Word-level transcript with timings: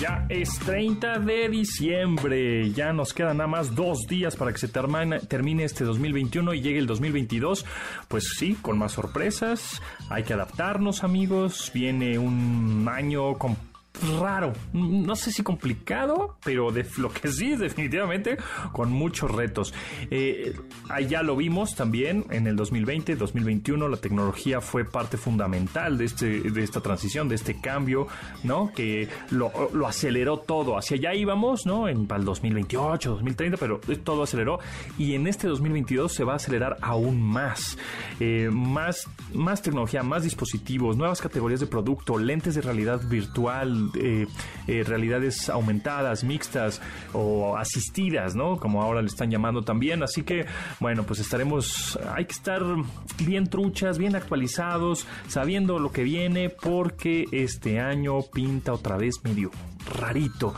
Ya 0.00 0.26
es 0.28 0.60
30 0.60 1.18
de 1.18 1.48
diciembre, 1.48 2.70
ya 2.70 2.92
nos 2.92 3.12
quedan 3.12 3.38
nada 3.38 3.48
más 3.48 3.74
dos 3.74 4.06
días 4.08 4.36
para 4.36 4.52
que 4.52 4.58
se 4.58 4.68
termine, 4.68 5.18
termine 5.18 5.64
este 5.64 5.82
2021 5.82 6.54
y 6.54 6.60
llegue 6.60 6.78
el 6.78 6.86
2022. 6.86 7.66
Pues 8.06 8.34
sí, 8.38 8.56
con 8.62 8.78
más 8.78 8.92
sorpresas, 8.92 9.82
hay 10.08 10.22
que 10.22 10.34
adaptarnos 10.34 11.02
amigos, 11.02 11.72
viene 11.74 12.16
un 12.16 12.88
año 12.88 13.38
con 13.38 13.56
raro, 14.18 14.52
no 14.72 15.16
sé 15.16 15.32
si 15.32 15.42
complicado, 15.42 16.36
pero 16.44 16.70
de 16.70 16.86
lo 16.98 17.10
que 17.10 17.28
sí, 17.28 17.56
definitivamente, 17.56 18.36
con 18.72 18.90
muchos 18.90 19.30
retos. 19.30 19.74
Eh, 20.10 20.54
allá 20.88 21.22
lo 21.22 21.36
vimos 21.36 21.74
también 21.74 22.24
en 22.30 22.46
el 22.46 22.56
2020, 22.56 23.16
2021, 23.16 23.88
la 23.88 23.96
tecnología 23.96 24.60
fue 24.60 24.84
parte 24.84 25.16
fundamental 25.16 25.98
de, 25.98 26.04
este, 26.04 26.40
de 26.40 26.62
esta 26.62 26.80
transición, 26.80 27.28
de 27.28 27.34
este 27.34 27.60
cambio, 27.60 28.06
¿no? 28.44 28.72
Que 28.72 29.08
lo, 29.30 29.52
aceleró 29.86 30.38
todo. 30.38 30.76
Hacia 30.76 30.96
allá 30.96 31.14
íbamos, 31.14 31.66
¿no? 31.66 31.88
En, 31.88 32.06
para 32.06 32.20
el 32.20 32.26
2028, 32.26 33.10
2030, 33.10 33.56
pero 33.56 33.80
todo 34.04 34.22
aceleró. 34.22 34.60
Y 34.98 35.14
en 35.14 35.26
este 35.26 35.48
2022 35.48 36.12
se 36.12 36.24
va 36.24 36.34
a 36.34 36.36
acelerar 36.36 36.76
aún 36.80 37.22
más. 37.22 37.78
Eh, 38.20 38.50
más, 38.52 39.08
más 39.34 39.62
tecnología, 39.62 40.02
más 40.02 40.24
dispositivos, 40.24 40.96
nuevas 40.96 41.20
categorías 41.20 41.60
de 41.60 41.66
producto, 41.66 42.18
lentes 42.18 42.54
de 42.54 42.60
realidad 42.60 43.00
virtual, 43.08 43.87
eh, 43.96 44.26
eh, 44.66 44.84
realidades 44.84 45.48
aumentadas, 45.48 46.24
mixtas 46.24 46.80
o 47.12 47.56
asistidas, 47.56 48.34
¿no? 48.34 48.58
Como 48.58 48.82
ahora 48.82 49.02
le 49.02 49.08
están 49.08 49.30
llamando 49.30 49.62
también. 49.62 50.02
Así 50.02 50.22
que, 50.22 50.46
bueno, 50.80 51.04
pues 51.04 51.20
estaremos, 51.20 51.98
hay 52.14 52.24
que 52.24 52.32
estar 52.32 52.62
bien 53.24 53.48
truchas, 53.48 53.98
bien 53.98 54.16
actualizados, 54.16 55.06
sabiendo 55.28 55.78
lo 55.78 55.92
que 55.92 56.02
viene, 56.02 56.50
porque 56.50 57.26
este 57.32 57.80
año 57.80 58.22
pinta 58.22 58.72
otra 58.72 58.96
vez 58.96 59.16
medio 59.24 59.50
rarito 59.98 60.54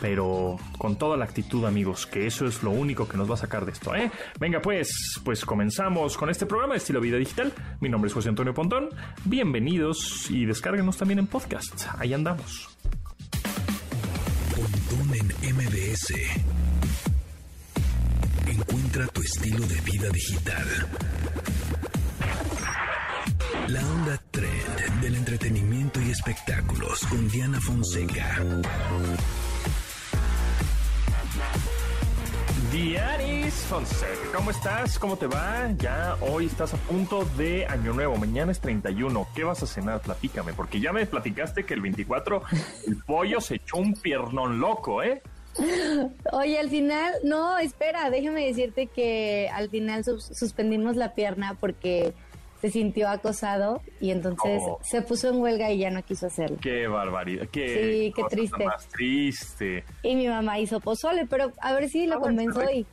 pero 0.00 0.56
con 0.78 0.96
toda 0.96 1.16
la 1.16 1.24
actitud, 1.24 1.64
amigos, 1.64 2.06
que 2.06 2.26
eso 2.26 2.46
es 2.46 2.62
lo 2.62 2.70
único 2.70 3.08
que 3.08 3.16
nos 3.16 3.30
va 3.30 3.34
a 3.34 3.38
sacar 3.38 3.64
de 3.64 3.72
esto, 3.72 3.94
¿eh? 3.94 4.10
Venga, 4.38 4.60
pues, 4.60 5.20
pues 5.24 5.44
comenzamos 5.44 6.16
con 6.16 6.30
este 6.30 6.46
programa 6.46 6.74
de 6.74 6.78
estilo 6.78 7.00
vida 7.00 7.16
digital. 7.16 7.52
Mi 7.80 7.88
nombre 7.88 8.08
es 8.08 8.14
José 8.14 8.28
Antonio 8.28 8.54
Pontón. 8.54 8.88
Bienvenidos 9.24 10.30
y 10.30 10.46
descárguenos 10.46 10.96
también 10.96 11.18
en 11.18 11.26
podcast. 11.26 11.86
Ahí 11.98 12.14
andamos. 12.14 12.68
Pontón 14.54 15.14
en 15.14 15.54
MBS. 15.54 16.14
Encuentra 18.46 19.06
tu 19.08 19.22
estilo 19.22 19.66
de 19.66 19.80
vida 19.82 20.08
digital. 20.10 20.66
La 23.68 23.86
onda 23.86 24.20
trend 24.32 25.00
del 25.00 25.14
entretenimiento 25.14 26.00
y 26.00 26.10
espectáculos 26.10 27.06
con 27.06 27.28
Diana 27.28 27.60
Fonseca. 27.60 28.44
Diaris 32.82 33.52
Fonseca, 33.68 34.32
¿cómo 34.34 34.50
estás? 34.50 34.98
¿Cómo 34.98 35.18
te 35.18 35.26
va? 35.26 35.70
Ya 35.76 36.16
hoy 36.22 36.46
estás 36.46 36.72
a 36.72 36.78
punto 36.78 37.26
de 37.36 37.66
Año 37.66 37.92
Nuevo, 37.92 38.16
mañana 38.16 38.52
es 38.52 38.60
31. 38.60 39.28
¿Qué 39.34 39.44
vas 39.44 39.62
a 39.62 39.66
cenar? 39.66 40.00
Platícame, 40.00 40.54
porque 40.54 40.80
ya 40.80 40.90
me 40.90 41.04
platicaste 41.04 41.64
que 41.66 41.74
el 41.74 41.82
24 41.82 42.42
el 42.86 42.96
pollo 43.04 43.42
se 43.42 43.56
echó 43.56 43.76
un 43.76 43.92
piernón 43.92 44.60
loco, 44.60 45.02
¿eh? 45.02 45.20
Oye, 46.32 46.58
al 46.58 46.70
final, 46.70 47.12
no, 47.22 47.58
espera, 47.58 48.08
déjame 48.08 48.46
decirte 48.46 48.86
que 48.86 49.50
al 49.52 49.68
final 49.68 50.02
suspendimos 50.02 50.96
la 50.96 51.14
pierna 51.14 51.58
porque 51.60 52.14
se 52.60 52.70
sintió 52.70 53.08
acosado 53.08 53.80
y 54.00 54.10
entonces 54.10 54.60
oh. 54.64 54.78
se 54.82 55.02
puso 55.02 55.30
en 55.30 55.40
huelga 55.40 55.70
y 55.70 55.78
ya 55.78 55.90
no 55.90 56.02
quiso 56.02 56.26
hacerlo. 56.26 56.58
Qué 56.60 56.86
barbaridad, 56.86 57.48
qué, 57.50 57.68
sí, 57.68 58.12
qué 58.14 58.24
triste. 58.28 58.64
Más 58.64 58.86
triste. 58.88 59.84
Y 60.02 60.14
mi 60.14 60.28
mamá 60.28 60.58
hizo 60.58 60.80
pozole, 60.80 61.26
pero 61.26 61.52
a 61.60 61.72
ver 61.72 61.88
si 61.88 62.06
lo 62.06 62.16
ah, 62.16 62.20
convenzo 62.20 62.62
y, 62.70 62.86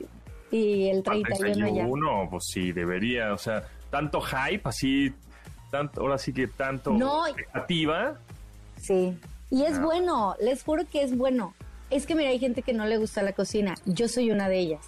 y 0.52 0.90
el 0.90 1.04
31 1.04 1.76
ya. 1.76 1.86
Uno, 1.86 2.28
pues 2.30 2.46
sí, 2.48 2.72
debería, 2.72 3.34
o 3.34 3.38
sea, 3.38 3.68
tanto 3.90 4.22
hype, 4.22 4.62
así, 4.64 5.14
tanto, 5.70 6.02
ahora 6.02 6.18
sí 6.18 6.32
que 6.32 6.48
tanto 6.48 6.92
no, 6.92 7.28
expectativa. 7.28 8.18
Sí, 8.78 9.18
y 9.50 9.64
es 9.64 9.78
ah. 9.78 9.82
bueno, 9.82 10.36
les 10.40 10.64
juro 10.64 10.84
que 10.90 11.04
es 11.04 11.16
bueno. 11.18 11.54
Es 11.90 12.06
que 12.06 12.16
mira, 12.16 12.30
hay 12.30 12.40
gente 12.40 12.64
que 12.64 12.74
no 12.74 12.86
le 12.86 12.98
gusta 12.98 13.22
la 13.22 13.34
cocina, 13.34 13.76
yo 13.86 14.08
soy 14.08 14.32
una 14.32 14.50
de 14.50 14.60
ellas. 14.60 14.86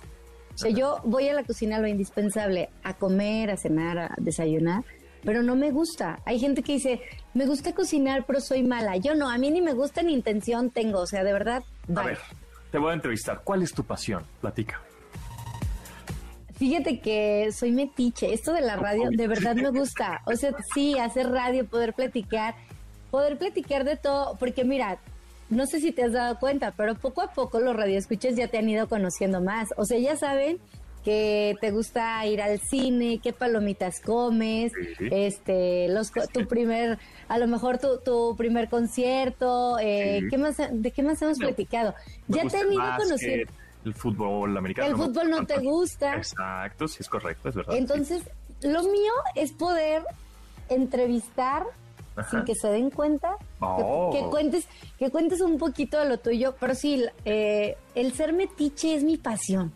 O 0.60 0.62
sea, 0.62 0.72
yo 0.72 1.00
voy 1.06 1.30
a 1.30 1.34
la 1.34 1.46
cocina 1.46 1.80
lo 1.80 1.88
indispensable, 1.88 2.70
a 2.84 2.94
comer, 2.94 3.50
a 3.50 3.56
cenar, 3.56 3.98
a 3.98 4.16
desayunar, 4.18 4.84
pero 5.24 5.42
no 5.42 5.56
me 5.56 5.72
gusta. 5.72 6.20
Hay 6.26 6.38
gente 6.38 6.64
que 6.64 6.74
dice, 6.74 7.00
me 7.34 7.46
gusta 7.46 7.74
cocinar, 7.74 8.26
pero 8.26 8.42
soy 8.42 8.64
mala. 8.64 8.98
Yo 8.98 9.16
no, 9.16 9.30
a 9.30 9.38
mí 9.38 9.52
ni 9.52 9.62
me 9.62 9.72
gusta 9.72 10.02
ni 10.02 10.12
intención 10.12 10.70
tengo. 10.70 11.00
O 11.00 11.08
sea, 11.08 11.24
de 11.24 11.32
verdad. 11.32 11.64
A 11.96 12.04
ver, 12.04 12.18
te 12.74 12.78
voy 12.78 12.92
a 12.92 12.96
entrevistar. 12.96 13.40
¿Cuál 13.42 13.64
es 13.64 13.72
tu 13.72 13.86
pasión? 13.86 14.26
Platica. 14.42 14.82
Fíjate 16.56 17.00
que 17.00 17.54
soy 17.54 17.72
metiche. 17.72 18.34
Esto 18.34 18.52
de 18.52 18.60
la 18.60 18.76
radio 18.76 19.12
de 19.12 19.28
verdad 19.30 19.56
me 19.56 19.70
gusta. 19.70 20.24
O 20.26 20.36
sea, 20.36 20.52
sí, 20.74 21.00
hacer 21.00 21.30
radio, 21.30 21.66
poder 21.68 21.94
platicar, 21.94 22.56
poder 23.12 23.38
platicar 23.38 23.86
de 23.86 23.96
todo. 23.96 24.36
Porque 24.38 24.66
mira, 24.66 25.00
no 25.50 25.66
sé 25.66 25.80
si 25.80 25.92
te 25.92 26.04
has 26.04 26.14
dado 26.14 26.40
cuenta, 26.40 26.74
pero 26.76 26.96
poco 26.96 27.22
a 27.22 27.34
poco 27.34 27.60
los 27.60 27.76
radioescuchas 27.76 28.36
ya 28.36 28.48
te 28.48 28.58
han 28.58 28.70
ido 28.70 28.88
conociendo 28.88 29.42
más. 29.42 29.70
O 29.78 29.86
sea, 29.86 29.98
ya 29.98 30.16
saben 30.16 30.60
que 31.04 31.56
te 31.62 31.72
gusta 31.72 32.26
ir 32.26 32.42
al 32.42 32.60
cine, 32.60 33.20
qué 33.24 33.34
palomitas 33.34 34.02
comes, 34.02 34.74
este, 35.00 35.88
los, 35.90 36.12
tu 36.12 36.48
primer, 36.48 37.00
a 37.28 37.38
lo 37.38 37.48
mejor 37.48 37.78
tu, 37.78 38.00
tu 38.00 38.36
primer 38.38 38.70
concierto, 38.70 39.78
eh, 39.80 40.22
¿qué 40.30 40.38
más, 40.38 40.58
¿de 40.58 40.92
qué 40.92 41.02
más 41.02 41.22
hemos 41.22 41.40
platicado? 41.40 41.96
Ya 42.28 42.48
te 42.48 42.58
han 42.58 42.72
ido 42.72 42.84
conociendo. 42.98 43.52
El 43.86 43.94
fútbol 43.94 44.58
americano. 44.58 44.90
El 44.90 44.96
fútbol 44.98 45.30
no 45.30 45.46
te 45.46 45.58
gusta. 45.60 46.16
Exacto, 46.16 46.88
sí 46.88 46.98
es 47.00 47.08
correcto, 47.08 47.48
es 47.48 47.56
verdad. 47.56 47.76
Entonces, 47.78 48.24
lo 48.62 48.84
mío 48.84 49.14
es 49.36 49.54
poder 49.54 50.04
entrevistar 50.68 51.64
sin 52.24 52.44
que 52.44 52.56
se 52.56 52.70
den 52.70 52.90
cuenta, 52.90 53.36
oh. 53.60 54.10
que, 54.12 54.22
cuentes, 54.30 54.68
que 54.98 55.10
cuentes 55.10 55.42
un 55.42 55.58
poquito 55.58 56.00
de 56.00 56.10
lo 56.10 56.18
tuyo, 56.20 56.56
pero 56.60 56.76
sí, 56.76 57.06
eh, 57.26 57.78
el 57.96 58.14
ser 58.14 58.34
metiche 58.34 58.96
es 58.96 59.04
mi 59.04 59.18
pasión. 59.18 59.72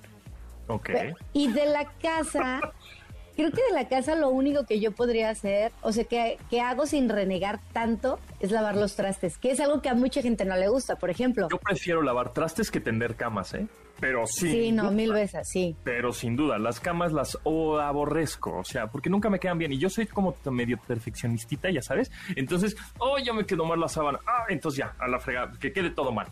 Ok. 0.68 0.90
Y 1.34 1.52
de 1.52 1.66
la 1.66 1.86
casa, 1.86 2.59
creo 3.35 3.51
que 3.51 3.61
de 3.63 3.73
la 3.73 3.88
casa 3.88 4.16
lo 4.16 4.29
único 4.29 4.66
que 4.66 4.79
yo 4.79 4.91
podría 4.91 5.29
hacer, 5.29 5.71
o 5.81 5.91
sea, 5.91 6.03
que, 6.05 6.38
que, 6.49 6.61
hago 6.61 6.85
sin 6.85 7.09
renegar 7.09 7.59
tanto, 7.73 8.19
es 8.39 8.51
lavar 8.51 8.75
los 8.75 8.95
trastes, 8.95 9.38
que 9.38 9.51
es 9.51 9.59
algo 9.59 9.81
que 9.81 9.89
a 9.89 9.95
mucha 9.95 10.21
gente 10.21 10.45
no 10.45 10.55
le 10.55 10.67
gusta, 10.67 10.95
por 10.95 11.09
ejemplo. 11.09 11.47
Yo 11.49 11.57
prefiero 11.57 12.01
lavar 12.01 12.33
trastes 12.33 12.71
que 12.71 12.79
tender 12.79 13.16
camas, 13.16 13.53
¿eh? 13.53 13.67
pero 14.03 14.27
sí. 14.27 14.51
Sí, 14.51 14.71
no, 14.73 14.91
mil 14.91 15.13
veces, 15.13 15.47
sí. 15.47 15.77
Pero 15.85 16.11
sin 16.11 16.35
duda, 16.35 16.59
las 16.59 16.81
camas 16.81 17.13
las 17.13 17.38
aborrezco, 17.45 18.57
o 18.57 18.63
sea, 18.66 18.88
porque 18.88 19.09
nunca 19.09 19.29
me 19.29 19.39
quedan 19.39 19.57
bien. 19.57 19.71
Y 19.71 19.77
yo 19.77 19.89
soy 19.89 20.07
como 20.07 20.35
medio 20.51 20.77
perfeccionistita, 20.77 21.69
ya 21.69 21.81
sabes. 21.81 22.11
Entonces, 22.35 22.75
oh, 22.97 23.17
yo 23.19 23.33
me 23.33 23.45
quedo 23.45 23.63
mal 23.63 23.79
la 23.79 23.88
sábana. 23.88 24.19
Ah, 24.27 24.44
entonces 24.50 24.79
ya, 24.79 24.94
a 25.00 25.07
la 25.07 25.19
fregada, 25.19 25.53
que 25.57 25.71
quede 25.71 25.89
todo 25.91 26.11
mal. 26.11 26.27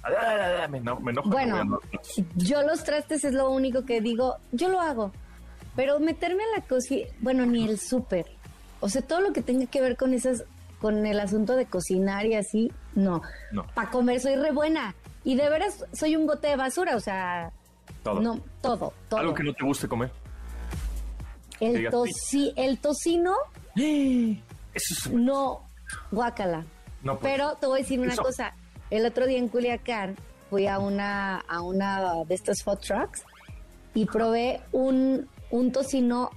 Me, 0.69 0.79
enojo. 0.79 1.29
bueno, 1.29 1.79
yo 2.35 2.61
los 2.63 2.83
trastes 2.83 3.23
es 3.23 3.33
lo 3.33 3.49
único 3.49 3.85
que 3.85 4.01
digo, 4.01 4.35
yo 4.51 4.67
lo 4.67 4.81
hago. 4.81 5.13
Pero 5.75 5.99
meterme 5.99 6.43
a 6.43 6.59
la 6.59 6.65
cocina, 6.65 7.07
bueno, 7.19 7.45
ni 7.45 7.67
el 7.67 7.79
súper. 7.79 8.25
O 8.79 8.89
sea, 8.89 9.01
todo 9.01 9.21
lo 9.21 9.31
que 9.31 9.41
tenga 9.41 9.65
que 9.67 9.81
ver 9.81 9.95
con 9.95 10.13
esas, 10.13 10.43
con 10.79 11.05
el 11.05 11.19
asunto 11.19 11.55
de 11.55 11.65
cocinar 11.65 12.25
y 12.25 12.35
así, 12.35 12.71
no. 12.95 13.21
No. 13.51 13.65
Para 13.73 13.89
comer 13.89 14.19
soy 14.19 14.35
re 14.35 14.51
buena. 14.51 14.95
Y 15.23 15.35
de 15.35 15.49
veras 15.49 15.85
soy 15.93 16.15
un 16.15 16.25
bote 16.25 16.47
de 16.47 16.55
basura, 16.55 16.95
o 16.95 16.99
sea, 16.99 17.51
todo. 18.03 18.19
No, 18.19 18.39
todo, 18.61 18.93
todo. 19.07 19.19
Algo 19.19 19.33
que 19.33 19.43
no 19.43 19.53
te 19.53 19.63
guste 19.63 19.87
comer. 19.87 20.11
El, 21.59 21.89
toci 21.89 22.53
el 22.55 22.79
tocino. 22.79 23.35
Eso 23.75 24.39
es... 24.73 25.11
No, 25.11 25.61
guácala. 26.11 26.65
No, 27.03 27.17
pues. 27.17 27.31
Pero 27.31 27.55
te 27.55 27.67
voy 27.67 27.79
a 27.79 27.83
decir 27.83 27.99
una 27.99 28.15
cosa. 28.15 28.55
El 28.89 29.05
otro 29.05 29.27
día 29.27 29.37
en 29.37 29.47
Culiacán 29.47 30.15
fui 30.49 30.67
a 30.67 30.79
una, 30.79 31.37
a 31.37 31.61
una 31.61 32.23
de 32.25 32.35
estos 32.35 32.63
food 32.63 32.79
trucks 32.79 33.23
y 33.93 34.05
probé 34.05 34.61
un, 34.71 35.29
un 35.51 35.71
tocino 35.71 36.31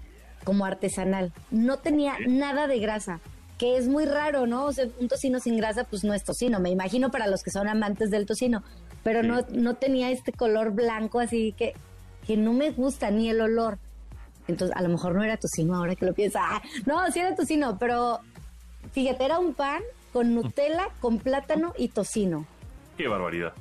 como 0.45 0.67
artesanal. 0.67 1.33
No 1.51 1.79
tenía 1.79 2.17
nada 2.27 2.67
de 2.67 2.79
grasa, 2.79 3.21
que 3.59 3.77
es 3.79 3.89
muy 3.89 4.05
raro, 4.05 4.47
¿no? 4.47 4.67
O 4.67 4.73
sea, 4.73 4.87
un 5.01 5.09
tocino 5.09 5.41
sin 5.41 5.57
grasa, 5.57 5.85
pues 5.85 6.05
no 6.05 6.13
es 6.13 6.25
tocino. 6.25 6.61
Me 6.61 6.71
imagino 6.71 7.11
para 7.11 7.27
los 7.27 7.43
que 7.43 7.51
son 7.51 7.69
amantes 7.69 8.11
del 8.11 8.27
tocino 8.27 8.63
pero 9.05 9.23
no, 9.23 9.43
no 9.51 9.75
tenía 9.75 10.11
este 10.11 10.33
color 10.33 10.73
blanco 10.73 11.21
así 11.21 11.53
que, 11.57 11.75
que 12.27 12.37
no 12.37 12.53
me 12.53 12.71
gusta 12.73 13.11
ni 13.11 13.31
el 13.31 13.41
olor. 13.41 13.79
Entonces, 14.49 14.77
a 14.77 14.83
lo 14.83 14.89
mejor 14.89 15.15
no 15.15 15.23
era 15.23 15.37
tocino 15.37 15.77
ahora 15.77 15.95
que 15.95 16.07
lo 16.07 16.15
pienso. 16.15 16.39
Ah, 16.41 16.61
no, 16.87 17.11
sí 17.13 17.21
era 17.21 17.37
tocino, 17.37 17.79
pero 17.79 18.21
fíjate, 18.93 19.25
era 19.25 19.39
un 19.39 19.55
pan 19.55 19.83
con 20.13 20.35
Nutella, 20.35 20.89
con 21.01 21.19
plátano 21.19 21.73
y 21.79 21.89
tocino. 21.89 22.47
Qué 22.97 23.07
barbaridad. 23.07 23.53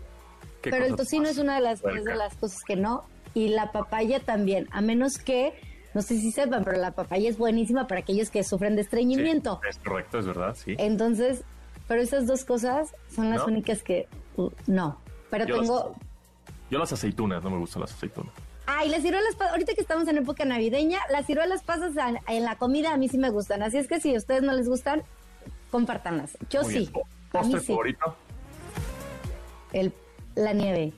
pero 0.61 0.85
el 0.85 0.95
tocino 0.95 1.27
es 1.27 1.37
una 1.37 1.55
de 1.55 1.61
las, 1.61 1.81
de 1.81 2.15
las 2.15 2.35
cosas 2.35 2.61
que 2.65 2.75
no. 2.75 3.05
Y 3.33 3.49
la 3.49 3.71
papaya 3.71 4.19
también, 4.19 4.67
a 4.71 4.81
menos 4.81 5.17
que, 5.17 5.53
no 5.93 6.01
sé 6.01 6.17
si 6.19 6.31
sepan, 6.31 6.63
pero 6.63 6.77
la 6.79 6.91
papaya 6.91 7.29
es 7.29 7.37
buenísima 7.37 7.87
para 7.87 8.01
aquellos 8.01 8.29
que 8.29 8.43
sufren 8.43 8.75
de 8.75 8.81
estreñimiento. 8.83 9.59
es 9.69 9.77
correcto, 9.79 10.19
es 10.19 10.25
verdad, 10.25 10.55
sí. 10.55 10.75
Entonces, 10.77 11.43
pero 11.87 12.01
esas 12.01 12.27
dos 12.27 12.45
cosas 12.45 12.93
son 13.13 13.29
las 13.29 13.39
¿No? 13.39 13.45
únicas 13.47 13.81
que 13.83 14.07
uh, 14.37 14.49
no. 14.67 14.99
Pero 15.29 15.45
Yo 15.45 15.57
las- 15.57 15.61
tengo 15.67 15.95
Yo 16.69 16.79
las 16.79 16.93
aceitunas, 16.93 17.43
no 17.43 17.49
me 17.49 17.57
gustan 17.57 17.81
las 17.81 17.91
aceitunas. 17.93 18.31
Ay, 18.65 18.87
las 18.89 19.01
ciruelas 19.01 19.35
pasas, 19.35 19.51
ahorita 19.51 19.73
que 19.73 19.81
estamos 19.81 20.07
en 20.07 20.17
época 20.19 20.45
navideña, 20.45 20.99
las 21.11 21.25
ciruelas 21.25 21.63
pasas 21.63 21.91
en 22.27 22.43
la 22.45 22.55
comida 22.57 22.93
a 22.93 22.97
mí 22.97 23.09
sí 23.09 23.17
me 23.17 23.29
gustan. 23.29 23.61
Así 23.61 23.77
es 23.77 23.87
que 23.87 23.99
si 23.99 24.13
a 24.15 24.17
ustedes 24.17 24.41
no 24.41 24.53
les 24.53 24.69
gustan, 24.69 25.03
compártanlas. 25.69 26.37
Yo 26.49 26.61
Muy 26.61 26.71
sí. 26.71 26.79
bien. 26.79 26.91
¿Postre 27.31 27.59
sí. 27.59 27.65
favorito? 27.67 28.15
El, 29.73 29.91
la 30.35 30.53
nieve. 30.53 30.93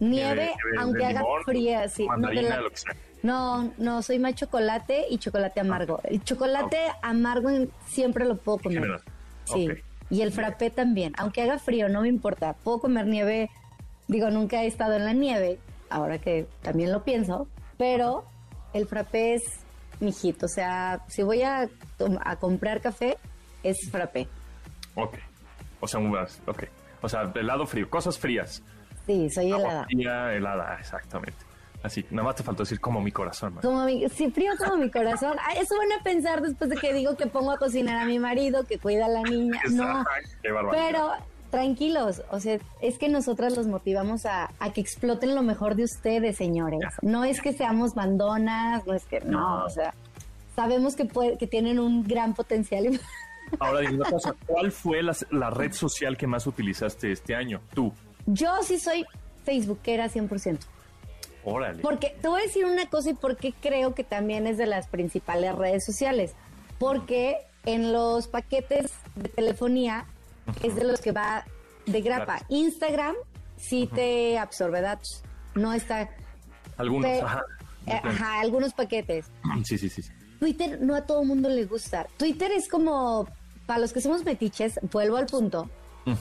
Nieve, 0.00 0.52
aunque 0.78 1.04
haga 1.04 1.20
limón, 1.20 1.44
fría, 1.44 1.88
sí. 1.88 2.06
No, 2.06 2.12
de 2.14 2.20
mandarina, 2.20 2.48
la- 2.56 2.60
lo 2.62 2.70
que 2.70 2.76
sea. 2.76 2.92
no, 3.22 3.72
no, 3.78 4.02
soy 4.02 4.18
más 4.18 4.34
chocolate 4.34 5.04
y 5.10 5.18
chocolate 5.18 5.60
amargo. 5.60 6.00
El 6.04 6.22
chocolate 6.24 6.78
amargo 7.02 7.50
siempre 7.86 8.24
lo 8.24 8.36
puedo 8.36 8.58
comer. 8.58 9.00
Sí. 9.44 9.68
Y 10.10 10.22
el 10.22 10.32
frappé 10.32 10.70
también. 10.70 11.12
Aunque 11.18 11.42
haga 11.42 11.58
frío, 11.58 11.88
no 11.88 12.00
me 12.02 12.08
importa. 12.08 12.54
Puedo 12.54 12.80
comer 12.80 13.06
nieve. 13.06 13.50
Digo, 14.08 14.28
nunca 14.30 14.64
he 14.64 14.66
estado 14.66 14.94
en 14.96 15.04
la 15.04 15.12
nieve, 15.12 15.60
ahora 15.88 16.18
que 16.18 16.48
también 16.62 16.90
lo 16.90 17.04
pienso. 17.04 17.46
Pero 17.78 18.24
el 18.72 18.86
frappé 18.86 19.34
es 19.34 19.42
mi 20.00 20.10
hit. 20.12 20.42
O 20.42 20.48
sea, 20.48 21.04
si 21.08 21.22
voy 21.22 21.42
a, 21.42 21.68
a 22.24 22.36
comprar 22.36 22.80
café, 22.80 23.18
es 23.62 23.76
frappé. 23.90 24.26
Ok. 24.96 25.18
O 25.78 25.86
sea, 25.86 26.00
un 26.00 26.16
ok. 26.16 26.64
O 27.02 27.08
sea, 27.08 27.30
helado 27.36 27.66
frío, 27.66 27.88
cosas 27.88 28.18
frías. 28.18 28.62
Sí, 29.06 29.30
soy 29.30 29.52
helada. 29.52 29.84
fría, 29.84 30.34
helada, 30.34 30.76
exactamente. 30.78 31.38
Así, 31.82 32.04
nada 32.10 32.24
más 32.28 32.36
te 32.36 32.42
faltó 32.42 32.62
decir 32.62 32.78
como 32.78 33.00
mi 33.00 33.10
corazón. 33.10 33.54
man. 33.54 33.62
Como 33.62 33.84
mi, 33.86 34.06
sí, 34.10 34.30
frío 34.30 34.52
como 34.58 34.76
mi 34.76 34.90
corazón. 34.90 35.36
Eso 35.56 35.76
van 35.78 35.98
a 35.98 36.02
pensar 36.02 36.42
después 36.42 36.68
de 36.68 36.76
que 36.76 36.92
digo 36.92 37.16
que 37.16 37.26
pongo 37.26 37.52
a 37.52 37.56
cocinar 37.56 37.96
a 37.96 38.04
mi 38.04 38.18
marido, 38.18 38.64
que 38.64 38.78
cuida 38.78 39.06
a 39.06 39.08
la 39.08 39.22
niña. 39.22 39.60
No, 39.70 40.04
Qué 40.42 40.50
pero 40.70 41.12
tranquilos. 41.50 42.22
O 42.30 42.38
sea, 42.38 42.58
es 42.82 42.98
que 42.98 43.08
nosotras 43.08 43.56
los 43.56 43.66
motivamos 43.66 44.26
a, 44.26 44.50
a 44.58 44.72
que 44.72 44.82
exploten 44.82 45.34
lo 45.34 45.42
mejor 45.42 45.74
de 45.74 45.84
ustedes, 45.84 46.36
señores. 46.36 46.80
Ya. 46.82 46.92
No 47.02 47.24
es 47.24 47.40
que 47.40 47.52
seamos 47.54 47.96
mandonas, 47.96 48.86
no 48.86 48.92
es 48.94 49.04
que, 49.06 49.20
no, 49.20 49.60
No. 49.60 49.64
o 49.64 49.70
sea, 49.70 49.94
sabemos 50.54 50.96
que, 50.96 51.06
puede, 51.06 51.38
que 51.38 51.46
tienen 51.46 51.78
un 51.78 52.06
gran 52.06 52.34
potencial. 52.34 53.00
Ahora 53.58 53.80
dime 53.80 53.94
una 53.94 54.10
cosa, 54.10 54.34
¿cuál 54.46 54.70
fue 54.70 55.02
la, 55.02 55.16
la 55.30 55.48
red 55.50 55.72
social 55.72 56.16
que 56.18 56.26
más 56.26 56.46
utilizaste 56.46 57.10
este 57.10 57.34
año? 57.34 57.62
Tú. 57.74 57.90
Yo 58.32 58.62
sí 58.62 58.78
soy 58.78 59.04
facebookera 59.44 60.08
100%. 60.08 60.58
Órale. 61.44 61.82
Porque 61.82 62.16
te 62.20 62.28
voy 62.28 62.40
a 62.40 62.44
decir 62.44 62.64
una 62.64 62.86
cosa 62.88 63.10
y 63.10 63.14
por 63.14 63.36
qué 63.36 63.52
creo 63.60 63.94
que 63.94 64.04
también 64.04 64.46
es 64.46 64.58
de 64.58 64.66
las 64.66 64.86
principales 64.88 65.54
redes 65.54 65.84
sociales. 65.84 66.34
Porque 66.78 67.38
en 67.64 67.92
los 67.92 68.28
paquetes 68.28 68.92
de 69.16 69.28
telefonía 69.28 70.06
es 70.62 70.74
de 70.74 70.84
los 70.84 71.00
que 71.00 71.12
va 71.12 71.44
de 71.86 72.00
grapa. 72.02 72.38
Claro. 72.38 72.46
Instagram 72.48 73.14
sí 73.56 73.88
te 73.92 74.38
absorbe 74.38 74.80
datos. 74.80 75.22
No 75.54 75.72
está. 75.72 76.08
Algunos, 76.76 77.22
ajá. 77.22 77.42
eh, 77.86 78.00
ajá, 78.02 78.40
algunos 78.40 78.72
paquetes. 78.74 79.26
Sí, 79.64 79.78
sí, 79.78 79.88
sí. 79.88 80.02
sí. 80.02 80.12
Twitter 80.38 80.80
no 80.80 80.94
a 80.94 81.02
todo 81.02 81.22
mundo 81.24 81.48
le 81.48 81.66
gusta. 81.66 82.06
Twitter 82.16 82.50
es 82.52 82.66
como, 82.68 83.28
para 83.66 83.78
los 83.78 83.92
que 83.92 84.00
somos 84.00 84.24
metiches, 84.24 84.80
vuelvo 84.90 85.18
al 85.18 85.26
punto, 85.26 85.68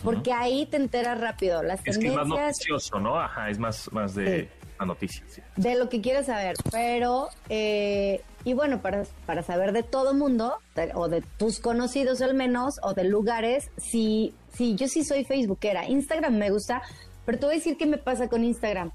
porque 0.03 0.31
ahí 0.33 0.65
te 0.65 0.77
enteras 0.77 1.19
rápido. 1.19 1.63
Las 1.63 1.79
Es 1.85 1.97
que 1.97 2.07
es 2.07 2.13
más 2.15 2.27
noticioso, 2.27 2.99
¿no? 2.99 3.19
Ajá, 3.19 3.49
es 3.49 3.57
más, 3.59 3.91
más 3.91 4.13
de 4.15 4.43
Sí. 4.43 4.49
la 4.79 4.85
noticia. 4.85 5.23
Sí. 5.27 5.41
de 5.57 5.75
lo 5.75 5.89
que 5.89 5.99
quieres 6.01 6.27
saber, 6.27 6.55
pero 6.71 7.29
eh, 7.49 8.21
y 8.45 8.53
bueno, 8.53 8.81
para, 8.81 9.03
para 9.25 9.43
saber 9.43 9.73
de 9.73 9.83
todo 9.83 10.13
mundo, 10.13 10.55
o 10.93 11.07
de 11.09 11.21
tus 11.37 11.59
conocidos 11.59 12.21
al 12.21 12.33
menos, 12.33 12.79
o 12.83 12.93
de 12.93 13.03
lugares, 13.03 13.69
sí, 13.77 14.33
sí, 14.53 14.75
yo 14.75 14.87
sí 14.87 15.03
soy 15.03 15.25
facebookera, 15.25 15.85
Instagram 15.87 16.35
me 16.37 16.49
gusta, 16.49 16.81
pero 17.25 17.37
te 17.39 17.45
voy 17.45 17.55
a 17.55 17.57
decir 17.57 17.75
qué 17.77 17.85
me 17.85 17.97
pasa 17.97 18.29
con 18.29 18.43
Instagram. 18.43 18.91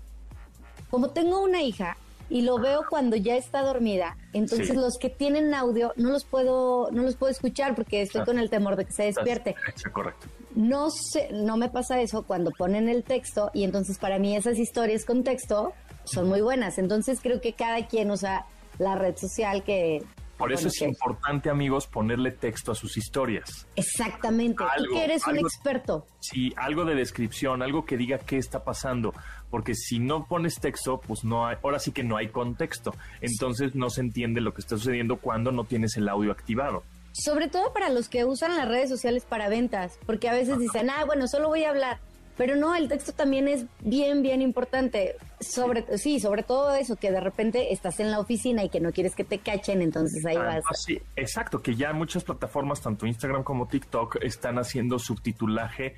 Como 0.91 1.11
tengo 1.11 1.43
una 1.43 1.61
hija 1.63 1.97
y 2.31 2.41
lo 2.43 2.59
veo 2.59 2.85
cuando 2.89 3.17
ya 3.17 3.37
está 3.37 3.61
dormida, 3.61 4.17
entonces 4.33 4.69
Sí. 4.69 4.75
los 4.77 4.97
que 4.97 5.11
tienen 5.11 5.53
audio 5.55 5.93
no 5.97 6.11
los 6.11 6.25
puedo, 6.25 6.89
no 6.91 7.03
los 7.03 7.17
puedo 7.17 7.31
escuchar 7.31 7.75
porque 7.75 8.01
estoy 8.01 8.23
Ah. 8.23 8.25
con 8.25 8.39
el 8.39 8.49
temor 8.49 8.77
de 8.77 8.87
que 8.87 8.93
se 8.93 9.05
despierte. 9.05 9.55
Correcto. 9.93 10.27
No 10.55 10.91
sé, 10.91 11.31
no 11.33 11.57
me 11.57 11.69
pasa 11.69 12.01
eso 12.01 12.23
cuando 12.23 12.51
ponen 12.53 12.89
el 12.89 13.03
texto 13.03 13.51
y 13.53 13.65
entonces 13.65 13.99
para 13.99 14.19
mí 14.19 14.37
esas 14.37 14.59
historias 14.59 15.05
con 15.05 15.25
texto 15.25 15.73
son 16.05 16.29
muy 16.29 16.41
buenas. 16.41 16.79
Entonces 16.79 17.21
creo 17.21 17.41
que 17.41 17.55
cada 17.55 17.87
quien 17.87 18.11
usa 18.11 18.47
la 18.79 18.95
red 18.95 19.17
social 19.17 19.65
que... 19.65 20.03
Por 20.37 20.53
eso 20.53 20.63
bueno, 20.63 20.69
es 20.73 20.79
que- 20.81 20.85
importante, 20.87 21.49
amigos, 21.49 21.87
ponerle 21.87 22.33
texto 22.33 22.73
a 22.73 22.75
sus 22.75 22.97
historias. 22.97 23.69
Exactamente. 23.77 24.65
Tú 24.79 24.93
que 24.93 25.05
eres 25.05 25.25
un 25.29 25.39
experto. 25.39 26.07
Sí, 26.19 26.53
algo 26.57 26.85
de 26.85 26.97
descripción, 26.97 27.63
algo 27.63 27.85
que 27.85 27.97
diga 27.97 28.19
qué 28.19 28.39
está 28.39 28.65
pasando, 28.65 29.15
porque 29.51 29.77
si 29.77 30.01
no 30.01 30.27
pones 30.27 30.57
texto, 30.57 31.01
pues 31.01 31.23
no 31.25 31.47
hay, 31.47 31.57
ahora 31.63 31.79
sí 31.79 31.93
que 31.93 32.03
no 32.03 32.17
hay 32.17 32.29
contexto, 32.29 32.97
entonces 33.21 33.77
no 33.77 33.91
se 33.91 34.01
entiende 34.01 34.41
lo 34.41 34.53
que 34.55 34.61
está 34.61 34.77
sucediendo 34.77 35.19
cuando 35.19 35.53
no 35.53 35.65
tienes 35.65 35.97
el 35.97 36.09
audio 36.09 36.33
activado. 36.33 36.83
Sobre 37.17 37.49
todo 37.49 37.73
para 37.73 37.91
los 37.91 38.09
que 38.09 38.25
usan 38.25 38.57
las 38.57 38.67
redes 38.69 38.91
sociales 38.91 39.25
para 39.25 39.49
ventas, 39.49 39.99
porque 40.05 40.29
a 40.29 40.33
veces 40.33 40.59
dicen, 40.59 40.91
ah, 40.91 41.05
bueno, 41.07 41.29
solo 41.29 41.49
voy 41.49 41.63
a 41.65 41.71
hablar. 41.71 41.99
Pero 42.37 42.57
no, 42.57 42.75
el 42.75 42.89
texto 42.89 43.13
también 43.13 43.47
es 43.47 43.65
bien, 43.79 44.21
bien 44.23 44.43
importante. 44.43 45.15
Sobre, 45.39 45.97
sí, 45.99 46.19
sobre 46.19 46.43
todo 46.43 46.75
eso, 46.75 46.97
que 46.97 47.13
de 47.13 47.21
repente 47.21 47.73
estás 47.73 48.01
en 48.01 48.11
la 48.11 48.19
oficina 48.19 48.65
y 48.65 48.69
que 48.69 48.81
no 48.81 48.91
quieres 48.91 49.15
que 49.15 49.23
te 49.23 49.39
cachen, 49.39 49.81
entonces 49.83 50.27
ahí 50.27 50.37
Ah, 50.37 50.61
vas. 50.69 50.83
sí, 50.85 51.01
exacto, 51.15 51.63
que 51.63 51.77
ya 51.77 51.93
muchas 51.93 52.25
plataformas, 52.25 52.81
tanto 52.81 53.07
Instagram 53.07 53.45
como 53.45 53.69
TikTok, 53.69 54.17
están 54.25 54.59
haciendo 54.59 54.99
subtitulaje 54.99 55.95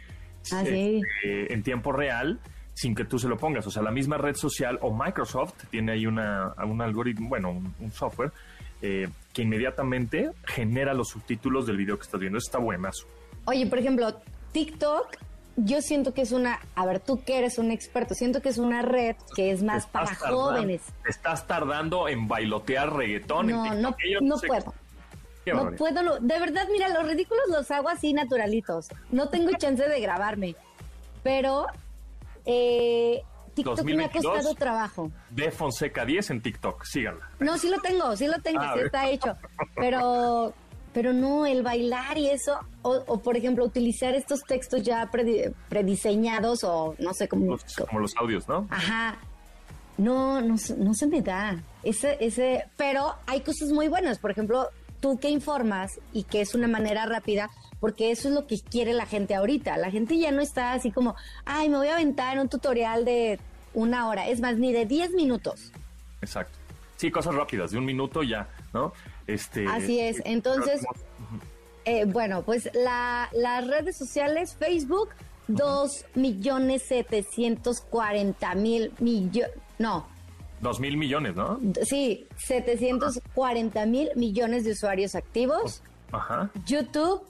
Ah, 0.52 0.62
sí. 0.66 1.00
este, 1.22 1.54
en 1.54 1.62
tiempo 1.62 1.90
real 1.92 2.38
sin 2.74 2.94
que 2.94 3.06
tú 3.06 3.18
se 3.18 3.26
lo 3.28 3.38
pongas. 3.38 3.66
O 3.66 3.70
sea, 3.70 3.82
la 3.82 3.90
misma 3.90 4.18
red 4.18 4.34
social 4.34 4.78
o 4.82 4.92
Microsoft 4.94 5.54
tiene 5.70 5.92
ahí 5.92 6.06
una, 6.06 6.52
un 6.66 6.82
algoritmo, 6.82 7.30
bueno, 7.30 7.50
un, 7.52 7.74
un 7.80 7.90
software 7.90 8.32
eh, 8.82 9.08
que 9.36 9.42
inmediatamente 9.42 10.30
genera 10.46 10.94
los 10.94 11.08
subtítulos 11.10 11.66
del 11.66 11.76
video 11.76 11.98
que 11.98 12.04
estás 12.04 12.18
viendo. 12.18 12.38
Eso 12.38 12.46
está 12.48 12.58
buenazo. 12.58 13.06
Oye, 13.44 13.66
por 13.66 13.78
ejemplo, 13.78 14.18
TikTok, 14.52 15.14
yo 15.56 15.82
siento 15.82 16.14
que 16.14 16.22
es 16.22 16.32
una, 16.32 16.58
a 16.74 16.86
ver, 16.86 17.00
tú 17.00 17.22
que 17.22 17.36
eres 17.36 17.58
un 17.58 17.70
experto, 17.70 18.14
siento 18.14 18.40
que 18.40 18.48
es 18.48 18.56
una 18.56 18.80
red 18.80 19.14
que 19.34 19.50
es 19.50 19.62
más 19.62 19.86
para 19.88 20.06
tardando- 20.06 20.36
jóvenes. 20.40 20.80
Te 21.04 21.10
estás 21.10 21.46
tardando 21.46 22.08
en 22.08 22.26
bailotear 22.28 22.94
reggaetón. 22.96 23.50
en 23.50 23.82
No, 23.82 23.94
TikTok. 23.94 24.22
no, 24.22 24.28
no 24.28 24.36
sé- 24.38 24.46
puedo. 24.46 24.74
No 25.52 25.70
puedo, 25.76 26.02
lo- 26.02 26.18
de 26.18 26.38
verdad, 26.40 26.66
mira, 26.72 26.88
los 26.88 27.06
ridículos 27.06 27.44
los 27.50 27.70
hago 27.70 27.90
así 27.90 28.14
naturalitos. 28.14 28.88
No 29.10 29.28
tengo 29.28 29.50
chance 29.58 29.86
de 29.86 30.00
grabarme. 30.00 30.56
Pero 31.22 31.66
eh, 32.46 33.22
TikTok 33.56 33.82
me 33.84 33.92
ha 34.04 34.06
2022. 34.08 34.34
costado 34.34 34.54
trabajo. 34.54 35.10
De 35.30 35.50
Fonseca 35.50 36.04
10 36.04 36.30
en 36.30 36.40
TikTok. 36.42 36.84
Síganla. 36.84 37.28
No, 37.40 37.58
sí 37.58 37.68
lo 37.68 37.78
tengo, 37.80 38.16
sí 38.16 38.26
lo 38.28 38.38
tengo, 38.40 38.60
Ah, 38.60 38.72
sí 38.74 38.80
está 38.84 39.08
hecho. 39.08 39.36
Pero, 39.74 40.52
pero 40.92 41.12
no, 41.12 41.44
el 41.44 41.62
bailar 41.62 42.16
y 42.16 42.28
eso, 42.30 42.58
o, 42.82 43.02
o, 43.06 43.18
por 43.20 43.36
ejemplo, 43.36 43.64
utilizar 43.64 44.14
estos 44.14 44.40
textos 44.42 44.82
ya 44.82 45.10
predi- 45.10 45.52
prediseñados 45.68 46.64
o 46.64 46.94
no 46.98 47.12
sé 47.12 47.28
cómo. 47.28 47.52
Los- 47.52 47.64
como 47.88 48.00
los 48.00 48.16
audios, 48.16 48.48
¿no? 48.48 48.66
Ajá. 48.70 49.18
No, 49.98 50.40
no, 50.40 50.54
no 50.78 50.94
se 50.94 51.06
me 51.06 51.20
da. 51.22 51.62
Ese, 51.82 52.16
ese, 52.20 52.64
pero 52.76 53.14
hay 53.26 53.40
cosas 53.42 53.70
muy 53.72 53.88
buenas. 53.88 54.18
Por 54.18 54.30
ejemplo, 54.30 54.68
tú 55.00 55.18
que 55.18 55.28
informas 55.30 55.98
y 56.12 56.24
que 56.24 56.40
es 56.40 56.54
una 56.54 56.68
manera 56.68 57.04
rápida, 57.06 57.48
porque 57.80 58.10
eso 58.10 58.28
es 58.28 58.34
lo 58.34 58.46
que 58.46 58.58
quiere 58.60 58.92
la 58.92 59.06
gente 59.06 59.34
ahorita. 59.34 59.76
La 59.76 59.90
gente 59.90 60.18
ya 60.18 60.30
no 60.32 60.40
está 60.40 60.72
así 60.72 60.90
como, 60.90 61.14
ay, 61.44 61.68
me 61.68 61.76
voy 61.78 61.88
a 61.88 61.94
aventar 61.94 62.38
un 62.38 62.48
tutorial 62.48 63.04
de 63.04 63.38
una 63.74 64.08
hora. 64.08 64.28
Es 64.28 64.40
más, 64.40 64.56
ni 64.56 64.72
de 64.72 64.86
10 64.86 65.12
minutos. 65.12 65.72
Exacto. 66.22 66.56
Sí, 66.96 67.10
cosas 67.10 67.34
rápidas, 67.34 67.70
de 67.72 67.78
un 67.78 67.84
minuto 67.84 68.22
ya, 68.22 68.48
¿no? 68.72 68.92
Este, 69.26 69.66
Así 69.66 70.00
es. 70.00 70.22
Entonces, 70.24 70.80
Eh, 71.84 72.04
bueno, 72.04 72.42
pues 72.42 72.68
la, 72.74 73.28
las 73.32 73.64
redes 73.66 73.96
sociales, 73.96 74.56
Facebook, 74.58 75.10
dos 75.46 76.04
millones 76.16 76.82
setecientos 76.82 77.80
cuarenta 77.80 78.56
mil 78.56 78.92
millones, 78.98 79.52
no, 79.78 80.08
Dos 80.60 80.80
mil 80.80 80.96
millones, 80.96 81.36
¿no? 81.36 81.60
sí, 81.84 82.26
740 82.38 83.86
mil 83.86 84.08
millones 84.16 84.64
de 84.64 84.72
usuarios 84.72 85.14
activos. 85.14 85.82
Ajá. 86.10 86.50
YouTube, 86.66 87.22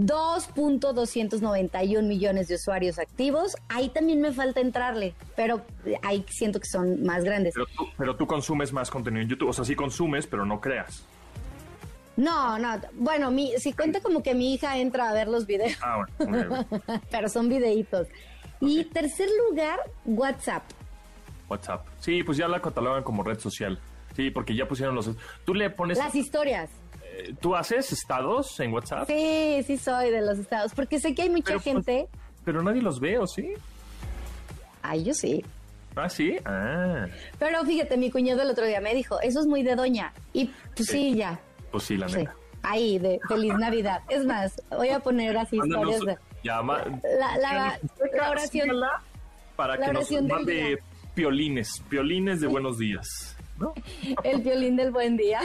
2.291 0.00 2.02
millones 2.02 2.48
de 2.48 2.56
usuarios 2.56 2.98
activos. 2.98 3.56
Ahí 3.68 3.90
también 3.90 4.20
me 4.20 4.32
falta 4.32 4.60
entrarle, 4.60 5.14
pero 5.36 5.62
ahí 6.02 6.24
siento 6.28 6.58
que 6.60 6.66
son 6.66 7.04
más 7.04 7.24
grandes. 7.24 7.54
Pero 7.54 7.66
tú, 7.66 7.88
pero 7.96 8.16
tú 8.16 8.26
consumes 8.26 8.72
más 8.72 8.90
contenido 8.90 9.22
en 9.22 9.28
YouTube. 9.28 9.50
O 9.50 9.52
sea, 9.52 9.64
sí 9.64 9.74
consumes, 9.74 10.26
pero 10.26 10.46
no 10.46 10.60
creas. 10.60 11.04
No, 12.16 12.58
no, 12.58 12.80
bueno, 12.94 13.30
mi, 13.30 13.52
si 13.58 13.72
cuenta 13.72 14.00
como 14.00 14.22
que 14.22 14.34
mi 14.34 14.54
hija 14.54 14.78
entra 14.78 15.08
a 15.08 15.14
ver 15.14 15.28
los 15.28 15.46
videos. 15.46 15.78
Ah, 15.80 16.04
bueno. 16.18 16.66
pero 17.10 17.28
son 17.28 17.48
videitos. 17.48 18.08
Y 18.60 18.84
tercer 18.84 19.28
lugar, 19.48 19.80
WhatsApp. 20.04 20.64
WhatsApp. 21.48 21.86
Sí, 21.98 22.22
pues 22.22 22.36
ya 22.36 22.46
la 22.46 22.60
catalogan 22.60 23.02
como 23.02 23.22
red 23.22 23.38
social. 23.38 23.80
Sí, 24.14 24.30
porque 24.30 24.54
ya 24.54 24.68
pusieron 24.68 24.94
los... 24.94 25.10
Tú 25.44 25.54
le 25.54 25.70
pones... 25.70 25.96
Las 25.96 26.14
historias. 26.14 26.68
Eh, 27.18 27.34
¿tú 27.40 27.54
haces 27.56 27.92
estados 27.92 28.58
en 28.60 28.72
WhatsApp? 28.72 29.06
Sí, 29.06 29.62
sí 29.66 29.76
soy 29.78 30.10
de 30.10 30.20
los 30.22 30.38
estados, 30.38 30.72
porque 30.74 30.98
sé 31.00 31.14
que 31.14 31.22
hay 31.22 31.30
mucha 31.30 31.44
Pero, 31.46 31.60
pues, 31.60 31.74
gente. 31.74 32.08
Pero 32.44 32.62
nadie 32.62 32.82
los 32.82 33.00
ve, 33.00 33.18
¿o 33.18 33.26
sí? 33.26 33.52
Ay, 34.82 35.04
yo 35.04 35.14
sí. 35.14 35.44
Ah, 35.96 36.08
sí. 36.08 36.36
Ah, 36.44 37.06
Pero 37.38 37.64
fíjate, 37.64 37.96
mi 37.96 38.10
cuñado 38.10 38.42
el 38.42 38.50
otro 38.50 38.64
día 38.64 38.80
me 38.80 38.94
dijo, 38.94 39.20
eso 39.20 39.40
es 39.40 39.46
muy 39.46 39.62
de 39.62 39.74
doña. 39.74 40.12
Y 40.32 40.46
pues 40.74 40.88
sí, 40.88 41.12
Sí. 41.12 41.14
ya. 41.16 41.38
pues 41.70 41.84
sí, 41.84 41.96
la 41.96 42.08
Sí. 42.08 42.16
neta. 42.18 42.34
Ahí, 42.62 42.98
de 42.98 43.18
Feliz 43.28 43.54
Navidad. 43.54 44.00
Es 44.08 44.24
más, 44.24 44.60
voy 44.70 44.88
a 44.90 45.00
poner 45.00 45.36
así 45.38 45.56
Mándanos- 45.56 45.90
historias 45.94 46.18
de... 46.18 46.42
ya, 46.44 46.62
ma- 46.62 46.84
La, 47.18 47.36
la, 47.38 47.78
la 48.16 48.30
oración. 48.30 48.68
para 49.56 49.76
la 49.76 49.86
que 49.86 49.92
nos 49.92 50.02
oración 50.02 50.26
mande 50.28 50.78
piolines, 51.14 51.82
piolines 51.88 52.40
de 52.40 52.46
buenos 52.46 52.78
días. 52.78 53.36
¿no? 53.58 53.74
El 54.24 54.40
violín 54.42 54.76
del 54.76 54.90
buen 54.90 55.16
día. 55.16 55.40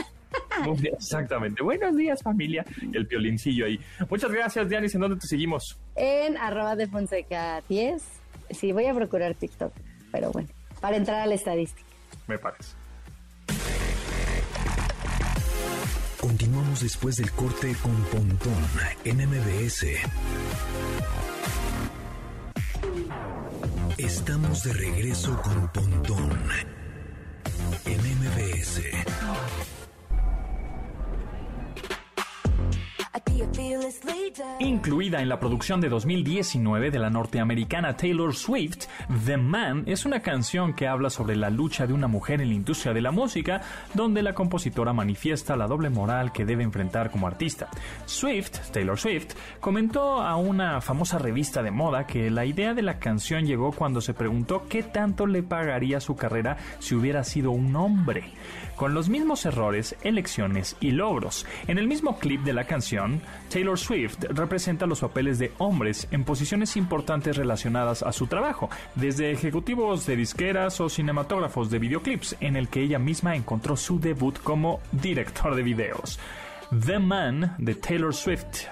Exactamente. 0.82 1.62
Buenos 1.62 1.96
días, 1.96 2.22
familia. 2.22 2.64
El 2.92 3.06
piolincillo 3.06 3.66
ahí. 3.66 3.78
Muchas 4.08 4.30
gracias, 4.30 4.68
Dianis. 4.68 4.94
¿En 4.94 5.00
dónde 5.02 5.18
te 5.18 5.26
seguimos? 5.26 5.78
En 5.94 6.36
arroba 6.36 6.76
de 6.76 6.86
Fonseca 6.86 7.62
10. 7.68 8.02
Sí, 8.50 8.72
voy 8.72 8.86
a 8.86 8.94
procurar 8.94 9.34
TikTok. 9.34 9.72
Pero 10.12 10.30
bueno, 10.32 10.48
para 10.80 10.96
entrar 10.96 11.20
a 11.20 11.26
la 11.26 11.34
estadística. 11.34 11.88
Me 12.26 12.38
parece. 12.38 12.74
Continuamos 16.20 16.80
después 16.80 17.16
del 17.16 17.30
corte 17.32 17.74
con 17.82 17.94
Pontón 18.06 18.54
en 19.04 19.28
MBS. 19.28 19.86
Estamos 23.96 24.62
de 24.64 24.72
regreso 24.72 25.40
con 25.40 25.68
Pontón 25.72 26.30
en 27.84 28.00
MBS. 28.00 28.82
Incluida 34.60 35.22
en 35.22 35.28
la 35.28 35.40
producción 35.40 35.80
de 35.80 35.88
2019 35.88 36.90
de 36.90 36.98
la 36.98 37.10
norteamericana 37.10 37.96
Taylor 37.96 38.34
Swift, 38.34 38.86
The 39.24 39.36
Man 39.36 39.84
es 39.86 40.04
una 40.04 40.20
canción 40.20 40.74
que 40.74 40.86
habla 40.86 41.08
sobre 41.08 41.36
la 41.36 41.50
lucha 41.50 41.86
de 41.86 41.92
una 41.92 42.08
mujer 42.08 42.40
en 42.40 42.48
la 42.48 42.54
industria 42.54 42.92
de 42.92 43.00
la 43.00 43.12
música, 43.12 43.62
donde 43.94 44.22
la 44.22 44.34
compositora 44.34 44.92
manifiesta 44.92 45.56
la 45.56 45.66
doble 45.66 45.88
moral 45.88 46.32
que 46.32 46.44
debe 46.44 46.62
enfrentar 46.62 47.10
como 47.10 47.26
artista. 47.26 47.68
Swift, 48.04 48.70
Taylor 48.72 48.98
Swift, 48.98 49.34
comentó 49.60 50.20
a 50.20 50.36
una 50.36 50.80
famosa 50.80 51.18
revista 51.18 51.62
de 51.62 51.70
moda 51.70 52.06
que 52.06 52.30
la 52.30 52.44
idea 52.44 52.74
de 52.74 52.82
la 52.82 52.98
canción 52.98 53.46
llegó 53.46 53.72
cuando 53.72 54.00
se 54.00 54.14
preguntó 54.14 54.66
qué 54.68 54.82
tanto 54.82 55.26
le 55.26 55.42
pagaría 55.42 56.00
su 56.00 56.16
carrera 56.16 56.56
si 56.80 56.94
hubiera 56.94 57.24
sido 57.24 57.50
un 57.50 57.74
hombre 57.76 58.32
con 58.76 58.94
los 58.94 59.08
mismos 59.08 59.44
errores, 59.46 59.96
elecciones 60.02 60.76
y 60.80 60.92
logros. 60.92 61.46
En 61.66 61.78
el 61.78 61.88
mismo 61.88 62.18
clip 62.18 62.42
de 62.42 62.52
la 62.52 62.66
canción, 62.66 63.20
Taylor 63.48 63.78
Swift 63.78 64.18
representa 64.30 64.86
los 64.86 65.00
papeles 65.00 65.38
de 65.38 65.52
hombres 65.58 66.06
en 66.10 66.24
posiciones 66.24 66.76
importantes 66.76 67.36
relacionadas 67.36 68.02
a 68.02 68.12
su 68.12 68.26
trabajo, 68.26 68.70
desde 68.94 69.32
ejecutivos 69.32 70.06
de 70.06 70.16
disqueras 70.16 70.80
o 70.80 70.88
cinematógrafos 70.88 71.70
de 71.70 71.78
videoclips, 71.78 72.36
en 72.40 72.56
el 72.56 72.68
que 72.68 72.82
ella 72.82 72.98
misma 72.98 73.34
encontró 73.34 73.76
su 73.76 73.98
debut 73.98 74.38
como 74.42 74.80
director 74.92 75.54
de 75.54 75.62
videos. 75.62 76.18
The 76.86 76.98
Man 76.98 77.54
de 77.58 77.74
Taylor 77.74 78.14
Swift. 78.14 78.66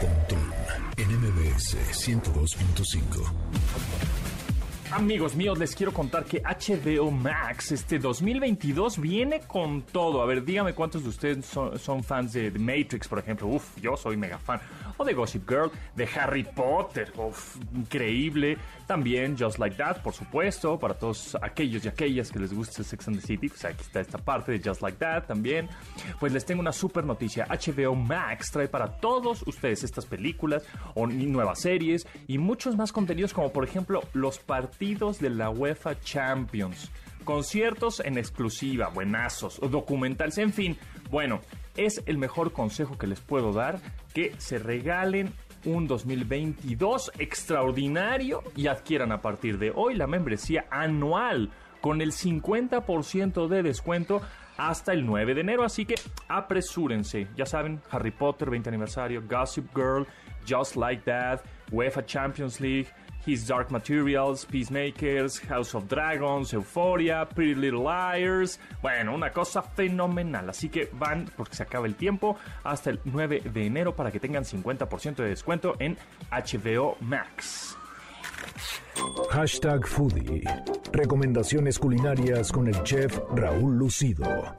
Pontón 0.00 0.52
en 0.96 1.20
MBS 1.20 1.76
102.5. 1.92 4.15
Amigos 4.92 5.34
míos, 5.34 5.58
les 5.58 5.74
quiero 5.74 5.92
contar 5.92 6.24
que 6.24 6.40
HBO 6.42 7.10
Max 7.10 7.72
este 7.72 7.98
2022 7.98 9.00
viene 9.00 9.40
con 9.40 9.82
todo. 9.82 10.22
A 10.22 10.26
ver, 10.26 10.44
dígame 10.44 10.74
cuántos 10.74 11.02
de 11.02 11.08
ustedes 11.08 11.44
son, 11.46 12.04
fans 12.04 12.32
de 12.32 12.52
The 12.52 12.58
Matrix, 12.58 13.08
por 13.08 13.18
ejemplo. 13.18 13.48
Uf, 13.48 13.76
yo 13.80 13.96
soy 13.96 14.16
mega 14.16 14.38
fan. 14.38 14.60
O 14.98 15.04
de 15.04 15.12
Gossip 15.12 15.48
Girl, 15.48 15.70
de 15.94 16.08
Harry 16.16 16.44
Potter. 16.44 17.12
Uf, 17.16 17.56
increíble. 17.74 18.56
También 18.86 19.36
Just 19.38 19.58
Like 19.58 19.76
That, 19.76 20.02
por 20.02 20.14
supuesto, 20.14 20.78
para 20.78 20.94
todos 20.94 21.36
aquellos 21.42 21.84
y 21.84 21.88
aquellas 21.88 22.30
que 22.30 22.38
les 22.38 22.54
guste 22.54 22.82
Sex 22.84 23.08
and 23.08 23.20
the 23.20 23.26
City. 23.26 23.48
Pues 23.48 23.64
aquí 23.64 23.82
está 23.82 24.00
esta 24.00 24.18
parte 24.18 24.52
de 24.52 24.68
Just 24.68 24.82
Like 24.82 24.98
That 24.98 25.24
también. 25.24 25.68
Pues 26.18 26.32
les 26.32 26.44
tengo 26.44 26.60
una 26.60 26.72
super 26.72 27.04
noticia. 27.04 27.46
HBO 27.46 27.94
Max 27.94 28.50
trae 28.50 28.68
para 28.68 28.96
todos 28.98 29.42
ustedes 29.46 29.84
estas 29.84 30.06
películas 30.06 30.64
o 30.94 31.06
nuevas 31.06 31.60
series 31.60 32.06
y 32.26 32.38
muchos 32.38 32.76
más 32.76 32.92
contenidos 32.92 33.32
como 33.32 33.52
por 33.52 33.64
ejemplo 33.64 34.02
los 34.12 34.38
partidos 34.38 35.18
de 35.18 35.30
la 35.30 35.50
UEFA 35.50 36.00
Champions. 36.00 36.90
Conciertos 37.24 38.00
en 38.00 38.18
exclusiva, 38.18 38.88
buenazos, 38.88 39.58
documentales, 39.60 40.38
en 40.38 40.52
fin. 40.52 40.78
Bueno, 41.10 41.40
es 41.76 42.02
el 42.06 42.18
mejor 42.18 42.52
consejo 42.52 42.98
que 42.98 43.06
les 43.06 43.20
puedo 43.20 43.52
dar 43.52 43.78
que 44.14 44.34
se 44.38 44.58
regalen 44.58 45.32
un 45.64 45.86
2022 45.86 47.12
extraordinario 47.18 48.42
y 48.54 48.68
adquieran 48.68 49.12
a 49.12 49.20
partir 49.20 49.58
de 49.58 49.72
hoy 49.74 49.94
la 49.94 50.06
membresía 50.06 50.66
anual 50.70 51.50
con 51.80 52.00
el 52.00 52.12
50% 52.12 53.48
de 53.48 53.62
descuento 53.62 54.22
hasta 54.56 54.92
el 54.92 55.04
9 55.04 55.34
de 55.34 55.40
enero. 55.40 55.64
Así 55.64 55.84
que 55.84 55.96
apresúrense. 56.28 57.28
Ya 57.36 57.46
saben, 57.46 57.80
Harry 57.90 58.10
Potter 58.10 58.50
20 58.50 58.68
aniversario, 58.68 59.22
Gossip 59.28 59.74
Girl, 59.74 60.06
Just 60.48 60.76
Like 60.76 61.02
That, 61.04 61.40
UEFA 61.70 62.04
Champions 62.06 62.60
League. 62.60 62.88
His 63.26 63.46
Dark 63.46 63.70
Materials, 63.70 64.46
Peacemakers, 64.46 65.40
House 65.40 65.74
of 65.74 65.88
Dragons, 65.88 66.52
Euphoria, 66.52 67.28
Pretty 67.28 67.54
Little 67.54 67.82
Liars. 67.82 68.60
Bueno, 68.80 69.14
una 69.14 69.30
cosa 69.30 69.62
fenomenal. 69.62 70.48
Así 70.48 70.68
que 70.68 70.88
van, 70.92 71.28
porque 71.36 71.56
se 71.56 71.64
acaba 71.64 71.86
el 71.86 71.96
tiempo, 71.96 72.36
hasta 72.62 72.90
el 72.90 73.00
9 73.04 73.42
de 73.52 73.66
enero 73.66 73.96
para 73.96 74.10
que 74.10 74.20
tengan 74.20 74.44
50% 74.44 75.16
de 75.16 75.28
descuento 75.28 75.76
en 75.78 75.96
HBO 76.30 76.96
Max. 77.00 77.76
Hashtag 79.30 79.86
Foodie. 79.86 80.44
Recomendaciones 80.92 81.78
culinarias 81.78 82.50
con 82.52 82.68
el 82.68 82.82
chef 82.82 83.18
Raúl 83.34 83.76
Lucido. 83.76 84.56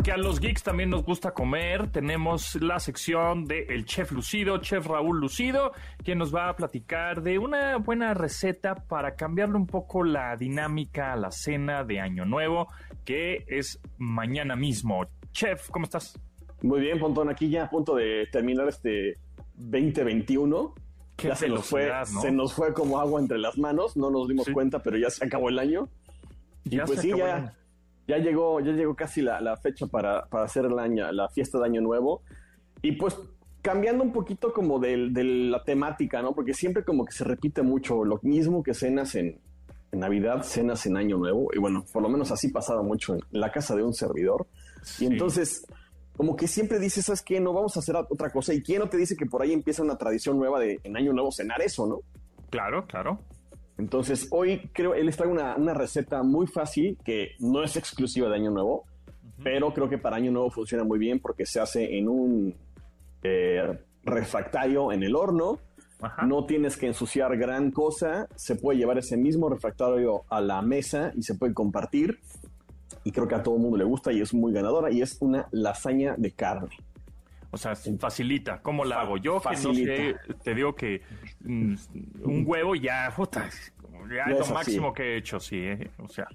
Porque 0.00 0.12
a 0.12 0.16
los 0.16 0.40
geeks 0.40 0.62
también 0.62 0.88
nos 0.88 1.04
gusta 1.04 1.32
comer. 1.32 1.90
Tenemos 1.90 2.54
la 2.54 2.80
sección 2.80 3.44
de 3.44 3.64
el 3.68 3.84
chef 3.84 4.12
Lucido, 4.12 4.56
chef 4.56 4.86
Raúl 4.86 5.20
Lucido, 5.20 5.72
quien 6.02 6.16
nos 6.16 6.34
va 6.34 6.48
a 6.48 6.56
platicar 6.56 7.20
de 7.20 7.38
una 7.38 7.76
buena 7.76 8.14
receta 8.14 8.76
para 8.76 9.14
cambiarle 9.14 9.56
un 9.56 9.66
poco 9.66 10.02
la 10.02 10.34
dinámica 10.38 11.12
a 11.12 11.16
la 11.16 11.30
cena 11.30 11.84
de 11.84 12.00
Año 12.00 12.24
Nuevo, 12.24 12.68
que 13.04 13.44
es 13.46 13.78
mañana 13.98 14.56
mismo. 14.56 15.04
Chef, 15.32 15.68
¿cómo 15.68 15.84
estás? 15.84 16.18
Muy 16.62 16.80
bien, 16.80 16.98
Pontón, 16.98 17.28
aquí 17.28 17.50
ya 17.50 17.64
a 17.64 17.68
punto 17.68 17.94
de 17.94 18.26
terminar 18.32 18.68
este 18.68 19.18
2021. 19.56 20.74
Qué 21.16 21.28
ya 21.28 21.36
se 21.36 21.46
nos, 21.50 21.66
fue, 21.66 21.90
se 22.06 22.32
nos 22.32 22.54
fue 22.54 22.72
como 22.72 22.98
agua 22.98 23.20
entre 23.20 23.36
las 23.36 23.58
manos, 23.58 23.98
no 23.98 24.08
nos 24.10 24.28
dimos 24.28 24.46
Sí. 24.46 24.52
cuenta, 24.54 24.78
pero 24.82 24.96
ya 24.96 25.10
se 25.10 25.26
acabó 25.26 25.50
el 25.50 25.58
año. 25.58 25.90
Y 26.64 26.76
Ya 26.76 26.86
pues 26.86 27.00
se 27.00 27.02
sí, 27.02 27.12
acabó 27.12 27.24
el 27.26 27.28
ya, 27.32 27.36
año. 27.36 27.52
Ya 28.08 28.18
llegó, 28.18 28.60
ya 28.60 28.72
llegó 28.72 28.94
casi 28.94 29.22
la, 29.22 29.40
la 29.40 29.56
fecha 29.56 29.86
para, 29.86 30.26
para 30.26 30.44
hacer 30.44 30.64
el 30.66 30.78
año, 30.78 31.10
la 31.12 31.28
fiesta 31.28 31.58
de 31.58 31.66
Año 31.66 31.80
Nuevo. 31.80 32.22
Y 32.82 32.92
pues 32.92 33.16
cambiando 33.62 34.02
un 34.02 34.12
poquito 34.12 34.52
como 34.52 34.78
del- 34.78 35.12
de, 35.12 35.22
la 35.24 35.62
temática, 35.62 36.22
¿no? 36.22 36.34
Porque 36.34 36.54
siempre 36.54 36.84
como 36.84 37.04
que 37.04 37.12
se 37.12 37.24
repite 37.24 37.62
mucho 37.62 38.04
lo 38.04 38.18
mismo 38.22 38.62
que 38.62 38.74
cenas 38.74 39.14
en, 39.14 39.38
en 39.92 39.98
Navidad, 40.00 40.42
cenas 40.42 40.86
en 40.86 40.96
Año 40.96 41.18
Nuevo. 41.18 41.48
Y 41.54 41.58
bueno, 41.58 41.84
por 41.92 42.02
lo 42.02 42.08
menos 42.08 42.30
así 42.32 42.48
pasaba 42.48 42.82
mucho 42.82 43.14
en 43.14 43.20
la 43.32 43.52
casa 43.52 43.76
de 43.76 43.82
un 43.82 43.92
servidor. 43.92 44.46
Sí. 44.82 45.04
Y 45.04 45.08
entonces, 45.08 45.66
como 46.16 46.36
que 46.36 46.48
siempre 46.48 46.78
dices, 46.78 47.04
¿sabes 47.04 47.22
qué? 47.22 47.38
No 47.38 47.52
vamos 47.52 47.76
a 47.76 47.80
hacer 47.80 47.94
otra 47.96 48.30
cosa. 48.30 48.54
¿Y 48.54 48.62
quién 48.62 48.80
no 48.80 48.88
te 48.88 48.96
dice 48.96 49.14
que 49.16 49.26
por 49.26 49.42
ahí 49.42 49.52
empieza 49.52 49.82
una 49.82 49.96
tradición 49.98 50.38
nueva 50.38 50.58
de 50.58 50.80
en 50.82 50.96
Año 50.96 51.12
Nuevo 51.12 51.30
cenar 51.30 51.60
eso, 51.62 51.86
no? 51.86 52.00
Claro, 52.50 52.86
claro. 52.86 53.20
Entonces, 53.80 54.28
hoy 54.30 54.70
creo, 54.74 54.94
él 54.94 55.06
les 55.06 55.16
traigo 55.16 55.32
una, 55.32 55.56
una 55.56 55.72
receta 55.72 56.22
muy 56.22 56.46
fácil 56.46 56.98
que 57.02 57.30
no 57.38 57.62
es 57.62 57.76
exclusiva 57.76 58.28
de 58.28 58.36
Año 58.36 58.50
Nuevo, 58.50 58.84
pero 59.42 59.72
creo 59.72 59.88
que 59.88 59.96
para 59.96 60.16
Año 60.16 60.30
Nuevo 60.30 60.50
funciona 60.50 60.84
muy 60.84 60.98
bien 60.98 61.18
porque 61.18 61.46
se 61.46 61.60
hace 61.60 61.96
en 61.96 62.08
un 62.08 62.54
eh, 63.22 63.78
refractario 64.04 64.92
en 64.92 65.02
el 65.02 65.16
horno. 65.16 65.58
Ajá. 66.02 66.26
No 66.26 66.44
tienes 66.44 66.76
que 66.76 66.88
ensuciar 66.88 67.36
gran 67.38 67.70
cosa. 67.70 68.28
Se 68.36 68.54
puede 68.54 68.78
llevar 68.78 68.98
ese 68.98 69.16
mismo 69.16 69.48
refractario 69.48 70.24
a 70.28 70.42
la 70.42 70.60
mesa 70.60 71.12
y 71.16 71.22
se 71.22 71.34
puede 71.34 71.54
compartir. 71.54 72.20
Y 73.02 73.12
creo 73.12 73.28
que 73.28 73.34
a 73.34 73.42
todo 73.42 73.56
el 73.56 73.62
mundo 73.62 73.78
le 73.78 73.84
gusta 73.84 74.12
y 74.12 74.20
es 74.20 74.34
muy 74.34 74.52
ganadora. 74.52 74.90
Y 74.90 75.00
es 75.00 75.16
una 75.20 75.48
lasaña 75.52 76.14
de 76.18 76.32
carne. 76.32 76.76
O 77.52 77.56
sea, 77.56 77.74
facilita. 77.98 78.60
¿Cómo 78.62 78.84
la 78.84 79.00
hago? 79.00 79.16
Yo 79.16 79.40
que 79.40 79.50
no 79.50 79.56
sé, 79.56 79.68
Facilita. 79.68 80.20
te 80.44 80.54
digo 80.54 80.74
que 80.74 81.02
mm, 81.40 81.74
un 82.24 82.44
huevo 82.46 82.74
ya, 82.76 83.12
puta, 83.16 83.48
ya 84.08 84.22
es 84.24 84.38
lo 84.38 84.40
así. 84.44 84.52
máximo 84.52 84.92
que 84.92 85.02
he 85.02 85.16
hecho, 85.16 85.40
sí. 85.40 85.56
¿eh? 85.58 85.90
O 85.98 86.08
sea, 86.08 86.26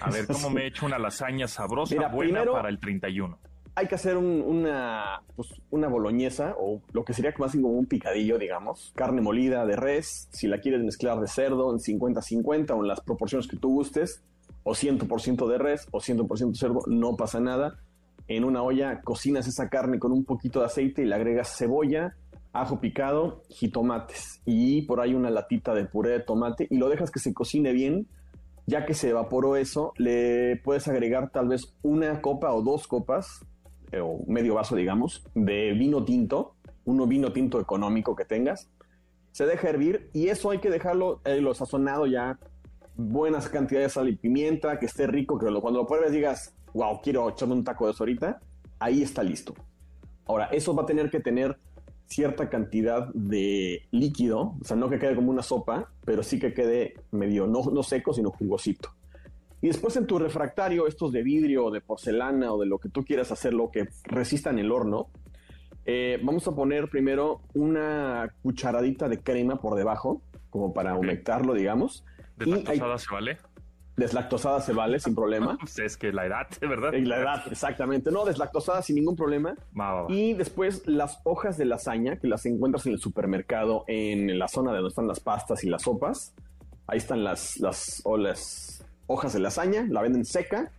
a 0.00 0.10
ver 0.10 0.26
cómo 0.26 0.50
me 0.50 0.62
he 0.62 0.66
hecho 0.68 0.86
una 0.86 0.98
lasaña 0.98 1.48
sabrosa, 1.48 1.94
Mira, 1.96 2.08
buena 2.08 2.32
primero- 2.40 2.52
para 2.52 2.68
el 2.68 2.78
31. 2.78 3.38
Hay 3.76 3.86
que 3.86 3.94
hacer 3.94 4.16
un- 4.16 4.42
una, 4.46 5.22
pues, 5.36 5.48
una 5.70 5.86
boloñesa 5.88 6.54
o 6.58 6.82
lo 6.92 7.04
que 7.04 7.14
sería 7.14 7.32
más 7.38 7.52
como 7.52 7.68
un 7.68 7.86
picadillo, 7.86 8.36
digamos. 8.36 8.92
Carne 8.96 9.20
molida 9.22 9.64
de 9.64 9.76
res. 9.76 10.28
Si 10.32 10.48
la 10.48 10.60
quieres 10.60 10.82
mezclar 10.82 11.18
de 11.20 11.28
cerdo 11.28 11.72
en 11.72 11.78
50-50 11.78 12.72
o 12.74 12.82
en 12.82 12.88
las 12.88 13.00
proporciones 13.00 13.46
que 13.46 13.56
tú 13.56 13.70
gustes. 13.72 14.22
o 14.62 14.74
100% 14.74 15.48
de 15.48 15.56
res 15.56 15.86
o 15.90 16.00
100% 16.00 16.54
cerdo, 16.54 16.82
no 16.86 17.16
pasa 17.16 17.40
nada. 17.40 17.78
En 18.30 18.44
una 18.44 18.62
olla 18.62 19.00
cocinas 19.02 19.48
esa 19.48 19.68
carne 19.68 19.98
con 19.98 20.12
un 20.12 20.24
poquito 20.24 20.60
de 20.60 20.66
aceite 20.66 21.02
y 21.02 21.04
le 21.04 21.16
agregas 21.16 21.56
cebolla, 21.58 22.14
ajo 22.52 22.80
picado, 22.80 23.42
jitomates 23.48 24.40
y 24.46 24.82
por 24.82 25.00
ahí 25.00 25.14
una 25.14 25.30
latita 25.30 25.74
de 25.74 25.84
puré 25.84 26.10
de 26.10 26.20
tomate 26.20 26.68
y 26.70 26.76
lo 26.76 26.88
dejas 26.88 27.10
que 27.10 27.18
se 27.18 27.34
cocine 27.34 27.72
bien. 27.72 28.06
Ya 28.68 28.86
que 28.86 28.94
se 28.94 29.08
evaporó 29.08 29.56
eso, 29.56 29.92
le 29.96 30.60
puedes 30.62 30.86
agregar 30.86 31.30
tal 31.32 31.48
vez 31.48 31.74
una 31.82 32.20
copa 32.20 32.52
o 32.52 32.62
dos 32.62 32.86
copas, 32.86 33.44
eh, 33.90 33.98
o 33.98 34.20
medio 34.28 34.54
vaso, 34.54 34.76
digamos, 34.76 35.24
de 35.34 35.72
vino 35.72 36.04
tinto, 36.04 36.54
uno 36.84 37.08
vino 37.08 37.32
tinto 37.32 37.60
económico 37.60 38.14
que 38.14 38.26
tengas. 38.26 38.70
Se 39.32 39.44
deja 39.44 39.70
hervir 39.70 40.08
y 40.12 40.28
eso 40.28 40.50
hay 40.50 40.58
que 40.58 40.70
dejarlo 40.70 41.20
eh, 41.24 41.40
lo 41.40 41.52
sazonado 41.52 42.06
ya, 42.06 42.38
buenas 42.94 43.48
cantidades 43.48 43.88
de 43.88 43.94
sal 43.94 44.08
y 44.08 44.14
pimienta, 44.14 44.78
que 44.78 44.86
esté 44.86 45.08
rico, 45.08 45.36
que 45.36 45.46
cuando 45.60 45.80
lo 45.80 45.86
pruebes 45.88 46.12
digas, 46.12 46.54
wow, 46.74 47.00
quiero 47.02 47.28
echarme 47.30 47.54
un 47.54 47.64
taco 47.64 47.86
de 47.86 47.92
eso 47.92 48.04
ahorita, 48.04 48.40
ahí 48.78 49.02
está 49.02 49.22
listo. 49.22 49.54
Ahora, 50.26 50.46
eso 50.46 50.74
va 50.74 50.84
a 50.84 50.86
tener 50.86 51.10
que 51.10 51.20
tener 51.20 51.58
cierta 52.06 52.48
cantidad 52.48 53.08
de 53.14 53.86
líquido, 53.92 54.56
o 54.60 54.64
sea, 54.64 54.76
no 54.76 54.90
que 54.90 54.98
quede 54.98 55.14
como 55.14 55.30
una 55.30 55.42
sopa, 55.42 55.92
pero 56.04 56.22
sí 56.22 56.40
que 56.40 56.52
quede 56.52 56.94
medio, 57.12 57.46
no, 57.46 57.62
no 57.72 57.82
seco, 57.82 58.12
sino 58.12 58.30
jugosito. 58.30 58.90
Y 59.62 59.68
después 59.68 59.96
en 59.96 60.06
tu 60.06 60.18
refractario, 60.18 60.86
estos 60.86 61.12
de 61.12 61.22
vidrio 61.22 61.66
o 61.66 61.70
de 61.70 61.80
porcelana 61.80 62.52
o 62.52 62.58
de 62.58 62.66
lo 62.66 62.78
que 62.78 62.88
tú 62.88 63.04
quieras 63.04 63.30
hacerlo 63.30 63.70
que 63.70 63.88
resistan 64.04 64.58
el 64.58 64.72
horno, 64.72 65.08
eh, 65.84 66.18
vamos 66.22 66.46
a 66.48 66.52
poner 66.52 66.88
primero 66.88 67.42
una 67.54 68.32
cucharadita 68.42 69.08
de 69.08 69.22
crema 69.22 69.60
por 69.60 69.76
debajo, 69.76 70.22
como 70.48 70.72
para 70.72 70.96
humectarlo, 70.96 71.54
digamos. 71.54 72.04
¿Deslactosada 72.36 72.98
se 72.98 73.12
vale? 73.12 73.38
Deslactosada 74.00 74.62
se 74.62 74.72
vale 74.72 74.98
sin 74.98 75.14
problema. 75.14 75.58
Pues 75.60 75.78
es 75.78 75.96
que 75.98 76.10
la 76.10 76.24
edad, 76.24 76.46
¿verdad? 76.62 76.94
Y 76.94 77.04
la 77.04 77.18
edad, 77.18 77.42
exactamente. 77.50 78.10
No, 78.10 78.24
deslactosada 78.24 78.80
sin 78.80 78.96
ningún 78.96 79.14
problema. 79.14 79.54
Y 80.08 80.32
después 80.32 80.86
las 80.86 81.20
hojas 81.24 81.58
de 81.58 81.66
lasaña 81.66 82.16
que 82.16 82.26
las 82.26 82.46
encuentras 82.46 82.86
en 82.86 82.94
el 82.94 82.98
supermercado, 82.98 83.84
en 83.88 84.38
la 84.38 84.48
zona 84.48 84.70
de 84.70 84.78
donde 84.78 84.88
están 84.88 85.06
las 85.06 85.20
pastas 85.20 85.64
y 85.64 85.68
las 85.68 85.82
sopas. 85.82 86.34
Ahí 86.86 86.96
están 86.96 87.22
las, 87.22 87.60
las, 87.60 88.02
las 88.18 88.82
hojas 89.06 89.34
de 89.34 89.40
lasaña, 89.40 89.86
la 89.90 90.00
venden 90.00 90.24
seca. 90.24 90.72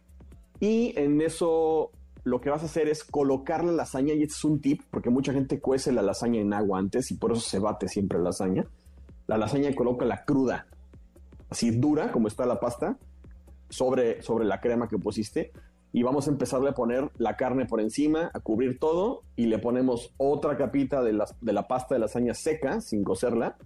Y 0.60 0.98
en 0.98 1.22
eso 1.22 1.92
lo 2.24 2.42
que 2.42 2.50
vas 2.50 2.64
a 2.64 2.66
hacer 2.66 2.88
es 2.88 3.04
colocar 3.04 3.64
la 3.64 3.72
lasaña, 3.72 4.16
y 4.16 4.24
este 4.24 4.34
es 4.34 4.44
un 4.44 4.62
tip, 4.62 4.82
porque 4.90 5.12
mucha 5.12 5.32
gente 5.32 5.60
cuece 5.60 5.92
la 5.92 6.02
lasaña 6.02 6.42
en 6.42 6.54
agua 6.54 6.80
antes 6.80 7.12
y 7.12 7.18
por 7.18 7.34
eso 7.34 7.42
se 7.42 7.60
bate 7.60 7.88
siempre 7.88 8.18
la 8.18 8.26
lasaña. 8.26 8.66
La 9.28 9.38
lasaña 9.38 9.74
coloca 9.76 10.06
la 10.06 10.26
cruda, 10.26 10.66
así 11.52 11.70
dura 11.70 12.12
como 12.12 12.28
está 12.28 12.48
la 12.48 12.60
pasta, 12.60 12.98
sobre, 13.72 14.22
sobre 14.22 14.46
la 14.46 14.62
crema 14.62 14.88
que 14.88 15.00
pusiste 15.00 15.52
y 15.94 16.04
vamos 16.04 16.28
a 16.28 16.32
empezarle 16.32 16.70
a 16.70 16.74
poner 16.74 17.10
la 17.18 17.36
carne 17.36 17.66
por 17.66 17.82
encima, 17.82 18.32
a 18.34 18.40
cubrir 18.40 18.80
todo 18.80 19.24
y 19.36 19.48
le 19.48 19.60
ponemos 19.60 20.14
otra 20.18 20.56
capita 20.56 21.02
de 21.02 21.14
la, 21.14 21.26
de 21.42 21.54
la 21.54 21.68
pasta 21.68 21.96
de 21.96 22.00
lasaña 22.00 22.34
seca 22.34 22.80
sin 22.80 23.04
cocerla 23.04 23.58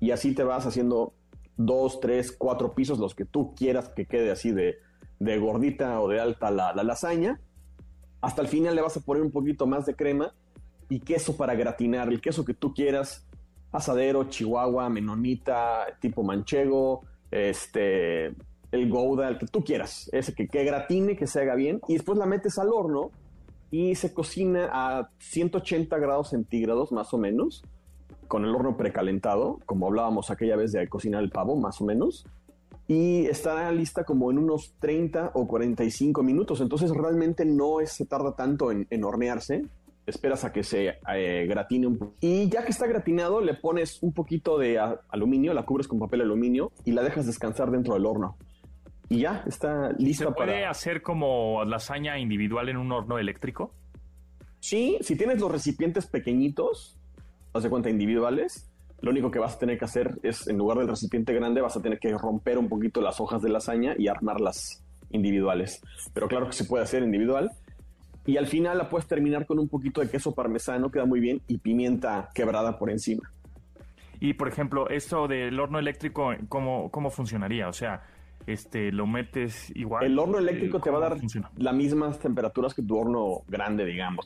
y 0.00 0.10
así 0.10 0.34
te 0.34 0.42
vas 0.42 0.66
haciendo 0.66 1.12
dos, 1.56 2.00
tres, 2.00 2.32
cuatro 2.32 2.74
pisos, 2.74 2.98
los 2.98 3.14
que 3.14 3.24
tú 3.24 3.54
quieras 3.54 3.90
que 3.90 4.06
quede 4.06 4.30
así 4.30 4.52
de, 4.52 4.78
de 5.18 5.38
gordita 5.38 6.00
o 6.00 6.08
de 6.08 6.20
alta 6.20 6.50
la, 6.50 6.72
la 6.72 6.82
lasaña. 6.82 7.40
Hasta 8.20 8.42
el 8.42 8.48
final 8.48 8.74
le 8.74 8.82
vas 8.82 8.96
a 8.96 9.00
poner 9.00 9.22
un 9.22 9.30
poquito 9.30 9.66
más 9.66 9.86
de 9.86 9.94
crema 9.94 10.34
y 10.88 11.00
queso 11.00 11.36
para 11.36 11.54
gratinar, 11.54 12.08
el 12.08 12.20
queso 12.20 12.44
que 12.44 12.54
tú 12.54 12.74
quieras, 12.74 13.28
asadero, 13.70 14.24
chihuahua, 14.24 14.88
menonita, 14.88 15.86
tipo 16.00 16.22
manchego, 16.22 17.02
este, 17.30 18.34
el 18.72 18.90
Gouda, 18.90 19.28
el 19.28 19.38
que 19.38 19.46
tú 19.46 19.64
quieras, 19.64 20.10
ese 20.12 20.34
que, 20.34 20.48
que 20.48 20.64
gratine, 20.64 21.16
que 21.16 21.26
se 21.26 21.40
haga 21.40 21.54
bien, 21.54 21.80
y 21.88 21.94
después 21.94 22.18
la 22.18 22.26
metes 22.26 22.58
al 22.58 22.68
horno 22.68 23.10
y 23.70 23.94
se 23.94 24.12
cocina 24.12 24.68
a 24.72 25.10
180 25.18 25.96
grados 25.98 26.30
centígrados 26.30 26.92
más 26.92 27.12
o 27.12 27.18
menos, 27.18 27.62
con 28.26 28.44
el 28.44 28.54
horno 28.54 28.76
precalentado, 28.76 29.58
como 29.66 29.86
hablábamos 29.86 30.30
aquella 30.30 30.56
vez 30.56 30.72
de 30.72 30.86
cocinar 30.88 31.22
el 31.22 31.30
pavo, 31.30 31.56
más 31.56 31.80
o 31.80 31.84
menos, 31.84 32.26
y 32.86 33.26
estará 33.26 33.70
lista 33.72 34.04
como 34.04 34.30
en 34.30 34.38
unos 34.38 34.74
30 34.80 35.32
o 35.34 35.46
45 35.46 36.22
minutos, 36.22 36.60
entonces 36.60 36.90
realmente 36.90 37.44
no 37.44 37.76
se 37.84 38.06
tarda 38.06 38.34
tanto 38.34 38.70
en, 38.70 39.04
hornearse, 39.04 39.64
esperas 40.06 40.44
a 40.44 40.52
que 40.52 40.62
se 40.62 40.94
eh, 41.14 41.46
gratine 41.46 41.86
un 41.86 41.98
poco. 41.98 42.14
Y 42.20 42.48
ya 42.48 42.64
que 42.64 42.70
está 42.70 42.86
gratinado, 42.86 43.42
le 43.42 43.52
pones 43.54 44.02
un 44.02 44.12
poquito 44.12 44.58
de 44.58 44.78
aluminio, 45.08 45.52
la 45.52 45.66
cubres 45.66 45.86
con 45.86 45.98
papel 45.98 46.22
aluminio 46.22 46.72
y 46.86 46.92
la 46.92 47.02
dejas 47.02 47.26
descansar 47.26 47.70
dentro 47.70 47.92
del 47.92 48.06
horno 48.06 48.36
y 49.08 49.20
ya 49.20 49.42
está 49.46 49.92
lista 49.92 50.26
¿Se 50.26 50.32
puede 50.32 50.66
hacer 50.66 51.02
como 51.02 51.64
lasaña 51.64 52.18
individual 52.18 52.68
en 52.68 52.76
un 52.76 52.92
horno 52.92 53.18
eléctrico? 53.18 53.72
Sí, 54.60 54.98
si 55.00 55.16
tienes 55.16 55.40
los 55.40 55.50
recipientes 55.50 56.06
pequeñitos, 56.06 56.98
haz 57.52 57.62
de 57.62 57.70
cuenta 57.70 57.90
individuales, 57.90 58.70
lo 59.00 59.10
único 59.10 59.30
que 59.30 59.38
vas 59.38 59.54
a 59.54 59.58
tener 59.58 59.78
que 59.78 59.84
hacer 59.84 60.18
es, 60.22 60.48
en 60.48 60.58
lugar 60.58 60.78
del 60.78 60.88
recipiente 60.88 61.32
grande, 61.32 61.60
vas 61.60 61.76
a 61.76 61.82
tener 61.82 61.98
que 61.98 62.12
romper 62.16 62.58
un 62.58 62.68
poquito 62.68 63.00
las 63.00 63.20
hojas 63.20 63.40
de 63.42 63.48
lasaña 63.48 63.94
y 63.96 64.08
armarlas 64.08 64.84
individuales. 65.10 65.80
Pero 66.12 66.26
claro 66.28 66.46
que 66.46 66.52
se 66.52 66.64
puede 66.64 66.82
hacer 66.82 67.02
individual. 67.02 67.52
Y 68.26 68.36
al 68.36 68.46
final 68.46 68.76
la 68.76 68.88
puedes 68.88 69.06
terminar 69.06 69.46
con 69.46 69.58
un 69.58 69.68
poquito 69.68 70.00
de 70.00 70.10
queso 70.10 70.34
parmesano, 70.34 70.90
queda 70.90 71.06
muy 71.06 71.20
bien, 71.20 71.40
y 71.46 71.58
pimienta 71.58 72.28
quebrada 72.34 72.78
por 72.78 72.90
encima. 72.90 73.32
Y 74.20 74.34
por 74.34 74.48
ejemplo, 74.48 74.90
esto 74.90 75.28
del 75.28 75.58
horno 75.60 75.78
eléctrico, 75.78 76.34
¿cómo, 76.48 76.90
cómo 76.90 77.10
funcionaría? 77.10 77.68
O 77.68 77.72
sea, 77.72 78.02
este, 78.48 78.90
lo 78.92 79.06
metes 79.06 79.70
igual. 79.76 80.06
El 80.06 80.18
horno 80.18 80.38
eléctrico 80.38 80.80
te 80.80 80.90
va 80.90 80.96
a 80.98 81.10
dar 81.10 81.18
las 81.56 81.74
mismas 81.74 82.18
temperaturas 82.18 82.72
que 82.72 82.82
tu 82.82 82.96
horno 82.96 83.42
grande, 83.46 83.84
digamos. 83.84 84.24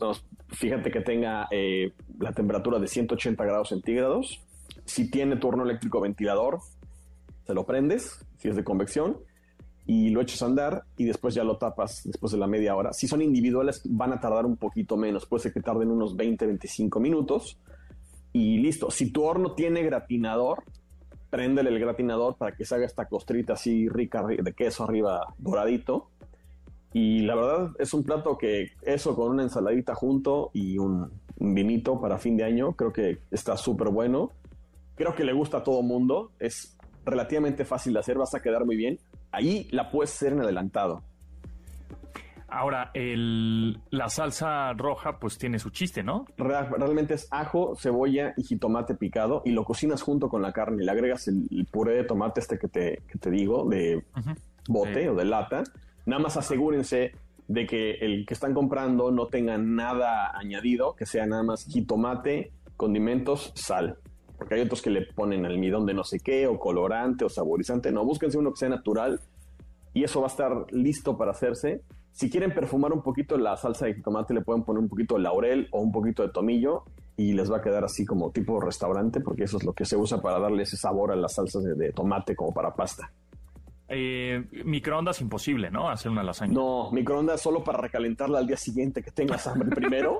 Fíjate 0.48 0.92
que 0.92 1.00
tenga 1.00 1.48
eh, 1.50 1.92
la 2.20 2.32
temperatura 2.32 2.78
de 2.78 2.86
180 2.86 3.44
grados 3.44 3.70
centígrados. 3.70 4.40
Si 4.84 5.10
tiene 5.10 5.36
tu 5.36 5.48
horno 5.48 5.64
eléctrico 5.64 6.00
ventilador, 6.00 6.60
se 7.44 7.52
lo 7.52 7.66
prendes, 7.66 8.24
si 8.38 8.48
es 8.48 8.54
de 8.54 8.62
convección, 8.62 9.18
y 9.86 10.10
lo 10.10 10.20
echas 10.20 10.42
a 10.42 10.46
andar 10.46 10.84
y 10.96 11.04
después 11.04 11.34
ya 11.34 11.42
lo 11.42 11.58
tapas 11.58 12.02
después 12.04 12.30
de 12.30 12.38
la 12.38 12.46
media 12.46 12.76
hora. 12.76 12.92
Si 12.92 13.08
son 13.08 13.22
individuales, 13.22 13.82
van 13.84 14.12
a 14.12 14.20
tardar 14.20 14.46
un 14.46 14.56
poquito 14.56 14.96
menos. 14.96 15.26
Puede 15.26 15.42
ser 15.42 15.52
que 15.52 15.60
tarden 15.60 15.90
unos 15.90 16.16
20, 16.16 16.46
25 16.46 17.00
minutos. 17.00 17.58
Y 18.32 18.58
listo. 18.58 18.88
Si 18.92 19.10
tu 19.10 19.24
horno 19.24 19.54
tiene 19.54 19.82
gratinador, 19.82 20.62
préndele 21.32 21.70
el 21.70 21.78
gratinador 21.78 22.36
para 22.36 22.54
que 22.54 22.66
se 22.66 22.74
haga 22.74 22.84
esta 22.84 23.06
costrita 23.06 23.54
así 23.54 23.88
rica 23.88 24.22
de 24.22 24.52
queso 24.52 24.84
arriba 24.84 25.34
doradito. 25.38 26.10
Y 26.92 27.20
la 27.20 27.34
verdad 27.34 27.70
es 27.78 27.94
un 27.94 28.04
plato 28.04 28.36
que 28.36 28.72
eso 28.82 29.16
con 29.16 29.30
una 29.30 29.42
ensaladita 29.42 29.94
junto 29.94 30.50
y 30.52 30.76
un, 30.76 31.10
vinito 31.38 31.98
para 31.98 32.18
fin 32.18 32.36
de 32.36 32.44
año, 32.44 32.74
creo 32.74 32.92
que 32.92 33.20
está 33.30 33.56
súper 33.56 33.88
bueno. 33.88 34.30
Creo 34.94 35.14
que 35.14 35.24
le 35.24 35.32
gusta 35.32 35.58
a 35.58 35.64
todo 35.64 35.80
mundo. 35.82 36.32
Es 36.38 36.76
relativamente 37.06 37.64
fácil 37.64 37.94
de 37.94 38.00
hacer, 38.00 38.18
vas 38.18 38.34
a 38.34 38.42
quedar 38.42 38.66
muy 38.66 38.76
bien. 38.76 38.98
Ahí 39.30 39.66
la 39.70 39.90
puedes 39.90 40.12
hacer 40.12 40.34
en 40.34 40.42
adelantado. 40.42 41.02
Ahora, 42.54 42.90
el, 42.92 43.80
la 43.88 44.10
salsa 44.10 44.74
roja 44.74 45.18
pues 45.18 45.38
tiene 45.38 45.58
su 45.58 45.70
chiste, 45.70 46.02
¿no? 46.02 46.26
realmente 46.36 47.14
es 47.14 47.26
ajo, 47.30 47.74
cebolla 47.76 48.34
y 48.36 48.42
jitomate 48.42 48.94
picado 48.94 49.40
y 49.46 49.52
lo 49.52 49.64
cocinas 49.64 50.02
junto 50.02 50.28
con 50.28 50.42
la 50.42 50.52
carne. 50.52 50.84
Le 50.84 50.90
agregas 50.90 51.28
el, 51.28 51.66
puré 51.70 51.94
de 51.94 52.04
tomate 52.04 52.40
este 52.40 52.58
que 52.58 52.68
te, 52.68 53.02
que 53.10 53.18
te 53.18 53.30
digo, 53.30 53.66
de 53.70 54.04
bote 54.68 55.08
o 55.08 55.14
de 55.14 55.24
lata. 55.24 55.62
Nada 56.04 56.22
más 56.22 56.36
asegúrense 56.36 57.12
de 57.48 57.66
que 57.66 57.92
el 57.92 58.26
que 58.26 58.34
están 58.34 58.52
comprando 58.52 59.10
no 59.10 59.28
tenga 59.28 59.56
nada 59.56 60.36
añadido, 60.36 60.94
que 60.94 61.06
sea 61.06 61.24
nada 61.24 61.42
más 61.42 61.64
jitomate, 61.64 62.52
condimentos, 62.76 63.52
sal. 63.54 63.96
Porque 64.36 64.56
hay 64.56 64.60
otros 64.60 64.82
que 64.82 64.90
le 64.90 65.06
ponen 65.06 65.46
almidón 65.46 65.86
de 65.86 65.94
no 65.94 66.04
sé 66.04 66.20
qué, 66.20 66.46
o 66.46 66.58
colorante, 66.58 67.24
o 67.24 67.30
saborizante. 67.30 67.90
No, 67.92 68.04
búsquense 68.04 68.36
uno 68.36 68.50
que 68.50 68.58
sea 68.58 68.68
natural 68.68 69.20
y 69.94 70.04
eso 70.04 70.20
va 70.20 70.26
a 70.26 70.30
estar 70.30 70.66
listo 70.70 71.16
para 71.16 71.30
hacerse 71.30 71.80
si 72.12 72.28
quieren 72.28 72.52
perfumar 72.52 72.92
un 72.92 73.02
poquito 73.02 73.38
la 73.38 73.56
salsa 73.56 73.86
de 73.86 73.94
tomate, 73.94 74.34
le 74.34 74.42
pueden 74.42 74.62
poner 74.62 74.82
un 74.82 74.88
poquito 74.88 75.14
de 75.14 75.22
laurel 75.22 75.68
o 75.72 75.80
un 75.80 75.90
poquito 75.90 76.22
de 76.22 76.28
tomillo 76.28 76.84
y 77.16 77.32
les 77.32 77.50
va 77.50 77.58
a 77.58 77.62
quedar 77.62 77.84
así 77.84 78.04
como 78.04 78.30
tipo 78.30 78.60
restaurante, 78.60 79.20
porque 79.20 79.44
eso 79.44 79.56
es 79.56 79.64
lo 79.64 79.72
que 79.72 79.84
se 79.84 79.96
usa 79.96 80.20
para 80.20 80.38
darle 80.38 80.62
ese 80.62 80.76
sabor 80.76 81.12
a 81.12 81.16
las 81.16 81.34
salsas 81.34 81.64
de, 81.64 81.92
tomate 81.92 82.36
como 82.36 82.52
para 82.52 82.74
pasta. 82.74 83.10
Eh, 83.88 84.42
microondas 84.64 85.20
imposible, 85.20 85.70
¿no? 85.70 85.90
Hacer 85.90 86.10
una 86.10 86.22
lasaña. 86.22 86.52
No, 86.52 86.90
microondas 86.92 87.40
solo 87.40 87.64
para 87.64 87.78
recalentarla 87.78 88.38
al 88.38 88.46
día 88.46 88.56
siguiente 88.56 89.02
que 89.02 89.10
tengas 89.10 89.46
hambre 89.46 89.70
primero. 89.70 90.18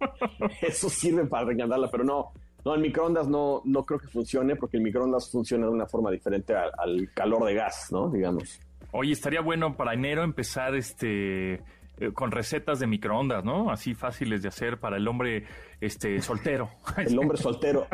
Eso 0.62 0.88
sirve 0.88 1.26
para 1.26 1.46
recalentarla, 1.46 1.88
pero 1.90 2.02
no, 2.02 2.32
no, 2.64 2.74
el 2.74 2.80
microondas 2.80 3.28
no, 3.28 3.62
no 3.64 3.84
creo 3.84 4.00
que 4.00 4.08
funcione 4.08 4.56
porque 4.56 4.78
el 4.78 4.82
microondas 4.82 5.30
funciona 5.30 5.66
de 5.66 5.72
una 5.72 5.86
forma 5.86 6.10
diferente 6.10 6.54
al 6.54 7.10
calor 7.12 7.44
de 7.44 7.54
gas, 7.54 7.88
¿no? 7.90 8.08
Digamos. 8.08 8.60
Oye, 8.96 9.10
estaría 9.10 9.40
bueno 9.40 9.76
para 9.76 9.92
enero 9.92 10.22
empezar 10.22 10.76
este 10.76 11.54
eh, 11.98 12.12
con 12.12 12.30
recetas 12.30 12.78
de 12.78 12.86
microondas, 12.86 13.44
¿no? 13.44 13.72
Así 13.72 13.92
fáciles 13.92 14.40
de 14.42 14.48
hacer 14.48 14.78
para 14.78 14.98
el 14.98 15.08
hombre 15.08 15.46
este 15.80 16.20
soltero. 16.22 16.70
El 16.96 17.18
hombre 17.18 17.36
soltero. 17.36 17.88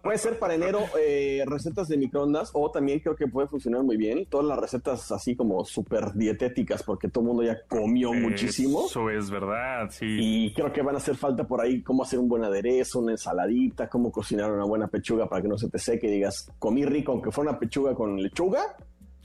Puede 0.00 0.16
ser 0.16 0.38
para 0.38 0.54
enero 0.54 0.78
eh, 0.96 1.42
recetas 1.44 1.88
de 1.88 1.96
microondas 1.96 2.52
o 2.54 2.70
también 2.70 3.00
creo 3.00 3.16
que 3.16 3.26
puede 3.26 3.48
funcionar 3.48 3.82
muy 3.82 3.96
bien 3.96 4.26
todas 4.26 4.46
las 4.46 4.56
recetas 4.56 5.10
así 5.10 5.34
como 5.34 5.64
súper 5.64 6.12
dietéticas 6.14 6.84
porque 6.84 7.08
todo 7.08 7.22
el 7.24 7.28
mundo 7.28 7.42
ya 7.42 7.60
comió 7.66 8.12
muchísimo. 8.12 8.86
Eso 8.86 9.10
es 9.10 9.30
verdad, 9.30 9.90
sí. 9.90 10.06
Y 10.06 10.54
creo 10.54 10.72
que 10.72 10.82
van 10.82 10.94
a 10.94 10.98
hacer 10.98 11.16
falta 11.16 11.42
por 11.42 11.62
ahí 11.62 11.82
cómo 11.82 12.04
hacer 12.04 12.20
un 12.20 12.28
buen 12.28 12.44
aderezo, 12.44 13.00
una 13.00 13.10
ensaladita, 13.10 13.88
cómo 13.88 14.12
cocinar 14.12 14.52
una 14.52 14.64
buena 14.66 14.86
pechuga 14.86 15.28
para 15.28 15.42
que 15.42 15.48
no 15.48 15.58
se 15.58 15.68
te 15.68 15.80
seque 15.80 16.06
y 16.06 16.12
digas, 16.12 16.48
comí 16.60 16.84
rico, 16.84 17.10
aunque 17.10 17.32
fuera 17.32 17.50
una 17.50 17.58
pechuga 17.58 17.92
con 17.92 18.22
lechuga, 18.22 18.76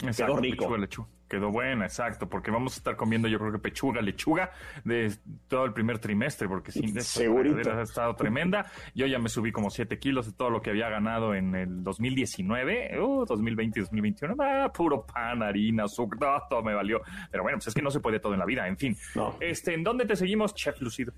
Exacto, 0.01 0.33
quedó 0.33 0.41
rico. 0.41 0.57
pechuga, 0.65 0.77
lechuga. 0.79 1.18
Quedó 1.29 1.51
buena, 1.51 1.85
exacto, 1.85 2.27
porque 2.27 2.49
vamos 2.49 2.73
a 2.73 2.77
estar 2.77 2.95
comiendo 2.95 3.27
yo 3.27 3.37
creo 3.37 3.51
que 3.51 3.59
pechuga, 3.59 4.01
lechuga 4.01 4.51
de 4.83 5.13
todo 5.47 5.65
el 5.65 5.73
primer 5.73 5.99
trimestre, 5.99 6.47
porque 6.47 6.71
Segurito. 6.71 7.55
regadera 7.55 7.81
ha 7.81 7.83
estado 7.83 8.15
tremenda. 8.15 8.65
Yo 8.95 9.05
ya 9.05 9.19
me 9.19 9.29
subí 9.29 9.51
como 9.51 9.69
7 9.69 9.99
kilos 9.99 10.25
de 10.25 10.33
todo 10.33 10.49
lo 10.49 10.61
que 10.61 10.71
había 10.71 10.89
ganado 10.89 11.35
en 11.35 11.53
el 11.53 11.83
2019, 11.83 12.99
uh, 12.99 13.25
2020 13.25 13.79
y 13.79 13.81
2021. 13.83 14.35
Ah, 14.39 14.71
puro 14.73 15.05
pan, 15.05 15.43
harina, 15.43 15.83
azúcar, 15.83 16.19
todo, 16.19 16.41
todo 16.49 16.63
me 16.63 16.73
valió. 16.73 17.01
Pero 17.29 17.43
bueno, 17.43 17.57
pues 17.59 17.67
es 17.67 17.73
que 17.73 17.81
no 17.81 17.91
se 17.91 17.99
puede 17.99 18.19
todo 18.19 18.33
en 18.33 18.39
la 18.39 18.45
vida, 18.45 18.67
en 18.67 18.77
fin. 18.77 18.97
No. 19.15 19.35
Este, 19.39 19.73
¿En 19.75 19.83
dónde 19.83 20.05
te 20.05 20.15
seguimos, 20.15 20.55
Chef 20.55 20.81
Lucido? 20.81 21.13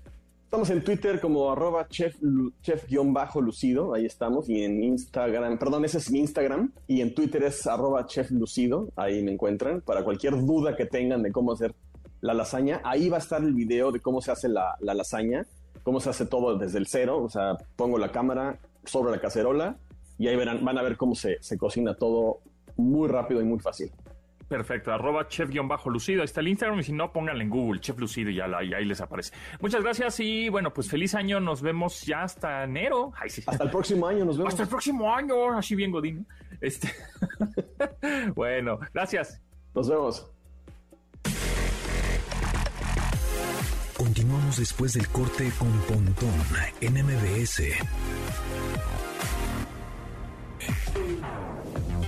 Estamos 0.52 0.68
en 0.68 0.84
Twitter 0.84 1.18
como 1.18 1.50
arroba 1.50 1.88
chef, 1.88 2.14
lu- 2.20 2.52
chef-lucido, 2.60 3.94
ahí 3.94 4.04
estamos, 4.04 4.50
y 4.50 4.62
en 4.62 4.84
Instagram, 4.84 5.58
perdón, 5.58 5.86
ese 5.86 5.96
es 5.96 6.10
mi 6.10 6.18
Instagram, 6.18 6.70
y 6.86 7.00
en 7.00 7.14
Twitter 7.14 7.42
es 7.44 7.66
arroba 7.66 8.04
chef 8.04 8.30
lucido, 8.32 8.90
ahí 8.96 9.22
me 9.22 9.32
encuentran, 9.32 9.80
para 9.80 10.04
cualquier 10.04 10.36
duda 10.44 10.76
que 10.76 10.84
tengan 10.84 11.22
de 11.22 11.32
cómo 11.32 11.52
hacer 11.52 11.74
la 12.20 12.34
lasaña, 12.34 12.82
ahí 12.84 13.08
va 13.08 13.16
a 13.16 13.20
estar 13.20 13.42
el 13.42 13.54
video 13.54 13.92
de 13.92 14.00
cómo 14.00 14.20
se 14.20 14.30
hace 14.30 14.50
la, 14.50 14.76
la 14.80 14.92
lasaña, 14.92 15.46
cómo 15.84 16.00
se 16.00 16.10
hace 16.10 16.26
todo 16.26 16.58
desde 16.58 16.76
el 16.76 16.86
cero, 16.86 17.22
o 17.22 17.30
sea, 17.30 17.56
pongo 17.74 17.96
la 17.96 18.12
cámara 18.12 18.58
sobre 18.84 19.10
la 19.10 19.22
cacerola, 19.22 19.78
y 20.18 20.28
ahí 20.28 20.36
van 20.36 20.76
a 20.78 20.82
ver 20.82 20.98
cómo 20.98 21.14
se, 21.14 21.38
se 21.40 21.56
cocina 21.56 21.94
todo 21.94 22.40
muy 22.76 23.08
rápido 23.08 23.40
y 23.40 23.44
muy 23.46 23.58
fácil. 23.58 23.90
Perfecto, 24.52 24.92
arroba 24.92 25.26
chef-lucido, 25.28 26.20
ahí 26.20 26.26
está 26.26 26.40
el 26.40 26.48
Instagram 26.48 26.78
y 26.80 26.82
si 26.82 26.92
no, 26.92 27.10
pónganle 27.10 27.42
en 27.44 27.48
Google, 27.48 27.80
chef 27.80 27.98
lucido 27.98 28.28
y 28.28 28.34
ya 28.34 28.46
la- 28.46 28.62
y 28.62 28.74
ahí 28.74 28.84
les 28.84 29.00
aparece. 29.00 29.32
Muchas 29.60 29.82
gracias 29.82 30.20
y 30.20 30.50
bueno, 30.50 30.74
pues 30.74 30.90
feliz 30.90 31.14
año, 31.14 31.40
nos 31.40 31.62
vemos 31.62 32.02
ya 32.02 32.22
hasta 32.24 32.62
enero. 32.64 33.12
Ay, 33.16 33.30
sí. 33.30 33.42
Hasta 33.46 33.64
el 33.64 33.70
próximo 33.70 34.06
año, 34.06 34.26
nos 34.26 34.36
vemos. 34.36 34.52
Hasta 34.52 34.64
el 34.64 34.68
próximo 34.68 35.14
año, 35.14 35.56
así 35.56 35.74
bien 35.74 35.90
Godín. 35.90 36.26
Este. 36.60 36.92
bueno, 38.34 38.78
gracias. 38.92 39.40
Nos 39.74 39.88
vemos. 39.88 40.30
Continuamos 43.96 44.58
después 44.58 44.92
del 44.92 45.08
corte 45.08 45.50
con 45.58 45.70
Pontón 45.88 46.34
en 46.82 46.92
MBS. 47.06 47.62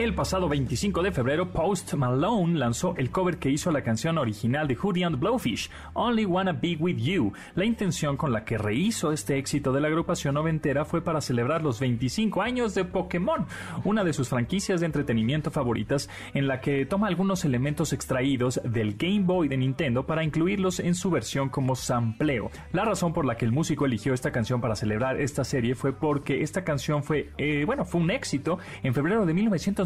El 0.00 0.14
pasado 0.14 0.48
25 0.48 1.02
de 1.02 1.12
febrero, 1.12 1.52
Post 1.52 1.92
Malone 1.92 2.58
lanzó 2.58 2.94
el 2.96 3.10
cover 3.10 3.36
que 3.36 3.50
hizo 3.50 3.70
la 3.70 3.82
canción 3.82 4.16
original 4.16 4.66
de 4.66 4.74
Hootie 4.74 5.04
and 5.04 5.18
Blowfish, 5.20 5.68
Only 5.92 6.24
Wanna 6.24 6.52
Be 6.54 6.74
With 6.80 6.96
You. 6.96 7.34
La 7.54 7.66
intención 7.66 8.16
con 8.16 8.32
la 8.32 8.46
que 8.46 8.56
rehizo 8.56 9.12
este 9.12 9.36
éxito 9.36 9.72
de 9.74 9.82
la 9.82 9.88
agrupación 9.88 10.36
noventera 10.36 10.86
fue 10.86 11.02
para 11.02 11.20
celebrar 11.20 11.62
los 11.62 11.80
25 11.80 12.40
años 12.40 12.74
de 12.74 12.86
Pokémon, 12.86 13.46
una 13.84 14.02
de 14.02 14.14
sus 14.14 14.30
franquicias 14.30 14.80
de 14.80 14.86
entretenimiento 14.86 15.50
favoritas, 15.50 16.08
en 16.32 16.48
la 16.48 16.62
que 16.62 16.86
toma 16.86 17.06
algunos 17.08 17.44
elementos 17.44 17.92
extraídos 17.92 18.58
del 18.64 18.96
Game 18.96 19.24
Boy 19.24 19.48
de 19.48 19.58
Nintendo 19.58 20.06
para 20.06 20.24
incluirlos 20.24 20.80
en 20.80 20.94
su 20.94 21.10
versión 21.10 21.50
como 21.50 21.76
sampleo. 21.76 22.50
La 22.72 22.86
razón 22.86 23.12
por 23.12 23.26
la 23.26 23.36
que 23.36 23.44
el 23.44 23.52
músico 23.52 23.84
eligió 23.84 24.14
esta 24.14 24.32
canción 24.32 24.62
para 24.62 24.76
celebrar 24.76 25.20
esta 25.20 25.44
serie 25.44 25.74
fue 25.74 25.92
porque 25.92 26.40
esta 26.40 26.64
canción 26.64 27.04
fue, 27.04 27.32
eh, 27.36 27.64
bueno, 27.66 27.84
fue 27.84 28.00
un 28.00 28.10
éxito 28.10 28.58
en 28.82 28.94
febrero 28.94 29.26
de 29.26 29.34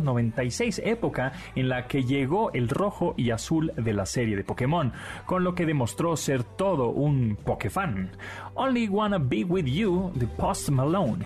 1996, 0.05 0.83
época 0.85 1.33
en 1.55 1.69
la 1.69 1.87
que 1.87 2.05
llegó 2.05 2.53
el 2.53 2.69
rojo 2.69 3.14
y 3.17 3.31
azul 3.31 3.73
de 3.77 3.93
la 3.93 4.07
serie 4.07 4.37
de 4.37 4.45
Pokémon, 4.45 4.93
con 5.27 5.45
lo 5.45 5.55
que 5.55 5.67
demostró 5.67 6.17
ser 6.17 6.45
todo 6.45 6.90
un 6.90 7.37
Pokéfan. 7.37 8.11
Only 8.55 8.88
Wanna 8.88 9.19
Be 9.19 9.45
With 9.45 9.67
You 9.67 10.12
de 10.14 10.27
Post 10.27 10.69
Malone. 10.71 11.25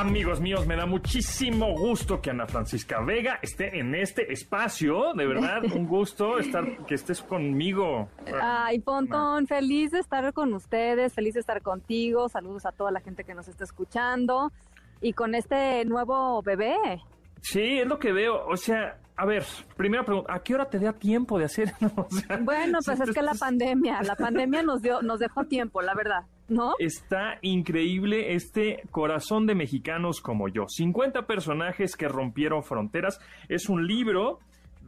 Amigos 0.00 0.40
míos, 0.40 0.66
me 0.66 0.76
da 0.76 0.86
muchísimo 0.86 1.74
gusto 1.74 2.22
que 2.22 2.30
Ana 2.30 2.46
Francisca 2.46 3.02
Vega 3.02 3.38
esté 3.42 3.78
en 3.78 3.94
este 3.94 4.32
espacio. 4.32 5.12
De 5.12 5.26
verdad, 5.26 5.62
un 5.74 5.86
gusto 5.86 6.38
estar 6.38 6.86
que 6.86 6.94
estés 6.94 7.20
conmigo. 7.20 8.08
Ay, 8.40 8.78
Pontón, 8.78 9.46
feliz 9.46 9.90
de 9.90 9.98
estar 9.98 10.32
con 10.32 10.54
ustedes, 10.54 11.12
feliz 11.12 11.34
de 11.34 11.40
estar 11.40 11.60
contigo. 11.60 12.30
Saludos 12.30 12.64
a 12.64 12.72
toda 12.72 12.90
la 12.90 13.00
gente 13.00 13.24
que 13.24 13.34
nos 13.34 13.46
está 13.46 13.64
escuchando. 13.64 14.50
Y 15.02 15.12
con 15.12 15.34
este 15.34 15.84
nuevo 15.84 16.40
bebé. 16.40 16.78
Sí, 17.42 17.80
es 17.80 17.86
lo 17.86 17.98
que 17.98 18.12
veo. 18.12 18.46
O 18.46 18.56
sea, 18.56 18.98
a 19.20 19.26
ver, 19.26 19.44
primera 19.76 20.02
pregunta, 20.02 20.32
¿a 20.32 20.42
qué 20.42 20.54
hora 20.54 20.64
te 20.70 20.78
da 20.78 20.94
tiempo 20.94 21.38
de 21.38 21.44
hacer? 21.44 21.72
O 21.94 22.08
sea, 22.08 22.38
Bueno, 22.38 22.78
pues 22.82 22.96
si 22.96 23.04
es 23.04 23.14
que 23.14 23.20
la 23.20 23.34
pandemia, 23.34 24.00
la 24.02 24.16
pandemia 24.16 24.62
nos 24.62 24.80
dio, 24.80 25.02
nos 25.02 25.20
dejó 25.20 25.44
tiempo, 25.44 25.82
la 25.82 25.94
verdad, 25.94 26.22
¿no? 26.48 26.72
Está 26.78 27.38
increíble 27.42 28.32
este 28.34 28.82
corazón 28.90 29.46
de 29.46 29.54
mexicanos 29.54 30.22
como 30.22 30.48
yo. 30.48 30.64
50 30.68 31.26
personajes 31.26 31.96
que 31.96 32.08
rompieron 32.08 32.62
fronteras. 32.62 33.20
Es 33.50 33.68
un 33.68 33.86
libro 33.86 34.38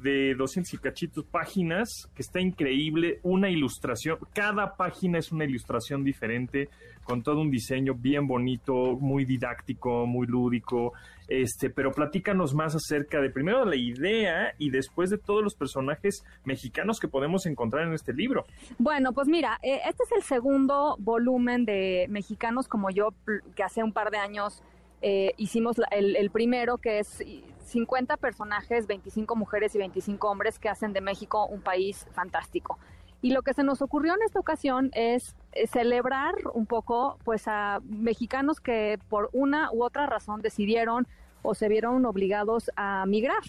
de 0.02 0.34
200 0.34 0.74
y 0.74 0.78
cachitos 0.78 1.24
páginas 1.24 2.08
que 2.14 2.22
está 2.22 2.40
increíble. 2.40 3.20
Una 3.22 3.50
ilustración. 3.50 4.18
Cada 4.32 4.76
página 4.76 5.18
es 5.18 5.32
una 5.32 5.44
ilustración 5.44 6.04
diferente 6.04 6.68
con 7.04 7.22
todo 7.22 7.40
un 7.40 7.50
diseño 7.50 7.94
bien 7.94 8.26
bonito, 8.26 8.96
muy 9.00 9.24
didáctico, 9.24 10.06
muy 10.06 10.26
lúdico. 10.26 10.92
Este, 11.28 11.70
pero 11.70 11.92
platícanos 11.92 12.54
más 12.54 12.74
acerca 12.74 13.20
de 13.20 13.30
primero 13.30 13.64
la 13.64 13.76
idea 13.76 14.54
y 14.58 14.70
después 14.70 15.08
de 15.08 15.18
todos 15.18 15.42
los 15.42 15.54
personajes 15.54 16.24
mexicanos 16.44 17.00
que 17.00 17.08
podemos 17.08 17.46
encontrar 17.46 17.86
en 17.86 17.94
este 17.94 18.12
libro. 18.12 18.44
Bueno, 18.78 19.12
pues 19.12 19.28
mira, 19.28 19.58
eh, 19.62 19.80
este 19.88 20.02
es 20.04 20.12
el 20.12 20.22
segundo 20.22 20.96
volumen 20.98 21.64
de 21.64 22.06
Mexicanos 22.10 22.68
como 22.68 22.90
yo, 22.90 23.14
que 23.56 23.62
hace 23.62 23.82
un 23.82 23.92
par 23.92 24.10
de 24.10 24.18
años 24.18 24.62
eh, 25.00 25.32
hicimos 25.36 25.76
el, 25.90 26.16
el 26.16 26.30
primero, 26.30 26.78
que 26.78 26.98
es 26.98 27.22
50 27.72 28.18
personajes, 28.18 28.86
25 28.86 29.34
mujeres 29.34 29.74
y 29.74 29.78
25 29.78 30.30
hombres 30.30 30.58
que 30.58 30.68
hacen 30.68 30.92
de 30.92 31.00
México 31.00 31.46
un 31.46 31.62
país 31.62 32.06
fantástico. 32.12 32.78
Y 33.22 33.30
lo 33.30 33.42
que 33.42 33.54
se 33.54 33.62
nos 33.62 33.82
ocurrió 33.82 34.14
en 34.14 34.22
esta 34.22 34.40
ocasión 34.40 34.90
es 34.94 35.36
eh, 35.52 35.66
celebrar 35.66 36.34
un 36.54 36.66
poco 36.66 37.18
pues 37.24 37.44
a 37.46 37.80
mexicanos 37.84 38.60
que 38.60 38.98
por 39.08 39.30
una 39.32 39.70
u 39.72 39.84
otra 39.84 40.06
razón 40.06 40.42
decidieron 40.42 41.06
o 41.42 41.54
se 41.54 41.68
vieron 41.68 42.04
obligados 42.04 42.70
a 42.76 43.06
migrar. 43.06 43.42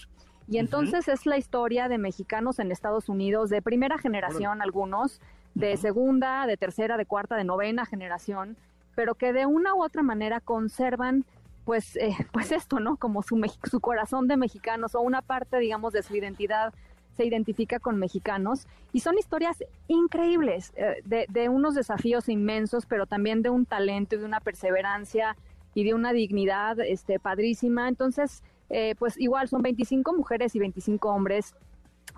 Y 0.48 0.58
entonces 0.58 1.08
es 1.08 1.26
la 1.26 1.38
historia 1.38 1.88
de 1.88 1.98
mexicanos 1.98 2.60
en 2.60 2.72
Estados 2.72 3.10
Unidos 3.10 3.50
de 3.50 3.62
primera 3.62 3.98
generación, 3.98 4.62
algunos, 4.62 5.22
de 5.56 5.78
segunda, 5.78 6.46
de 6.46 6.58
tercera, 6.58 6.98
de 6.98 7.06
cuarta, 7.06 7.36
de 7.36 7.44
novena 7.44 7.86
generación, 7.86 8.58
pero 8.96 9.16
que 9.16 9.34
de 9.34 9.46
una 9.46 9.74
u 9.74 9.84
otra 9.84 10.04
manera 10.04 10.40
conservan 10.40 11.26
pues, 11.66 11.96
eh, 11.96 12.16
pues 12.32 12.52
esto, 12.52 12.80
¿no? 12.80 12.98
Como 12.98 13.22
su, 13.24 13.40
su 13.70 13.80
corazón 13.80 14.28
de 14.28 14.38
mexicanos 14.38 14.96
o 14.96 15.02
una 15.02 15.22
parte, 15.22 15.58
digamos, 15.60 15.94
de 15.94 16.04
su 16.04 16.16
identidad 16.16 16.74
se 17.16 17.26
identifica 17.26 17.78
con 17.80 18.00
mexicanos 18.00 18.66
y 18.92 19.02
son 19.02 19.20
historias 19.20 19.64
increíbles 19.88 20.74
eh, 20.76 20.96
de, 21.06 21.28
de 21.30 21.48
unos 21.48 21.76
desafíos 21.76 22.28
inmensos, 22.28 22.88
pero 22.88 23.06
también 23.06 23.44
de 23.44 23.52
un 23.52 23.66
talento 23.68 24.16
y 24.16 24.20
de 24.20 24.26
una 24.26 24.40
perseverancia 24.40 25.36
y 25.76 25.84
de 25.84 25.94
una 25.94 26.12
dignidad 26.12 26.80
este, 26.80 27.20
padrísima. 27.20 27.88
Entonces, 27.88 28.42
eh, 28.72 28.96
pues 28.98 29.20
igual 29.20 29.48
son 29.48 29.62
25 29.62 30.14
mujeres 30.14 30.56
y 30.56 30.60
25 30.60 31.10
hombres 31.10 31.54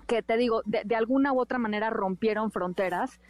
que 0.06 0.22
te 0.22 0.36
digo, 0.38 0.62
de, 0.64 0.82
de 0.84 0.96
alguna 0.96 1.32
u 1.34 1.40
otra 1.40 1.58
manera 1.58 1.90
rompieron 1.90 2.50
fronteras, 2.50 3.20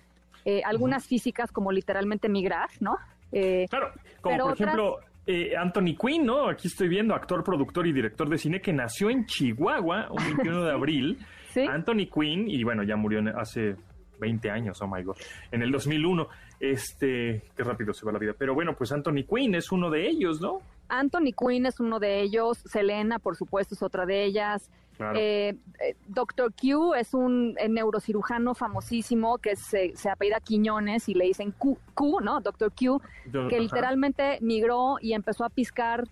eh, 0.44 0.62
algunas 0.64 1.07
físicas 1.07 1.50
como 1.50 1.72
literalmente 1.72 2.29
migrar, 2.29 2.68
¿no? 2.81 2.96
Eh, 3.33 3.66
Claro, 3.70 3.90
como 4.20 4.33
Pero 4.35 4.44
por 4.44 4.52
otras- 4.52 4.68
ejemplo 4.68 4.98
eh, 5.26 5.56
Anthony 5.56 5.96
Quinn, 6.00 6.24
¿no? 6.24 6.48
Aquí 6.48 6.68
estoy 6.68 6.88
viendo, 6.88 7.14
actor, 7.14 7.42
productor 7.42 7.86
y 7.86 7.92
director 7.92 8.28
de 8.28 8.38
cine 8.38 8.60
que 8.60 8.72
nació 8.72 9.10
en 9.10 9.26
Chihuahua 9.26 10.08
un 10.10 10.24
21 10.36 10.64
de 10.64 10.72
abril. 10.72 11.18
Sí. 11.52 11.62
Anthony 11.62 12.06
Quinn, 12.12 12.48
y 12.48 12.62
bueno, 12.62 12.82
ya 12.82 12.96
murió 12.96 13.20
hace 13.36 13.76
20 14.20 14.50
años, 14.50 14.80
oh 14.80 14.86
my 14.86 15.02
god, 15.02 15.16
en 15.50 15.62
el 15.62 15.70
2001. 15.70 16.28
Este, 16.58 17.42
qué 17.54 17.64
rápido 17.64 17.92
se 17.92 18.06
va 18.06 18.12
la 18.12 18.18
vida. 18.18 18.34
Pero 18.38 18.54
bueno, 18.54 18.74
pues 18.76 18.92
Anthony 18.92 19.24
Quinn 19.28 19.54
es 19.54 19.72
uno 19.72 19.90
de 19.90 20.08
ellos, 20.08 20.40
¿no? 20.40 20.60
Anthony 20.88 21.32
Quinn 21.36 21.66
es 21.66 21.80
uno 21.80 21.98
de 21.98 22.22
ellos, 22.22 22.58
Selena, 22.64 23.18
por 23.18 23.36
supuesto, 23.36 23.74
es 23.74 23.82
otra 23.82 24.06
de 24.06 24.24
ellas. 24.24 24.70
Eh, 24.98 25.54
eh, 25.80 25.96
Doctor 26.06 26.52
Q 26.54 26.94
es 26.94 27.12
un 27.12 27.54
eh, 27.59 27.68
neurocirujano 27.68 28.54
famosísimo 28.54 29.38
que 29.38 29.56
se, 29.56 29.94
se 29.94 30.09
apellida 30.09 30.40
Quiñones 30.40 31.09
y 31.09 31.14
le 31.14 31.26
dicen 31.26 31.52
Q, 31.52 31.78
¿no? 32.22 32.40
Doctor 32.40 32.72
Q, 32.72 33.00
que 33.48 33.61
literalmente 33.61 34.38
migró 34.40 34.96
y 35.00 35.12
empezó 35.12 35.44
a 35.44 35.50
piscar 35.50 36.04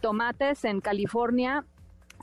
tomates 0.00 0.64
en 0.64 0.80
California 0.80 1.64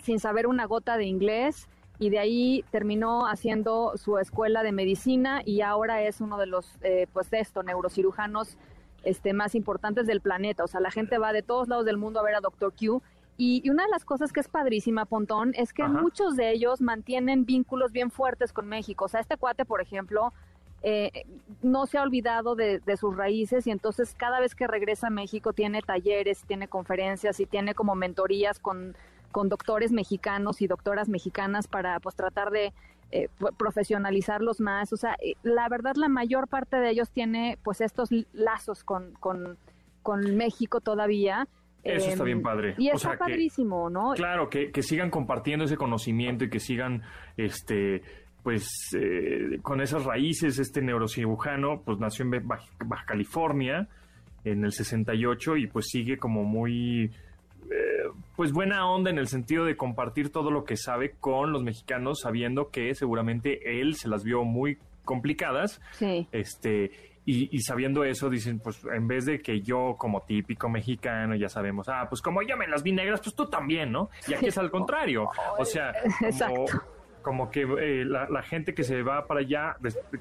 sin 0.03 0.19
saber 0.19 0.47
una 0.47 0.65
gota 0.65 0.97
de 0.97 1.05
inglés 1.05 1.67
y 1.99 2.09
de 2.09 2.19
ahí 2.19 2.65
terminó 2.71 3.27
haciendo 3.27 3.93
su 3.95 4.17
escuela 4.17 4.63
de 4.63 4.71
medicina 4.71 5.41
y 5.43 5.61
ahora 5.61 6.01
es 6.01 6.21
uno 6.21 6.37
de 6.37 6.45
los, 6.45 6.77
pues 7.13 7.29
de 7.29 7.39
esto, 7.39 7.63
neurocirujanos 7.63 8.57
este, 9.03 9.33
más 9.33 9.55
importantes 9.55 10.05
del 10.07 10.21
planeta. 10.21 10.63
O 10.63 10.67
sea, 10.67 10.79
la 10.79 10.91
gente 10.91 11.17
va 11.17 11.33
de 11.33 11.41
todos 11.41 11.67
lados 11.67 11.85
del 11.85 11.97
mundo 11.97 12.19
a 12.19 12.23
ver 12.23 12.35
a 12.35 12.41
Doctor 12.41 12.73
Q 12.73 13.01
y, 13.37 13.69
una 13.69 13.83
de 13.83 13.89
las 13.89 14.05
cosas 14.05 14.31
que 14.31 14.39
es 14.39 14.47
padrísima, 14.47 15.05
Pontón, 15.05 15.53
es 15.55 15.73
que 15.73 15.83
muchos 15.87 16.37
de 16.37 16.51
ellos 16.51 16.81
mantienen 16.81 17.45
vínculos 17.45 17.91
bien 17.91 18.09
fuertes 18.09 18.53
con 18.53 18.67
México. 18.67 19.05
O 19.05 19.07
sea, 19.09 19.19
este 19.19 19.35
cuate, 19.35 19.65
por 19.65 19.81
ejemplo, 19.81 20.31
eh, 20.83 21.25
no 21.61 21.85
se 21.85 21.97
ha 21.97 22.03
olvidado 22.03 22.55
de, 22.55 22.81
sus 22.97 23.17
raíces 23.17 23.67
y 23.67 23.71
entonces 23.71 24.15
cada 24.15 24.39
vez 24.39 24.55
que 24.55 24.67
regresa 24.67 25.07
a 25.07 25.09
México 25.09 25.51
tiene 25.51 25.81
talleres, 25.81 26.43
tiene 26.47 26.67
conferencias 26.67 27.39
y 27.39 27.45
tiene 27.45 27.73
como 27.73 27.95
mentorías 27.95 28.59
con, 28.59 28.95
con 29.31 29.49
doctores 29.49 29.91
mexicanos 29.91 30.61
y 30.61 30.67
doctoras 30.67 31.09
mexicanas 31.09 31.67
para 31.67 31.99
pues 31.99 32.15
tratar 32.15 32.51
de 32.51 32.71
eh, 33.11 33.29
profesionalizarlos 33.57 34.61
más. 34.61 34.93
O 34.93 34.97
sea, 34.97 35.17
eh, 35.21 35.33
la 35.43 35.67
verdad 35.67 35.95
la 35.95 36.07
mayor 36.07 36.47
parte 36.47 36.77
de 36.77 36.91
ellos 36.91 37.09
tiene 37.09 37.57
pues 37.63 37.81
estos 37.81 38.09
lazos 38.31 38.85
con, 38.85 39.11
con, 39.19 39.57
con 40.03 40.37
México 40.37 40.79
todavía 40.79 41.49
eso 41.85 42.09
está 42.09 42.23
bien 42.23 42.39
em, 42.39 42.43
padre. 42.43 42.75
Y 42.77 42.89
está 42.89 43.17
padrísimo, 43.17 43.89
¿no? 43.89 44.13
Claro, 44.13 44.49
que, 44.49 44.71
sigan 44.81 45.09
compartiendo 45.09 45.65
ese 45.65 45.77
conocimiento 45.77 46.45
y 46.45 46.49
que 46.49 46.59
sigan, 46.59 47.03
este, 47.37 48.01
pues, 48.43 48.67
eh, 48.97 49.59
con 49.61 49.81
esas 49.81 50.03
raíces. 50.03 50.59
Este 50.59 50.81
neurocirujano, 50.81 51.81
pues, 51.81 51.99
nació 51.99 52.25
en 52.25 52.47
Baja, 52.47 53.05
California 53.05 53.87
en 54.43 54.63
el 54.63 54.71
68 54.71 55.57
y 55.57 55.67
pues 55.67 55.87
sigue 55.87 56.17
como 56.17 56.43
muy, 56.43 57.05
eh, 57.05 58.03
pues, 58.35 58.51
buena 58.51 58.87
onda 58.87 59.09
en 59.09 59.17
el 59.17 59.27
sentido 59.27 59.65
de 59.65 59.75
compartir 59.75 60.31
todo 60.31 60.51
lo 60.51 60.65
que 60.65 60.77
sabe 60.77 61.15
con 61.19 61.51
los 61.51 61.63
mexicanos, 61.63 62.21
sabiendo 62.21 62.69
que 62.69 62.93
seguramente 62.93 63.79
él 63.79 63.95
se 63.95 64.07
las 64.07 64.23
vio 64.23 64.43
muy 64.43 64.77
complicadas. 65.03 65.81
Sí. 65.93 66.27
Este, 66.31 66.91
y, 67.27 67.59
sabiendo 67.61 68.03
eso, 68.03 68.29
dicen, 68.29 68.59
pues 68.59 68.85
en 68.85 69.07
vez 69.07 69.25
de 69.25 69.41
que 69.41 69.61
yo 69.61 69.95
como 69.97 70.21
típico 70.21 70.69
mexicano, 70.69 71.35
ya 71.35 71.49
sabemos, 71.49 71.89
ah, 71.89 72.05
pues 72.07 72.21
como 72.21 72.43
yo 72.43 72.55
me 72.55 72.67
las 72.67 72.83
vi 72.83 72.91
negras, 72.91 73.19
pues 73.19 73.33
tú 73.33 73.47
también, 73.47 73.91
¿no? 73.91 74.11
Y 74.27 74.35
aquí 74.35 74.47
es 74.47 74.57
al 74.57 74.69
contrario. 74.69 75.29
O 75.57 75.65
sea, 75.65 75.93
como, 77.23 77.49
que 77.49 77.61
eh, 77.61 78.05
la, 78.05 78.43
gente 78.43 78.73
que 78.75 78.83
se 78.83 79.01
va 79.01 79.25
para 79.25 79.39
allá, 79.39 79.77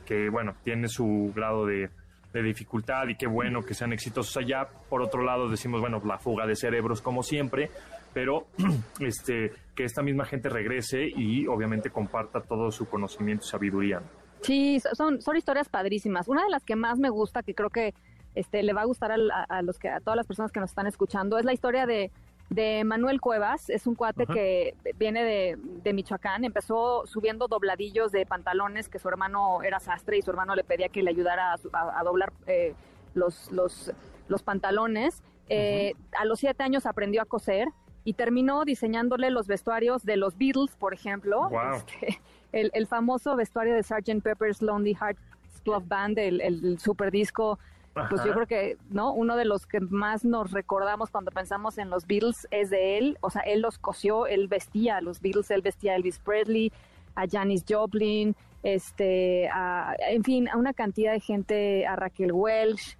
que 0.06 0.30
bueno, 0.30 0.54
tiene 0.62 0.88
su 0.88 1.32
grado 1.34 1.66
de, 1.66 1.90
dificultad 2.32 3.06
y 3.08 3.16
qué 3.16 3.26
bueno 3.26 3.62
que 3.62 3.74
sean 3.74 3.92
exitosos 3.92 4.36
allá. 4.38 4.66
Por 4.88 5.02
otro 5.02 5.22
lado, 5.22 5.48
decimos, 5.48 5.80
bueno, 5.80 6.00
la 6.04 6.18
fuga 6.18 6.46
de 6.46 6.56
cerebros 6.56 7.02
como 7.02 7.22
siempre, 7.22 7.70
pero 8.14 8.46
este 9.00 9.52
que 9.74 9.84
esta 9.84 10.02
misma 10.02 10.24
gente 10.24 10.48
regrese 10.48 11.04
y 11.04 11.46
obviamente 11.46 11.90
comparta 11.90 12.40
todo 12.40 12.70
su 12.70 12.88
conocimiento 12.88 13.44
y 13.44 13.48
sabiduría. 13.48 14.00
Sí, 14.44 14.80
son, 14.92 15.22
son 15.22 15.36
historias 15.36 15.68
padrísimas. 15.68 16.28
Una 16.28 16.44
de 16.44 16.50
las 16.50 16.64
que 16.64 16.76
más 16.76 16.98
me 16.98 17.08
gusta, 17.08 17.42
que 17.42 17.54
creo 17.54 17.70
que 17.70 17.94
este, 18.34 18.62
le 18.62 18.72
va 18.72 18.82
a 18.82 18.84
gustar 18.84 19.10
a, 19.12 19.62
los 19.62 19.78
que, 19.78 19.88
a 19.88 20.00
todas 20.00 20.16
las 20.16 20.26
personas 20.26 20.52
que 20.52 20.60
nos 20.60 20.70
están 20.70 20.86
escuchando, 20.86 21.38
es 21.38 21.44
la 21.44 21.52
historia 21.52 21.86
de, 21.86 22.10
de 22.50 22.84
Manuel 22.84 23.20
Cuevas. 23.20 23.70
Es 23.70 23.86
un 23.86 23.94
cuate 23.94 24.26
que 24.26 24.74
viene 24.96 25.24
de, 25.24 25.56
de, 25.82 25.92
Michoacán. 25.92 26.44
Empezó 26.44 27.06
subiendo 27.06 27.48
dobladillos 27.48 28.12
de 28.12 28.26
pantalones 28.26 28.88
que 28.88 28.98
su 28.98 29.08
hermano 29.08 29.62
era 29.62 29.80
sastre 29.80 30.18
y 30.18 30.22
su 30.22 30.30
hermano 30.30 30.54
le 30.54 30.64
pedía 30.64 30.88
que 30.88 31.02
le 31.02 31.10
ayudara 31.10 31.54
a, 31.54 32.04
doblar 32.04 32.32
eh, 32.46 32.74
los, 33.14 33.50
los, 33.50 33.92
los 34.28 34.42
pantalones. 34.42 35.22
Eh, 35.48 35.94
a 36.18 36.24
los 36.24 36.40
siete 36.40 36.62
años 36.62 36.86
aprendió 36.86 37.22
a 37.22 37.24
coser 37.24 37.68
y 38.04 38.14
terminó 38.14 38.64
diseñándole 38.64 39.30
los 39.30 39.46
vestuarios 39.46 40.04
de 40.04 40.16
los 40.16 40.36
Beatles, 40.36 40.76
por 40.76 40.92
ejemplo. 40.92 41.50
Este, 41.74 42.20
el, 42.54 42.86
famoso 42.86 43.36
vestuario 43.36 43.74
de 43.74 43.82
Sgt. 43.82 44.22
Pepper's 44.22 44.62
Lonely 44.62 44.94
Hearts 44.94 45.20
Club 45.64 45.84
Band, 45.86 46.18
el, 46.18 46.40
el 46.40 46.78
super 46.78 47.10
disco 47.10 47.58
pues 48.08 48.24
yo 48.24 48.32
creo 48.32 48.46
que 48.46 48.76
no 48.90 49.12
uno 49.12 49.36
de 49.36 49.44
los 49.44 49.66
que 49.66 49.78
más 49.78 50.24
nos 50.24 50.50
recordamos 50.50 51.10
cuando 51.10 51.30
pensamos 51.30 51.78
en 51.78 51.90
los 51.90 52.06
Beatles 52.06 52.48
es 52.50 52.70
de 52.70 52.98
él. 52.98 53.18
O 53.20 53.30
sea 53.30 53.42
él 53.42 53.60
los 53.60 53.78
cosió 53.78 54.26
él 54.26 54.48
vestía 54.48 54.96
a 54.96 55.00
los 55.00 55.20
Beatles 55.20 55.50
él 55.50 55.62
vestía 55.62 55.92
a 55.92 55.96
Elvis 55.96 56.18
Presley 56.18 56.72
a 57.14 57.26
Janis 57.30 57.64
Joplin 57.68 58.34
este 58.64 59.48
a, 59.52 59.94
en 60.08 60.24
fin 60.24 60.48
a 60.48 60.56
una 60.56 60.72
cantidad 60.72 61.12
de 61.12 61.20
gente 61.20 61.86
a 61.86 61.96
Raquel 61.96 62.32
Welch. 62.32 62.98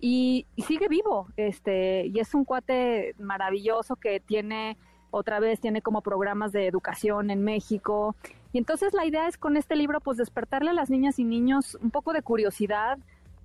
Y, 0.00 0.46
y, 0.56 0.62
sigue 0.62 0.88
vivo 0.88 1.28
este 1.36 2.06
y 2.06 2.18
es 2.18 2.34
un 2.34 2.44
cuate 2.44 3.14
maravilloso 3.18 3.96
que 3.96 4.20
tiene 4.20 4.76
otra 5.10 5.38
vez 5.40 5.60
tiene 5.60 5.80
como 5.80 6.02
programas 6.02 6.52
de 6.52 6.66
educación 6.66 7.30
en 7.30 7.42
México 7.42 8.14
y 8.56 8.58
entonces 8.58 8.94
la 8.94 9.04
idea 9.04 9.28
es 9.28 9.36
con 9.36 9.58
este 9.58 9.76
libro, 9.76 10.00
pues 10.00 10.16
despertarle 10.16 10.70
a 10.70 10.72
las 10.72 10.88
niñas 10.88 11.18
y 11.18 11.24
niños 11.24 11.76
un 11.82 11.90
poco 11.90 12.14
de 12.14 12.22
curiosidad, 12.22 12.98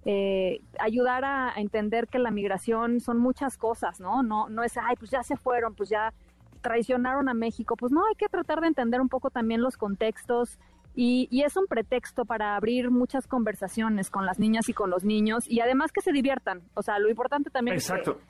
eh, 0.06 0.62
ayudar 0.80 1.26
a, 1.26 1.52
entender 1.58 2.08
que 2.08 2.17
la 2.17 2.32
migración 2.32 3.02
son 3.02 3.17
muchas 3.17 3.58
cosas, 3.58 4.00
¿no? 4.00 4.24
No, 4.24 4.47
no 4.47 4.63
es, 4.63 4.78
ay, 4.78 4.95
pues 4.97 5.12
ya 5.12 5.21
se 5.21 5.36
fueron, 5.36 5.76
pues 5.76 5.89
ya 5.89 6.13
traicionaron 6.62 7.28
a 7.28 7.34
México. 7.34 7.76
Pues 7.76 7.91
no, 7.91 8.06
hay 8.06 8.15
que 8.15 8.30
tratar 8.30 8.62
de 8.62 8.67
entender 8.67 9.02
un 9.02 9.10
poco 9.10 9.30
también 9.32 9.62
los 9.62 9.76
contextos 9.76 10.58
y, 10.95 11.28
es 11.43 11.58
un 11.58 11.67
pretexto 11.67 12.24
para 12.24 12.56
abrir 12.56 12.89
muchas 12.89 13.28
conversaciones 13.28 14.10
con 14.10 14.26
las 14.26 14.39
niñas 14.39 14.69
y 14.69 14.74
con 14.74 14.89
los 14.89 15.04
niños 15.04 15.43
y 15.45 15.60
además 15.60 15.91
que 15.91 16.00
se 16.00 16.13
diviertan. 16.13 16.62
O 16.74 16.84
sea, 16.84 17.00
lo 17.00 17.10
importante 17.10 17.50
también 17.50 17.76
Exacto. 17.76 18.12
es 18.12 18.15
que 18.15 18.24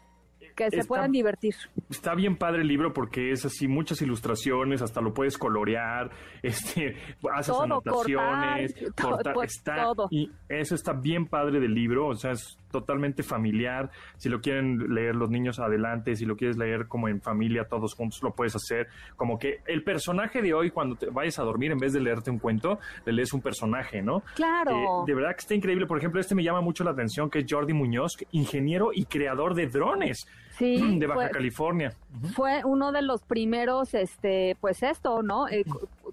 que 0.56 0.70
se 0.70 0.84
puedan 0.84 1.12
divertir. 1.12 1.56
Está 1.90 2.16
bien 2.16 2.38
padre 2.38 2.62
el 2.62 2.68
libro 2.68 2.94
porque 2.94 3.32
es 3.32 3.46
así, 3.46 3.68
muchas 3.68 4.02
ilustraciones, 4.02 4.82
hasta 4.82 5.02
lo 5.02 5.14
puedes 5.14 5.38
colorear, 5.38 6.12
este, 6.44 6.96
haces 7.34 7.56
anotaciones, 7.56 8.76
cortar, 9.02 9.34
pues, 9.34 9.52
está, 9.58 9.88
y 10.10 10.32
eso 10.50 10.76
está 10.76 10.94
bien 10.94 11.28
padre 11.28 11.60
del 11.60 11.74
libro, 11.74 12.08
o 12.08 12.16
sea, 12.16 12.32
es 12.32 12.58
totalmente 12.72 13.24
familiar. 13.24 13.92
Si 14.18 14.30
lo 14.30 14.42
quieren 14.42 14.94
leer 14.94 15.16
los 15.16 15.30
niños, 15.30 15.60
adelante. 15.60 16.16
Si 16.16 16.26
lo 16.26 16.36
quieres 16.36 16.58
leer 16.58 16.88
como 16.88 17.08
en 17.08 17.22
familia, 17.22 17.66
todos 17.66 17.94
juntos, 17.94 18.22
lo 18.24 18.34
puedes 18.34 18.56
hacer. 18.56 18.88
Como 19.16 19.38
que 19.38 19.60
el 19.68 19.84
personaje 19.84 20.42
de 20.42 20.54
hoy, 20.54 20.72
cuando 20.72 20.96
te 20.96 21.08
vayas 21.08 21.40
a 21.40 21.44
dormir, 21.44 21.72
en 21.72 21.78
vez 21.78 21.94
de 21.94 22.00
leerte 22.00 22.32
un 22.32 22.40
cuento, 22.40 22.80
le 23.06 23.14
lees 23.14 23.34
un 23.34 23.42
personaje, 23.42 24.02
¿no? 24.02 24.24
Claro. 24.36 25.04
Eh, 25.04 25.06
de 25.08 25.16
verdad 25.16 25.32
que 25.32 25.42
está 25.42 25.54
increíble. 25.54 25.86
Por 25.86 25.98
ejemplo, 25.98 26.20
este 26.20 26.36
me 26.36 26.44
llama 26.44 26.62
mucho 26.62 26.84
la 26.84 26.92
atención, 26.92 27.30
que 27.30 27.40
es 27.40 27.46
Jordi 27.50 27.74
Muñoz, 27.74 28.18
ingeniero 28.32 28.92
y 28.94 29.06
creador 29.06 29.54
de 29.54 29.68
drones. 29.68 30.26
de 30.60 31.08
Baja 31.08 31.30
California. 31.30 31.94
Fue 32.36 32.64
uno 32.64 32.92
de 32.92 33.02
los 33.02 33.22
primeros, 33.24 33.94
este, 33.94 34.56
pues 34.62 34.84
esto, 34.84 35.24
¿no? 35.24 35.48
Eh, 35.48 35.66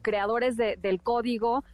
creadores 0.02 0.56
del 0.56 1.00
código 1.02 1.64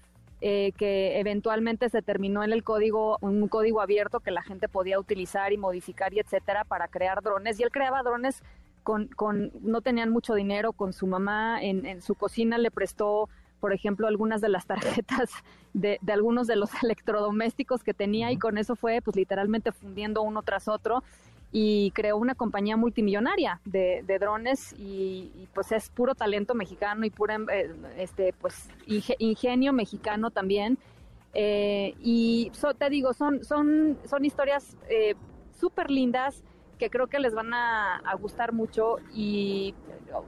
eh, 0.46 0.72
que 0.76 1.18
eventualmente 1.20 1.88
se 1.88 2.02
terminó 2.02 2.44
en 2.44 2.52
el 2.52 2.62
código, 2.62 3.16
un 3.22 3.48
código 3.48 3.80
abierto 3.80 4.20
que 4.20 4.30
la 4.30 4.42
gente 4.42 4.68
podía 4.68 4.98
utilizar 4.98 5.54
y 5.54 5.56
modificar 5.56 6.12
y 6.12 6.18
etcétera 6.18 6.64
para 6.64 6.88
crear 6.88 7.22
drones. 7.22 7.58
Y 7.58 7.62
él 7.62 7.70
creaba 7.70 8.02
drones 8.02 8.42
con, 8.82 9.06
con 9.06 9.52
no 9.62 9.80
tenían 9.80 10.10
mucho 10.10 10.34
dinero, 10.34 10.74
con 10.74 10.92
su 10.92 11.06
mamá 11.06 11.62
en, 11.62 11.86
en 11.86 12.02
su 12.02 12.14
cocina 12.14 12.58
le 12.58 12.70
prestó 12.70 13.30
por 13.58 13.72
ejemplo, 13.72 14.06
algunas 14.06 14.42
de 14.42 14.50
las 14.50 14.66
tarjetas 15.06 15.30
de, 15.72 15.98
de, 16.02 16.12
algunos 16.12 16.46
de 16.46 16.56
los 16.56 16.68
electrodomésticos 16.82 17.82
que 17.82 17.94
tenía 17.94 18.30
y 18.30 18.36
con 18.36 18.58
eso 18.58 18.76
fue 18.76 19.00
pues 19.00 19.16
literalmente 19.16 19.72
fundiendo 19.72 20.20
uno 20.20 20.42
tras 20.42 20.68
otro 20.68 21.02
y 21.56 21.92
creó 21.92 22.16
una 22.16 22.34
compañía 22.34 22.76
multimillonaria 22.76 23.60
de, 23.64 24.02
drones 24.18 24.74
y, 24.76 25.30
pues 25.54 25.70
es 25.70 25.88
puro 25.88 26.16
talento 26.16 26.52
mexicano 26.52 27.06
y 27.06 27.10
puro 27.10 27.32
eh, 27.48 27.72
este 27.96 28.34
pues 28.40 28.68
ingenio 28.88 29.72
mexicano 29.72 30.32
también. 30.32 30.78
Eh, 31.32 31.94
y 32.00 32.50
te 32.76 32.90
digo 32.90 33.12
son 33.12 33.44
son 33.44 33.96
son 34.04 34.24
historias 34.24 34.76
eh, 34.88 35.14
súper 35.52 35.90
lindas 35.90 36.42
que 36.76 36.90
creo 36.90 37.06
que 37.06 37.20
les 37.20 37.34
van 37.34 37.54
a, 37.54 38.02
gustar 38.20 38.52
mucho 38.52 38.96
y 39.12 39.74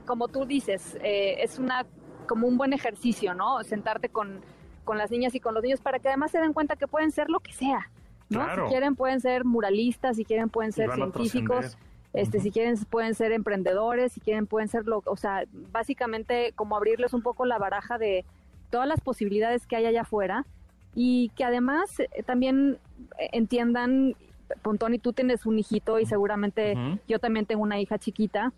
como 0.05 0.29
tú 0.29 0.47
dices 0.47 0.97
es 1.03 1.59
una 1.59 1.87
como 2.29 2.47
un 2.47 2.57
buen 2.57 2.73
ejercicio 2.73 3.35
no 3.35 3.63
sentarte 3.63 4.09
con 4.09 4.41
con 4.85 4.99
las 4.99 5.11
niñas 5.11 5.35
y 5.37 5.41
con 5.41 5.55
los 5.55 5.63
niños 5.63 5.81
para 5.81 5.99
que 6.01 6.09
además 6.09 6.33
se 6.33 6.39
den 6.39 6.53
cuenta 6.53 6.75
que 6.75 6.89
pueden 6.89 7.13
ser 7.13 7.31
lo 7.31 7.39
que 7.39 7.53
sea 7.53 7.89
¿no? 8.29 8.47
Si 8.55 8.61
quieren 8.71 8.97
pueden 8.97 9.21
ser 9.21 9.45
muralistas, 9.45 10.17
si 10.17 10.25
quieren 10.25 10.49
pueden 10.49 10.73
ser 10.73 10.91
científicos, 10.93 11.77
este, 12.13 12.41
si 12.41 12.51
quieren 12.51 12.77
pueden 12.89 13.15
ser 13.15 13.33
emprendedores, 13.33 14.13
si 14.13 14.21
quieren 14.21 14.47
pueden 14.47 14.69
ser, 14.69 14.87
lo, 14.87 15.03
o 15.05 15.17
sea, 15.17 15.45
básicamente 15.71 16.53
como 16.55 16.77
abrirles 16.77 17.13
un 17.13 17.23
poco 17.23 17.45
la 17.45 17.59
baraja 17.59 17.99
de 17.99 18.25
todas 18.71 18.89
las 18.89 19.01
posibilidades 19.01 19.67
que 19.67 19.77
hay 19.77 19.87
allá 19.87 20.03
afuera 20.03 20.47
y 20.95 21.31
que 21.37 21.45
además 21.45 22.01
eh, 22.01 22.23
también 22.25 22.79
eh, 23.19 23.29
entiendan 23.33 24.15
Pontón 24.63 24.95
y 24.95 24.99
tú 24.99 25.13
tienes 25.13 25.45
un 25.45 25.59
hijito 25.59 25.99
y 25.99 26.07
seguramente 26.07 26.75
yo 27.09 27.19
también 27.19 27.47
tengo 27.47 27.63
una 27.63 27.81
hija 27.81 27.99
chiquita, 27.99 28.53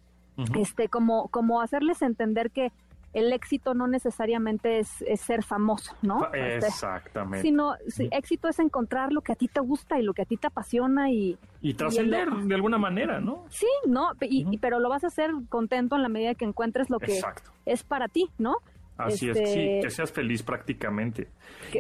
este, 0.55 0.89
como, 0.89 1.29
como 1.29 1.63
hacerles 1.63 2.03
entender 2.03 2.51
que 2.51 2.71
el 3.19 3.33
éxito 3.33 3.75
no 3.75 3.87
necesariamente 3.87 4.79
es, 4.79 5.03
es 5.03 5.21
ser 5.21 5.43
famoso, 5.43 5.95
¿no? 6.03 6.27
Este, 6.33 6.67
Exactamente. 6.67 7.43
sino 7.43 7.75
sí, 7.89 8.09
éxito 8.11 8.49
es 8.49 8.59
encontrar 8.59 9.13
lo 9.13 9.21
que 9.21 9.33
a 9.33 9.37
ti 9.37 9.49
te 9.49 9.61
gusta 9.61 9.99
y 9.99 10.03
lo 10.03 10.15
que 10.15 10.23
a 10.23 10.25
ti 10.25 10.37
te 10.37 10.47
apasiona 10.47 11.11
y 11.11 11.39
y 11.61 11.75
trascender 11.75 12.31
de 12.31 12.55
alguna 12.55 12.79
manera, 12.79 13.21
¿no? 13.21 13.45
sí, 13.51 13.67
¿no? 13.87 14.11
Y, 14.21 14.59
pero 14.59 14.79
lo 14.81 14.89
vas 14.89 15.05
a 15.05 15.09
hacer 15.09 15.31
contento 15.49 15.97
en 15.97 16.03
la 16.03 16.09
medida 16.09 16.35
que 16.35 16.45
encuentres 16.45 16.89
lo 16.91 16.99
que 16.99 17.15
Exacto. 17.15 17.51
es 17.67 17.83
para 17.85 18.09
ti, 18.09 18.31
¿no? 18.39 18.57
Así 18.97 19.29
es, 19.31 19.37
Este, 19.37 19.53
sí, 19.53 19.81
que 19.83 19.91
seas 19.91 20.11
feliz 20.11 20.43
prácticamente. 20.43 21.29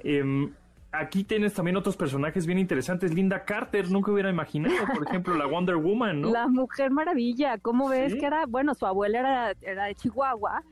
Em, 0.05 0.53
aquí 0.93 1.25
tienes 1.25 1.53
también 1.55 1.77
otros 1.77 1.97
personajes 1.97 2.47
bien 2.47 2.59
interesantes. 2.59 3.13
Linda 3.13 3.45
Carter, 3.45 3.91
nunca 3.91 4.13
hubiera 4.13 4.31
imaginado, 4.31 4.77
por 4.95 5.07
ejemplo, 5.09 5.35
la 5.37 5.47
Wonder 5.47 5.77
Woman, 5.77 6.21
¿no? 6.21 6.31
La 6.31 6.47
Mujer 6.49 6.91
Maravilla, 6.91 7.59
¿cómo 7.59 7.89
ves 7.89 8.13
Sí. 8.13 8.19
que 8.19 8.27
era? 8.27 8.47
Bueno, 8.47 8.75
su 8.75 8.87
abuela 8.87 9.19
era, 9.19 9.53
era 9.63 9.85
de 9.87 9.95
Chihuahua 9.97 10.63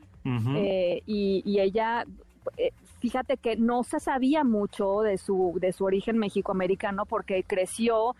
Eh, 0.55 1.01
y, 1.05 1.41
y 1.45 1.59
ella, 1.59 2.05
eh, 2.57 2.71
fíjate 2.99 3.37
que 3.37 3.55
no 3.55 3.83
se 3.83 3.99
sabía 3.99 4.43
mucho 4.43 5.01
de 5.01 5.17
su, 5.17 5.57
de 5.61 5.71
su 5.71 5.85
origen 5.85 6.17
mexicoamericano 6.17 7.05
porque 7.05 7.43
creció 7.43 8.15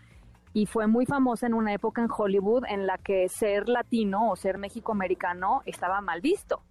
y 0.54 0.66
fue 0.66 0.86
muy 0.86 1.06
famosa 1.06 1.46
en 1.46 1.54
una 1.54 1.74
época 1.74 2.02
en 2.02 2.08
Hollywood 2.10 2.64
en 2.68 2.86
la 2.86 2.98
que 2.98 3.28
ser 3.28 3.68
latino 3.68 4.30
o 4.30 4.36
ser 4.36 4.58
mexicoamericano 4.58 5.62
estaba 5.66 6.00
mal 6.00 6.20
visto. 6.20 6.62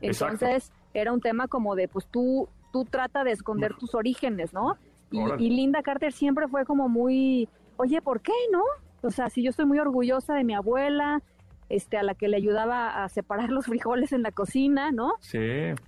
Exacto. 0.00 0.44
Entonces 0.44 0.72
era 0.92 1.12
un 1.12 1.20
tema 1.20 1.48
como 1.48 1.74
de, 1.74 1.88
pues 1.88 2.06
tú, 2.06 2.48
tú 2.72 2.84
trata 2.84 3.24
de 3.24 3.32
esconder 3.32 3.74
tus 3.74 3.94
orígenes, 3.94 4.52
¿no? 4.52 4.76
Y, 5.10 5.20
y 5.38 5.50
Linda 5.50 5.82
Carter 5.82 6.12
siempre 6.12 6.48
fue 6.48 6.64
como 6.64 6.88
muy, 6.88 7.48
oye, 7.76 8.02
¿por 8.02 8.20
qué 8.20 8.32
no? 8.52 8.62
O 9.02 9.10
sea, 9.10 9.30
si 9.30 9.42
yo 9.42 9.50
estoy 9.50 9.66
muy 9.66 9.78
orgullosa 9.78 10.34
de 10.34 10.44
mi 10.44 10.54
abuela, 10.54 11.22
este, 11.68 11.96
a 11.96 12.02
la 12.02 12.14
que 12.14 12.28
le 12.28 12.36
ayudaba 12.36 13.04
a 13.04 13.08
separar 13.08 13.50
los 13.50 13.66
frijoles 13.66 14.12
en 14.12 14.22
la 14.22 14.32
cocina, 14.32 14.92
¿no? 14.92 15.14
Sí. 15.20 15.38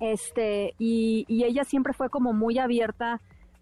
Este, 0.01 0.75
y, 0.79 1.25
y 1.29 1.45
ella 1.45 1.65
siempre 1.65 1.93
fue 1.93 2.11
como 2.11 2.33
muy 2.33 2.59
abierta 2.59 3.21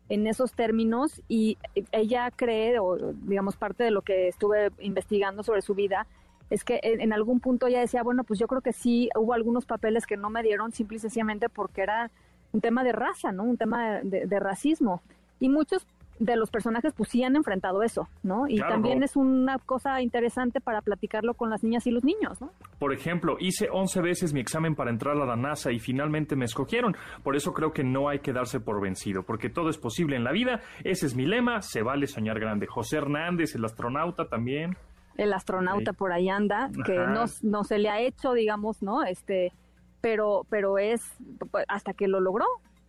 en 0.08 0.26
esos 0.26 0.52
términos 0.52 1.22
y 1.28 1.58
ella 1.92 2.30
cree, 2.30 2.78
o 2.78 2.96
digamos 3.12 3.56
parte 3.56 3.84
de 3.84 3.90
lo 3.90 4.02
que 4.02 4.28
estuve 4.28 4.70
investigando 4.78 5.42
sobre 5.42 5.62
su 5.62 5.74
vida, 5.74 6.06
es 6.48 6.62
que 6.62 6.78
en, 6.82 7.12
algún 7.12 7.40
punto 7.40 7.66
ella 7.66 7.80
decía, 7.80 8.04
bueno, 8.04 8.22
pues 8.22 8.38
yo 8.38 8.46
creo 8.46 8.60
que 8.60 8.72
sí 8.72 9.08
hubo 9.16 9.32
algunos 9.32 9.66
papeles 9.66 10.06
que 10.06 10.16
no 10.16 10.30
me 10.30 10.44
dieron 10.44 10.70
simple 10.70 10.96
y 10.96 11.00
sencillamente 11.00 11.48
porque 11.48 11.82
era 11.82 12.10
un 12.52 12.60
tema 12.60 12.84
de 12.84 12.92
raza, 12.92 13.32
¿no? 13.32 13.42
Un 13.42 13.56
tema 13.56 14.00
de, 14.02 14.26
de 14.26 14.40
racismo. 14.40 15.02
Y 15.40 15.48
muchos 15.48 15.86
de 16.18 16.36
los 16.36 16.50
personajes 16.50 16.92
pues 16.96 17.10
sí 17.10 17.22
han 17.22 17.36
enfrentado 17.36 17.82
eso, 17.82 18.08
¿no? 18.22 18.48
Y 18.48 18.56
Claro, 18.56 18.72
también 18.72 19.02
es 19.02 19.16
una 19.16 19.58
cosa 19.58 20.00
interesante 20.00 20.60
para 20.60 20.80
platicarlo 20.80 21.34
con 21.34 21.50
las 21.50 21.62
niñas 21.62 21.86
y 21.86 21.90
los 21.90 22.04
niños, 22.04 22.40
¿no? 22.40 22.50
Por 22.78 22.92
ejemplo, 22.92 23.36
hice 23.38 23.68
11 23.70 24.00
veces 24.00 24.32
mi 24.32 24.40
examen 24.40 24.74
para 24.74 24.90
entrar 24.90 25.16
a 25.16 25.26
la 25.26 25.36
NASA 25.36 25.72
y 25.72 25.78
finalmente 25.78 26.36
me 26.36 26.44
escogieron. 26.44 26.96
Por 27.22 27.36
eso 27.36 27.52
creo 27.52 27.72
que 27.72 27.84
no 27.84 28.08
hay 28.08 28.20
que 28.20 28.32
darse 28.32 28.60
por 28.60 28.80
vencido, 28.80 29.22
porque 29.24 29.50
todo 29.50 29.68
es 29.68 29.78
posible 29.78 30.16
en 30.16 30.24
la 30.24 30.32
vida. 30.32 30.60
Ese 30.84 31.06
es 31.06 31.14
mi 31.14 31.26
lema, 31.26 31.60
se 31.62 31.82
vale 31.82 32.06
soñar 32.06 32.40
grande. 32.40 32.66
José 32.66 32.98
Hernández, 32.98 33.54
el 33.54 33.64
astronauta 33.64 34.28
también. 34.28 34.76
el 35.16 35.32
astronauta 35.32 35.92
por 35.92 36.12
ahí 36.12 36.28
anda, 36.28 36.70
que 36.84 36.96
no, 36.98 37.24
no 37.42 37.64
se 37.64 37.78
le 37.78 37.88
ha 37.88 38.00
hecho, 38.00 38.32
digamos, 38.32 38.82
¿no? 38.82 39.02
Este, 39.02 39.52
pero, 40.00 40.46
pero 40.50 40.78
es 40.78 41.02
pues, 41.50 41.64
hasta 41.68 41.94
que 41.94 42.06
lo 42.06 42.20
logró, 42.20 42.44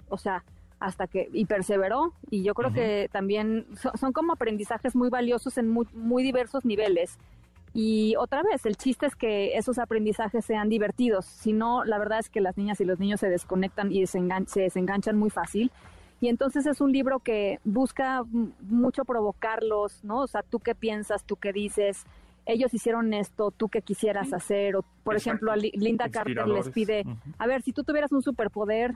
o 0.10 0.18
sea, 0.18 0.44
hasta 0.80 1.08
que, 1.08 1.30
y 1.34 1.46
perseveró, 1.46 2.13
y 2.30 2.44
yo 2.44 2.54
creo 2.54 2.72
que 2.72 3.10
también 3.12 3.66
son, 3.82 3.98
son 3.98 4.13
como 4.13 4.34
aprendizajes 4.34 4.96
muy 4.96 5.10
valiosos 5.10 5.58
en 5.58 5.70
muy, 5.70 5.88
muy 5.94 6.24
diversos 6.24 6.66
niveles. 6.66 7.18
Y 7.74 8.16
otra 8.18 8.42
vez, 8.44 8.66
el 8.66 8.78
chiste 8.78 9.06
es 9.06 9.16
que 9.16 9.58
esos 9.58 9.78
aprendizajes 9.78 10.46
sean 10.46 10.70
divertidos, 10.70 11.26
si 11.26 11.54
no, 11.54 11.84
la 11.84 11.98
verdad 12.00 12.20
es 12.20 12.30
que 12.30 12.42
las 12.42 12.58
niñas 12.58 12.80
y 12.82 12.86
los 12.86 13.00
niños 13.00 13.20
se 13.20 13.30
desconectan 13.30 13.92
y 13.92 14.02
desengan- 14.02 14.48
se 14.48 14.62
desenganchan 14.62 15.18
muy 15.18 15.30
fácil. 15.30 15.72
Y 16.20 16.30
entonces 16.30 16.66
es 16.66 16.82
un 16.82 16.92
libro 16.92 17.20
que 17.20 17.60
busca 17.63 18.24
mucho 18.62 19.06
provocarlos, 19.06 20.04
¿no? 20.04 20.22
O 20.22 20.28
sea, 20.28 20.42
tú 20.42 20.60
qué 20.60 20.74
piensas, 20.74 21.24
tú 21.24 21.36
qué 21.36 21.54
dices, 21.54 22.06
ellos 22.48 22.74
hicieron 22.74 23.13
esto, 23.13 23.52
tú 23.52 23.68
qué 23.70 23.82
quisieras 23.84 24.34
hacer. 24.34 24.78
O, 24.78 24.82
por 25.04 25.13
Exacto. 25.16 25.30
ejemplo, 25.30 25.52
a 25.52 25.56
Li- 25.58 25.74
Linda 25.76 26.10
Carter 26.10 26.48
les 26.48 26.70
pide, 26.70 27.04
a 27.38 27.46
ver, 27.46 27.62
si 27.62 27.74
tú 27.74 27.84
tuvieras 27.84 28.12
un 28.12 28.24
superpoder, 28.24 28.96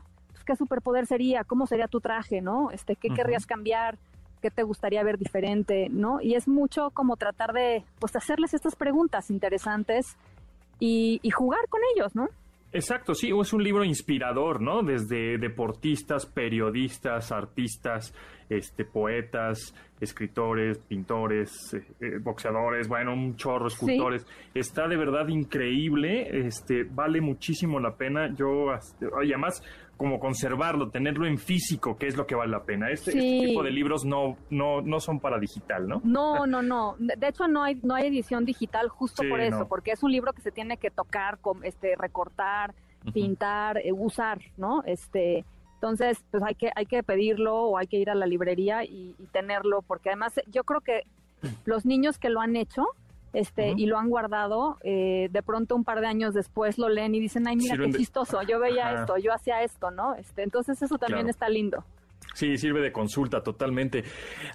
¿qué 0.52 0.58
superpoder 0.58 1.06
sería? 1.06 1.46
¿Cómo 1.46 1.66
sería 1.66 1.88
tu 1.88 2.02
traje, 2.02 2.42
no? 2.42 2.72
Este, 2.72 2.98
¿Qué 2.98 3.08
querrías 3.10 3.46
cambiar? 3.46 3.98
¿Qué 4.42 4.52
te 4.52 4.64
gustaría 4.64 5.02
ver 5.02 5.18
diferente, 5.18 5.88
no? 5.90 6.20
Y 6.22 6.36
es 6.36 6.48
mucho 6.48 6.90
como 6.90 7.16
tratar 7.16 7.54
de, 7.54 7.86
pues, 8.00 8.18
hacerles 8.18 8.54
estas 8.54 8.76
preguntas 8.76 9.30
interesantes 9.32 10.18
y, 10.78 11.22
y 11.24 11.30
jugar 11.30 11.62
con 11.70 11.80
ellos, 11.96 12.16
¿no? 12.16 12.28
Exacto, 12.74 13.14
sí, 13.14 13.32
es 13.38 13.54
un 13.54 13.64
libro 13.64 13.84
inspirador, 13.84 14.62
¿no? 14.62 14.82
Desde 14.82 15.38
deportistas, 15.38 16.26
periodistas, 16.26 17.32
artistas, 17.32 18.14
este, 18.50 18.86
poetas, 18.86 19.74
escritores, 20.00 20.78
pintores, 20.80 21.74
eh, 21.74 21.84
eh, 22.00 22.18
boxeadores, 22.22 22.88
bueno, 22.88 23.14
un 23.14 23.36
chorro, 23.36 23.68
escultores. 23.68 24.26
Está 24.54 24.88
de 24.88 24.96
verdad 24.96 25.28
increíble, 25.28 26.46
este, 26.46 26.84
vale 26.84 27.20
muchísimo 27.20 27.78
la 27.80 27.96
pena. 27.96 28.34
Yo, 28.36 28.74
este, 28.74 29.06
y 29.24 29.34
además, 29.34 29.62
como 30.02 30.20
conservarlo, 30.20 30.90
tenerlo 30.90 31.28
en 31.28 31.38
físico, 31.38 31.96
que 31.96 32.08
es 32.08 32.18
lo 32.18 32.26
que 32.26 32.34
vale 32.34 32.50
la 32.50 32.64
pena. 32.64 32.90
Este, 32.90 33.12
este 33.12 33.46
tipo 33.46 33.62
de 33.62 33.70
libros 33.70 34.04
no, 34.04 34.36
no, 34.50 34.82
no 34.82 35.00
son 35.00 35.20
para 35.20 35.38
digital, 35.38 35.88
¿no? 35.88 36.02
No, 36.04 36.48
no, 36.48 36.64
no. 36.64 36.96
De 36.98 37.28
hecho, 37.28 37.48
no 37.48 37.62
hay, 37.62 37.80
no 37.84 37.94
hay 37.94 38.08
edición 38.08 38.44
digital 38.44 38.90
justo 38.90 39.22
Sí, 39.22 39.30
por 39.30 39.40
eso, 39.42 39.60
no. 39.60 39.68
porque 39.68 39.92
es 39.92 40.02
un 40.02 40.12
libro 40.12 40.34
que 40.34 40.42
se 40.42 40.52
tiene 40.52 40.78
que 40.78 40.90
tocar, 40.90 41.38
este, 41.62 41.96
recortar, 41.96 42.74
pintar, 43.14 43.78
eh, 43.78 43.92
usar, 43.92 44.40
¿no? 44.58 44.82
Este, 44.88 45.46
entonces, 45.76 46.18
pues 46.32 46.42
hay 46.42 46.56
que, 46.56 46.72
hay 46.76 46.88
que 46.88 47.04
pedirlo 47.04 47.56
o 47.56 47.78
hay 47.78 47.86
que 47.86 47.98
ir 47.98 48.10
a 48.10 48.16
la 48.16 48.26
librería 48.26 48.84
y, 48.84 49.14
y 49.20 49.28
tenerlo, 49.28 49.84
porque 49.84 50.10
además 50.10 50.34
yo 50.48 50.64
creo 50.64 50.82
que 50.82 51.04
los 51.66 51.86
niños 51.86 52.18
que 52.18 52.32
lo 52.32 52.42
han 52.42 52.56
hecho, 52.56 52.88
este, 53.34 53.74
y 53.78 53.86
lo 53.86 53.98
han 53.98 54.10
guardado, 54.10 54.78
eh, 54.84 55.30
de 55.32 55.41
pronto 55.44 55.76
un 55.76 55.84
par 55.84 56.02
de 56.02 56.08
años 56.08 56.34
después 56.34 56.78
lo 56.78 56.89
leen 56.89 57.15
y 57.15 57.20
dicen, 57.20 57.48
ay, 57.48 57.56
mira 57.56 57.72
Sirven 57.76 57.91
qué 57.91 57.98
de- 57.98 58.00
chistoso, 58.04 58.41
yo 58.44 58.60
veía 58.60 58.89
Ajá. 58.89 59.02
esto, 59.02 59.17
yo 59.17 59.34
hacía 59.34 59.63
esto, 59.63 59.91
¿no? 59.91 60.15
Este, 60.15 60.44
entonces 60.44 60.82
eso 60.82 60.98
también 60.98 61.22
Claro. 61.22 61.30
está 61.30 61.50
lindo. 61.50 61.84
Sí, 62.34 62.56
sirve 62.58 62.80
de 62.82 62.94
consulta 62.94 63.44
totalmente. 63.44 64.04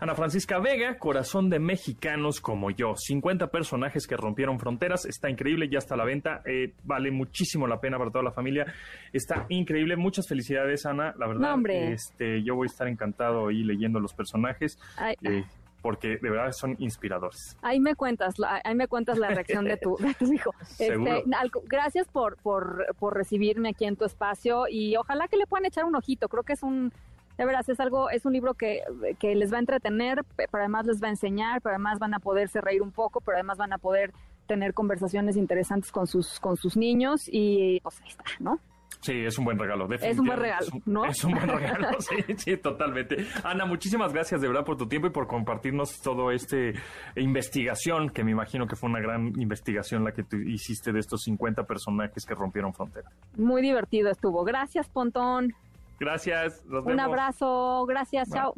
Ana 0.00 0.14
Francisca 0.14 0.58
Vega, 0.60 0.96
Corazón 0.98 1.50
de 1.50 1.58
Mexicanos 1.58 2.40
como 2.40 2.70
yo. 2.70 2.94
50 2.96 3.48
personajes 3.48 4.06
que 4.06 4.16
rompieron 4.16 4.58
fronteras. 4.58 5.04
Está 5.04 5.28
increíble, 5.28 5.68
ya 5.68 5.78
está 5.78 5.94
a 5.94 5.98
la 5.98 6.04
venta. 6.06 6.40
eh, 6.46 6.72
vale 6.84 7.10
muchísimo 7.10 7.66
la 7.66 7.78
pena 7.78 7.98
para 7.98 8.10
toda 8.10 8.24
la 8.24 8.30
familia. 8.32 8.72
Está 9.12 9.44
increíble. 9.50 9.96
Muchas 9.96 10.26
felicidades, 10.26 10.86
Ana. 10.86 11.12
La 11.18 11.26
verdad, 11.26 11.54
No, 11.56 11.68
este, 11.68 12.42
yo 12.42 12.54
voy 12.54 12.66
a 12.66 12.70
estar 12.70 12.88
encantado 12.88 13.48
ahí 13.48 13.62
leyendo 13.62 14.00
los 14.00 14.14
personajes. 14.14 14.78
Ay, 14.96 15.16
eh, 15.24 15.44
porque 15.86 16.18
de 16.20 16.30
verdad 16.30 16.50
son 16.50 16.74
inspiradores. 16.80 17.56
Ahí 17.62 17.78
me 17.78 17.94
cuentas, 17.94 18.40
la- 18.40 18.60
ahí 18.64 18.74
me 18.74 18.88
cuentas 18.88 19.18
la 19.18 19.28
reacción 19.28 19.64
de 19.64 19.76
tu, 19.76 19.96
de 19.98 20.14
tu 20.14 20.32
hijo. 20.32 20.50
Este, 20.80 21.22
gracias 21.66 22.08
por, 22.08 22.36
por, 22.38 22.86
por 22.98 23.14
recibirme 23.14 23.68
aquí 23.68 23.84
en 23.84 23.94
tu 23.94 24.04
espacio 24.04 24.66
y 24.68 24.96
ojalá 24.96 25.28
que 25.28 25.36
le 25.36 25.46
puedan 25.46 25.64
echar 25.66 25.84
un 25.84 25.94
ojito. 25.94 26.28
Creo 26.28 26.42
que 26.42 26.54
es 26.54 26.64
un, 26.64 26.92
de 27.38 27.44
veras, 27.46 27.68
es 27.68 27.78
algo, 27.78 28.10
es 28.10 28.26
un 28.26 28.32
libro 28.32 28.54
que, 28.54 28.82
que 29.20 29.36
les 29.36 29.52
va 29.52 29.58
a 29.58 29.60
entretener, 29.60 30.24
pe- 30.34 30.48
pero 30.50 30.62
además 30.64 30.86
les 30.86 31.00
va 31.00 31.06
a 31.06 31.10
enseñar, 31.10 31.60
pero 31.62 31.76
además 31.76 32.00
van 32.00 32.14
a 32.14 32.18
poderse 32.18 32.60
reír 32.60 32.82
un 32.82 32.90
poco, 32.90 33.20
pero 33.20 33.36
además 33.36 33.56
van 33.58 33.72
a 33.72 33.78
poder 33.78 34.12
tener 34.48 34.74
conversaciones 34.74 35.36
interesantes 35.36 35.92
con 35.92 36.08
sus, 36.08 36.40
con 36.40 36.56
sus 36.56 36.76
niños 36.76 37.28
y 37.30 37.78
pues 37.82 38.00
ahí 38.02 38.08
está, 38.08 38.24
¿no? 38.40 38.58
Sí, 39.00 39.12
es 39.24 39.38
un 39.38 39.44
buen 39.44 39.58
regalo. 39.58 39.84
un 39.84 40.26
buen 40.26 40.38
regalo, 40.38 40.66
Es 40.66 40.72
un- 40.72 40.82
¿no? 40.86 41.04
Es 41.04 41.22
un 41.22 41.32
buen 41.32 41.48
regalo, 41.48 41.88
sí, 42.00 42.16
sí, 42.38 42.56
totalmente. 42.56 43.24
Ana, 43.44 43.64
muchísimas 43.64 44.12
gracias 44.12 44.40
de 44.40 44.48
verdad 44.48 44.64
por 44.64 44.76
tu 44.76 44.88
tiempo 44.88 45.06
y 45.06 45.10
por 45.10 45.26
compartirnos 45.28 46.00
todo 46.00 46.32
este 46.32 46.74
investigación, 47.14 48.10
que 48.10 48.24
me 48.24 48.32
imagino 48.32 48.66
que 48.66 48.74
fue 48.74 48.88
una 48.90 49.00
gran 49.00 49.32
investigación 49.40 50.02
la 50.02 50.12
que 50.12 50.24
tú 50.24 50.36
hiciste 50.38 50.92
de 50.92 50.98
estos 51.00 51.22
50 51.22 51.64
personajes 51.64 52.24
que 52.24 52.34
rompieron 52.34 52.74
frontera. 52.74 53.10
Muy 53.36 53.62
divertido 53.62 54.10
estuvo. 54.10 54.42
Gracias, 54.44 54.88
Pontón. 54.88 55.52
Gracias, 56.00 56.64
nos 56.66 56.84
Un 56.84 56.98
abrazo. 56.98 57.86
Gracias, 57.86 58.28
Bye. 58.28 58.38
chao. 58.40 58.54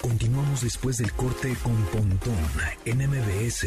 Continuamos 0.00 0.62
después 0.62 0.98
del 0.98 1.12
corte 1.12 1.54
con 1.62 1.74
Pontón 1.86 2.36
en 2.84 2.98
MBS. 2.98 3.66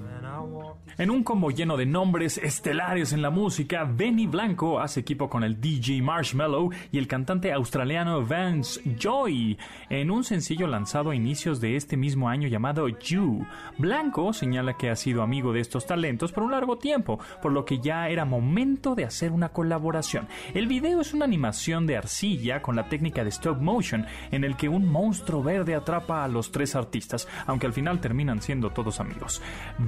En 0.97 1.09
un 1.09 1.23
combo 1.23 1.51
lleno 1.51 1.77
de 1.77 1.85
nombres 1.85 2.37
estelares 2.37 3.11
en 3.11 3.21
la 3.21 3.29
música, 3.31 3.85
Benny 3.85 4.27
Blanco 4.27 4.79
hace 4.79 4.99
equipo 4.99 5.29
con 5.29 5.43
el 5.43 5.59
DJ 5.59 6.01
Marshmallow 6.01 6.69
y 6.91 6.97
el 6.99 7.07
cantante 7.07 7.51
australiano 7.51 8.23
Vance 8.25 8.81
Joy 8.99 9.57
en 9.89 10.11
un 10.11 10.23
sencillo 10.23 10.67
lanzado 10.67 11.09
a 11.09 11.15
inicios 11.15 11.59
de 11.59 11.75
este 11.75 11.97
mismo 11.97 12.29
año 12.29 12.47
llamado 12.47 12.87
You. 12.87 13.45
Blanco 13.77 14.31
señala 14.31 14.77
que 14.77 14.89
ha 14.89 14.95
sido 14.95 15.23
amigo 15.23 15.53
de 15.53 15.61
estos 15.61 15.85
talentos 15.85 16.31
por 16.31 16.43
un 16.43 16.51
largo 16.51 16.77
tiempo, 16.77 17.19
por 17.41 17.51
lo 17.51 17.65
que 17.65 17.79
ya 17.79 18.07
era 18.09 18.25
momento 18.25 18.93
de 18.93 19.05
hacer 19.05 19.31
una 19.31 19.49
colaboración. 19.49 20.27
El 20.53 20.67
video 20.67 21.01
es 21.01 21.13
una 21.13 21.25
animación 21.25 21.87
de 21.87 21.97
arcilla 21.97 22.61
con 22.61 22.75
la 22.75 22.89
técnica 22.89 23.23
de 23.23 23.29
stop 23.29 23.59
motion 23.59 24.05
en 24.31 24.43
el 24.43 24.55
que 24.55 24.69
un 24.69 24.87
monstruo 24.87 25.41
verde 25.41 25.73
atrapa 25.73 26.23
a 26.23 26.27
los 26.27 26.51
tres 26.51 26.75
artistas, 26.75 27.27
aunque 27.47 27.65
al 27.65 27.73
final 27.73 27.99
terminan 27.99 28.41
siendo 28.41 28.69
todos 28.69 28.99
amigos. 28.99 29.41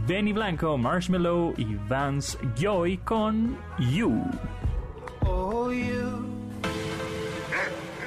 Benny 0.08 0.33
Blanco, 0.34 0.78
Marshmallow 0.78 1.54
y 1.58 1.76
Vance 1.88 2.38
Joy 2.56 2.98
con 2.98 3.58
You. 3.92 4.24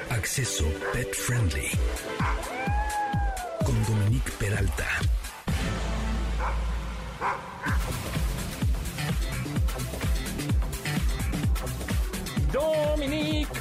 Acceso 0.09 0.65
Pet 0.93 1.13
Friendly. 1.13 1.69
Con 3.65 3.75
Dominique 3.85 4.31
Peralta. 4.39 5.16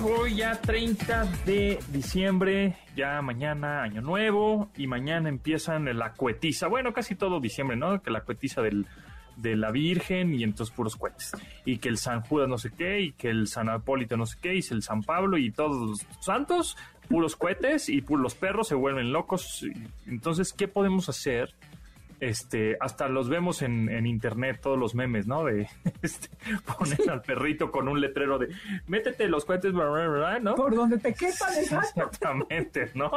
Hoy 0.07 0.37
ya 0.37 0.61
30 0.61 1.25
de 1.45 1.79
diciembre, 1.89 2.77
ya 2.95 3.21
mañana 3.23 3.83
año 3.83 4.01
nuevo 4.01 4.71
y 4.77 4.87
mañana 4.87 5.29
empiezan 5.29 5.85
la 5.99 6.13
cuetiza, 6.13 6.69
bueno, 6.69 6.93
casi 6.93 7.15
todo 7.15 7.41
diciembre, 7.41 7.77
¿no? 7.77 8.01
Que 8.03 8.11
la 8.11 8.21
cuetiza 8.21 8.63
del, 8.63 8.87
de 9.37 9.57
la 9.57 9.71
Virgen 9.71 10.35
y 10.35 10.45
entonces 10.45 10.75
puros 10.75 10.97
cohetes. 10.97 11.33
Y 11.65 11.79
que 11.79 11.89
el 11.89 11.99
San 11.99 12.23
Judas 12.23 12.49
no 12.49 12.59
sé 12.59 12.71
qué, 12.71 13.01
y 13.01 13.13
que 13.13 13.31
el 13.31 13.49
San 13.49 13.69
Apólito 13.69 14.17
no 14.17 14.27
sé 14.27 14.39
qué, 14.41 14.55
y 14.55 14.61
el 14.71 14.83
San 14.83 15.03
Pablo 15.03 15.39
y 15.39 15.51
todos 15.51 15.91
los 15.91 16.07
santos, 16.21 16.77
puros 17.09 17.37
cohetes 17.37 17.89
y 17.89 18.01
los 18.01 18.35
perros 18.35 18.69
se 18.69 18.75
vuelven 18.75 19.13
locos. 19.13 19.65
Entonces, 20.07 20.53
¿qué 20.53 20.69
podemos 20.69 21.09
hacer? 21.09 21.55
Este, 22.21 22.77
hasta 22.81 23.09
los 23.09 23.29
vemos 23.29 23.63
en, 23.63 23.89
en 23.89 24.07
internet, 24.07 24.61
todos 24.63 24.79
los 24.79 24.95
memes, 24.95 25.27
¿no? 25.27 25.45
De 25.45 25.69
este, 26.03 26.29
poner 26.79 27.11
al 27.11 27.23
perrito 27.23 27.71
con 27.71 27.89
un 27.89 28.01
letrero 28.01 28.39
de 28.39 28.49
métete 28.87 29.29
los 29.29 29.45
cohetes, 29.45 29.73
¿no? 29.73 30.55
Por 30.55 30.75
donde 30.75 30.99
te 30.99 31.13
quepan, 31.13 31.55
Exactamente, 31.59 32.91
¿no? 32.95 33.11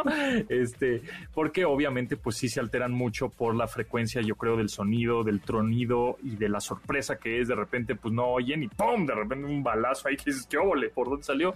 Este, 0.49 1.01
porque 1.33 1.65
obviamente, 1.65 2.17
pues 2.17 2.37
sí 2.37 2.49
se 2.49 2.59
alteran 2.59 2.91
mucho 2.91 3.29
por 3.29 3.55
la 3.55 3.67
frecuencia, 3.67 4.21
yo 4.21 4.35
creo, 4.35 4.57
del 4.57 4.69
sonido, 4.69 5.23
del 5.23 5.41
tronido 5.41 6.17
y 6.23 6.35
de 6.35 6.49
la 6.49 6.59
sorpresa 6.59 7.17
que 7.17 7.41
es 7.41 7.47
de 7.47 7.55
repente, 7.55 7.95
pues 7.95 8.13
no 8.13 8.27
oyen 8.27 8.63
y 8.63 8.67
¡pum! 8.67 9.05
De 9.05 9.15
repente 9.15 9.45
un 9.45 9.63
balazo 9.63 10.07
ahí 10.07 10.17
que 10.17 10.31
dices, 10.31 10.45
¿qué 10.47 10.57
óvole? 10.57 10.89
¿Por 10.89 11.09
dónde 11.09 11.23
salió? 11.23 11.55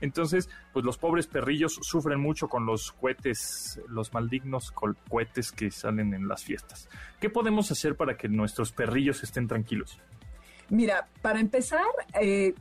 Entonces, 0.00 0.48
pues 0.72 0.84
los 0.84 0.98
pobres 0.98 1.26
perrillos 1.26 1.78
sufren 1.82 2.20
mucho 2.20 2.48
con 2.48 2.66
los 2.66 2.92
cohetes, 2.92 3.80
los 3.88 4.12
maldignos 4.12 4.72
cohetes 4.72 5.52
que 5.52 5.70
salen 5.70 6.14
en 6.14 6.28
las 6.28 6.44
fiestas. 6.44 6.88
¿Qué 7.20 7.30
podemos 7.30 7.70
hacer 7.70 7.96
para 7.96 8.16
que 8.16 8.28
nuestros 8.28 8.72
perrillos 8.72 9.22
estén 9.22 9.46
tranquilos? 9.46 10.00
Mira, 10.70 11.08
para 11.20 11.40
empezar, 11.40 11.84
eh, 12.20 12.54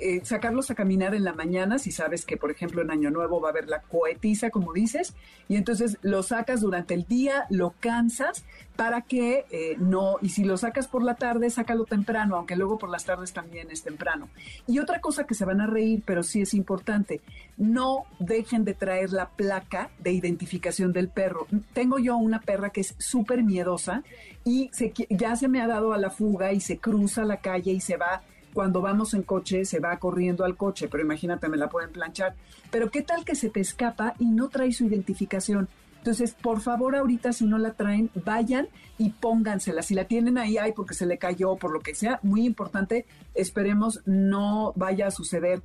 eh, 0.00 0.20
sacarlos 0.24 0.70
a 0.70 0.74
caminar 0.74 1.14
en 1.14 1.24
la 1.24 1.32
mañana, 1.32 1.78
si 1.78 1.92
sabes 1.92 2.24
que, 2.24 2.36
por 2.36 2.50
ejemplo, 2.50 2.82
en 2.82 2.90
Año 2.90 3.10
Nuevo 3.10 3.40
va 3.40 3.48
a 3.48 3.52
haber 3.52 3.68
la 3.68 3.82
coetiza, 3.82 4.50
como 4.50 4.72
dices, 4.72 5.14
y 5.48 5.56
entonces 5.56 5.98
lo 6.02 6.22
sacas 6.22 6.60
durante 6.60 6.94
el 6.94 7.04
día, 7.04 7.46
lo 7.50 7.74
cansas 7.80 8.44
para 8.76 9.02
que 9.02 9.44
eh, 9.50 9.76
no, 9.78 10.16
y 10.22 10.30
si 10.30 10.44
lo 10.44 10.56
sacas 10.56 10.88
por 10.88 11.02
la 11.02 11.16
tarde, 11.16 11.50
sácalo 11.50 11.84
temprano, 11.84 12.36
aunque 12.36 12.56
luego 12.56 12.78
por 12.78 12.88
las 12.88 13.04
tardes 13.04 13.32
también 13.32 13.70
es 13.70 13.82
temprano. 13.82 14.30
Y 14.66 14.78
otra 14.78 15.00
cosa 15.00 15.24
que 15.24 15.34
se 15.34 15.44
van 15.44 15.60
a 15.60 15.66
reír, 15.66 16.02
pero 16.06 16.22
sí 16.22 16.40
es 16.40 16.54
importante, 16.54 17.20
no 17.58 18.04
dejen 18.18 18.64
de 18.64 18.72
traer 18.72 19.12
la 19.12 19.28
placa 19.28 19.90
de 19.98 20.12
identificación 20.12 20.94
del 20.94 21.08
perro. 21.08 21.46
Tengo 21.74 21.98
yo 21.98 22.16
una 22.16 22.40
perra 22.40 22.70
que 22.70 22.80
es 22.80 22.94
súper 22.98 23.42
miedosa 23.42 24.02
y 24.44 24.70
ya 25.10 25.36
se 25.36 25.48
me 25.48 25.60
ha 25.60 25.66
dado 25.66 25.92
a 25.92 25.98
la 25.98 26.08
fuga 26.08 26.52
y 26.52 26.60
se 26.60 26.78
cruza 26.78 27.24
la 27.24 27.36
calle 27.36 27.72
y 27.72 27.80
se 27.80 27.98
va 27.98 28.22
cuando 28.52 28.80
vamos 28.80 29.14
en 29.14 29.22
coche 29.22 29.64
se 29.64 29.80
va 29.80 29.98
corriendo 29.98 30.44
al 30.44 30.56
coche, 30.56 30.88
pero 30.88 31.02
imagínate, 31.02 31.48
me 31.48 31.56
la 31.56 31.68
pueden 31.68 31.90
planchar. 31.90 32.34
Pero 32.70 32.90
¿qué 32.90 33.02
tal 33.02 33.24
que 33.24 33.34
se 33.34 33.50
te 33.50 33.60
escapa 33.60 34.14
y 34.18 34.26
no 34.26 34.48
trae 34.48 34.72
su 34.72 34.86
identificación? 34.86 35.68
Entonces, 35.98 36.32
por 36.32 36.60
favor, 36.62 36.96
ahorita 36.96 37.32
si 37.32 37.44
no 37.44 37.58
la 37.58 37.74
traen, 37.74 38.10
vayan 38.14 38.68
y 38.96 39.10
póngansela. 39.10 39.82
Si 39.82 39.94
la 39.94 40.04
tienen 40.04 40.38
ahí, 40.38 40.56
ay, 40.56 40.72
porque 40.72 40.94
se 40.94 41.04
le 41.04 41.18
cayó, 41.18 41.56
por 41.56 41.72
lo 41.72 41.80
que 41.80 41.94
sea, 41.94 42.20
muy 42.22 42.46
importante, 42.46 43.04
esperemos 43.34 44.00
no 44.06 44.72
vaya 44.76 45.08
a 45.08 45.10
suceder. 45.10 45.62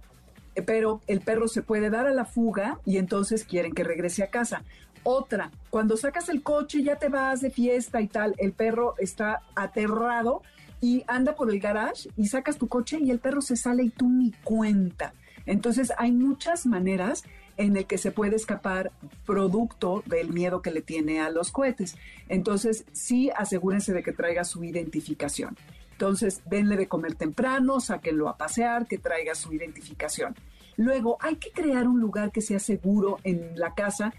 Pero 0.65 1.01
el 1.07 1.21
perro 1.21 1.47
se 1.47 1.61
puede 1.61 1.89
dar 1.89 2.05
a 2.05 2.13
la 2.13 2.25
fuga 2.25 2.79
y 2.85 2.97
entonces 2.97 3.45
quieren 3.45 3.73
que 3.73 3.85
regrese 3.85 4.23
a 4.23 4.29
casa. 4.29 4.63
Otra, 5.03 5.51
cuando 5.69 5.95
sacas 5.95 6.27
el 6.29 6.43
coche, 6.43 6.83
ya 6.83 6.97
te 6.97 7.09
vas 7.09 7.39
de 7.39 7.51
fiesta 7.51 8.01
y 8.01 8.07
tal, 8.07 8.35
el 8.37 8.53
perro 8.53 8.95
está 8.97 9.41
aterrado 9.55 10.41
y 10.81 11.03
anda 11.07 11.35
por 11.35 11.49
el 11.49 11.59
garage 11.59 12.09
y 12.17 12.27
sacas 12.27 12.57
tu 12.57 12.67
coche 12.67 12.99
y 12.99 13.11
el 13.11 13.19
perro 13.19 13.41
se 13.41 13.55
sale 13.55 13.83
y 13.83 13.89
tú 13.89 14.09
ni 14.09 14.31
cuenta. 14.43 15.13
Entonces 15.45 15.91
hay 15.97 16.11
muchas 16.11 16.65
maneras 16.65 17.23
en 17.57 17.77
el 17.77 17.85
que 17.85 17.97
se 17.97 18.11
puede 18.11 18.35
escapar 18.35 18.91
producto 19.25 20.03
del 20.05 20.31
miedo 20.31 20.61
que 20.61 20.71
le 20.71 20.81
tiene 20.81 21.21
a 21.21 21.29
los 21.29 21.51
cohetes. 21.51 21.95
Entonces 22.27 22.85
sí 22.91 23.29
asegúrense 23.35 23.93
de 23.93 24.03
que 24.03 24.11
traiga 24.11 24.43
su 24.43 24.63
identificación. 24.63 25.55
Entonces 25.91 26.41
denle 26.45 26.75
de 26.75 26.87
comer 26.87 27.15
temprano, 27.15 27.79
sáquenlo 27.79 28.27
a 28.27 28.37
pasear, 28.37 28.87
que 28.87 28.97
traiga 28.97 29.35
su 29.35 29.53
identificación. 29.53 30.35
Luego 30.77 31.17
hay 31.21 31.37
que 31.37 31.51
crear 31.51 31.87
un 31.87 32.01
lugar 32.01 32.31
que 32.31 32.41
sea 32.41 32.59
seguro 32.59 33.19
en 33.23 33.57
la 33.57 33.73
casa 33.75 34.13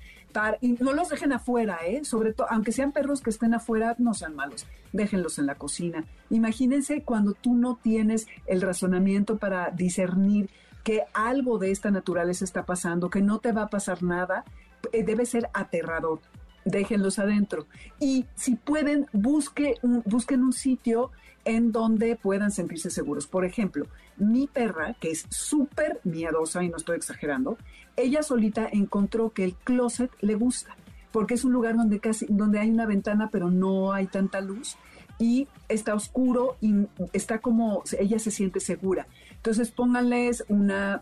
y 0.60 0.72
no 0.72 0.92
los 0.92 1.08
dejen 1.08 1.32
afuera, 1.32 1.78
¿eh? 1.86 2.04
Sobre 2.04 2.32
todo, 2.32 2.46
aunque 2.50 2.72
sean 2.72 2.92
perros 2.92 3.20
que 3.20 3.30
estén 3.30 3.54
afuera, 3.54 3.94
no 3.98 4.14
sean 4.14 4.34
malos, 4.34 4.66
déjenlos 4.92 5.38
en 5.38 5.46
la 5.46 5.54
cocina. 5.54 6.04
Imagínense 6.30 7.02
cuando 7.02 7.32
tú 7.32 7.54
no 7.54 7.76
tienes 7.82 8.26
el 8.46 8.60
razonamiento 8.60 9.38
para 9.38 9.70
discernir 9.70 10.50
que 10.84 11.02
algo 11.14 11.58
de 11.58 11.70
esta 11.70 11.90
naturaleza 11.90 12.44
está 12.44 12.64
pasando, 12.64 13.10
que 13.10 13.22
no 13.22 13.40
te 13.40 13.52
va 13.52 13.62
a 13.62 13.70
pasar 13.70 14.02
nada, 14.02 14.44
eh, 14.92 15.02
debe 15.02 15.26
ser 15.26 15.48
aterrador. 15.52 16.20
Déjenlos 16.66 17.18
adentro. 17.18 17.66
Y 17.98 18.26
si 18.34 18.56
pueden, 18.56 19.06
busque 19.12 19.76
busquen 20.04 20.42
un 20.42 20.52
sitio 20.52 21.10
en 21.46 21.70
donde 21.72 22.16
puedan 22.16 22.50
sentirse 22.50 22.90
seguros. 22.90 23.26
Por 23.28 23.44
ejemplo, 23.44 23.86
mi 24.16 24.48
perra, 24.48 24.94
que 25.00 25.12
es 25.12 25.26
súper 25.30 26.00
miedosa, 26.02 26.62
y 26.64 26.68
no 26.68 26.76
estoy 26.76 26.96
exagerando, 26.96 27.56
ella 27.96 28.22
solita 28.22 28.68
encontró 28.70 29.30
que 29.30 29.44
el 29.44 29.54
closet 29.54 30.10
le 30.20 30.34
gusta, 30.34 30.76
porque 31.12 31.34
es 31.34 31.44
un 31.44 31.52
lugar 31.52 31.76
donde 31.76 32.00
casi, 32.00 32.26
donde 32.28 32.58
hay 32.58 32.68
una 32.68 32.84
ventana, 32.84 33.30
pero 33.30 33.48
no 33.48 33.92
hay 33.92 34.08
tanta 34.08 34.40
luz, 34.40 34.76
y 35.18 35.46
está 35.68 35.94
oscuro 35.94 36.56
y 36.60 36.74
está 37.12 37.38
como, 37.38 37.84
ella 37.98 38.18
se 38.18 38.30
siente 38.30 38.58
segura. 38.60 39.06
Entonces 39.36 39.70
pónganles 39.70 40.44
una 40.48 41.00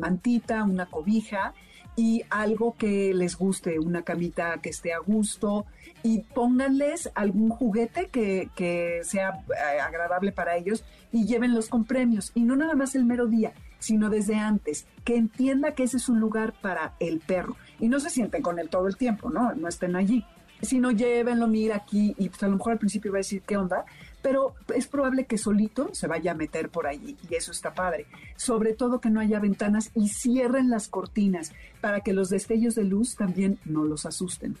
mantita, 0.00 0.64
una 0.64 0.86
cobija, 0.86 1.54
y 1.98 2.22
algo 2.30 2.76
que 2.78 3.12
les 3.12 3.36
guste, 3.36 3.80
una 3.80 4.02
camita 4.02 4.58
que 4.62 4.68
esté 4.68 4.92
a 4.92 5.00
gusto 5.00 5.66
y 6.04 6.20
pónganles 6.20 7.10
algún 7.16 7.50
juguete 7.50 8.06
que, 8.06 8.50
que 8.54 9.00
sea 9.02 9.42
eh, 9.48 9.80
agradable 9.80 10.30
para 10.30 10.56
ellos 10.56 10.84
y 11.10 11.26
llévenlos 11.26 11.68
con 11.68 11.84
premios. 11.84 12.30
Y 12.36 12.44
no 12.44 12.54
nada 12.54 12.76
más 12.76 12.94
el 12.94 13.04
mero 13.04 13.26
día, 13.26 13.52
sino 13.80 14.10
desde 14.10 14.36
antes, 14.36 14.86
que 15.04 15.16
entienda 15.16 15.72
que 15.72 15.82
ese 15.82 15.96
es 15.96 16.08
un 16.08 16.20
lugar 16.20 16.54
para 16.62 16.94
el 17.00 17.18
perro. 17.18 17.56
Y 17.80 17.88
no 17.88 17.98
se 17.98 18.10
sienten 18.10 18.42
con 18.42 18.60
él 18.60 18.68
todo 18.68 18.86
el 18.86 18.96
tiempo, 18.96 19.28
¿no? 19.28 19.52
No 19.56 19.66
estén 19.66 19.96
allí. 19.96 20.24
Sino 20.62 20.92
llévenlo, 20.92 21.48
mira 21.48 21.74
aquí, 21.74 22.14
y 22.16 22.28
pues 22.28 22.40
a 22.44 22.46
lo 22.46 22.58
mejor 22.58 22.74
al 22.74 22.78
principio 22.78 23.10
va 23.10 23.18
a 23.18 23.26
decir, 23.26 23.42
¿qué 23.42 23.56
onda? 23.56 23.84
Pero 24.22 24.54
es 24.74 24.86
probable 24.86 25.26
que 25.26 25.38
solito 25.38 25.90
se 25.92 26.06
vaya 26.06 26.32
a 26.32 26.34
meter 26.34 26.68
por 26.70 26.86
allí 26.86 27.16
y 27.28 27.34
eso 27.34 27.52
está 27.52 27.74
padre. 27.74 28.06
Sobre 28.36 28.74
todo 28.74 29.00
que 29.00 29.10
no 29.10 29.20
haya 29.20 29.38
ventanas 29.40 29.90
y 29.94 30.08
cierren 30.08 30.70
las 30.70 30.88
cortinas 30.88 31.52
para 31.80 32.00
que 32.00 32.12
los 32.12 32.28
destellos 32.28 32.74
de 32.74 32.84
luz 32.84 33.16
también 33.16 33.58
no 33.64 33.84
los 33.84 34.06
asusten. 34.06 34.56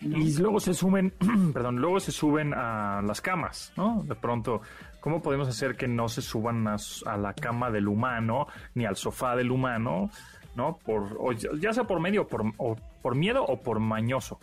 Y 0.00 0.36
luego 0.36 0.60
se 0.60 0.74
suben, 0.74 1.12
perdón, 1.52 1.76
luego 1.76 2.00
se 2.00 2.12
suben 2.12 2.52
a 2.54 3.00
las 3.02 3.20
camas, 3.20 3.72
¿no? 3.76 4.02
De 4.04 4.14
pronto, 4.14 4.60
¿cómo 5.00 5.22
podemos 5.22 5.48
hacer 5.48 5.76
que 5.76 5.88
no 5.88 6.08
se 6.08 6.22
suban 6.22 6.66
a, 6.66 6.76
la 7.16 7.32
cama 7.34 7.70
del 7.70 7.88
humano 7.88 8.46
ni 8.74 8.84
al 8.84 8.96
sofá 8.96 9.34
del 9.36 9.50
humano, 9.50 10.10
¿no? 10.54 10.78
Por, 10.78 11.36
ya 11.58 11.72
sea 11.72 11.84
por 11.84 12.00
medio 12.00 12.26
por, 12.26 12.44
o 12.58 12.76
por 13.02 13.14
miedo 13.14 13.44
o 13.44 13.60
por 13.60 13.80
mañoso. 13.80 14.38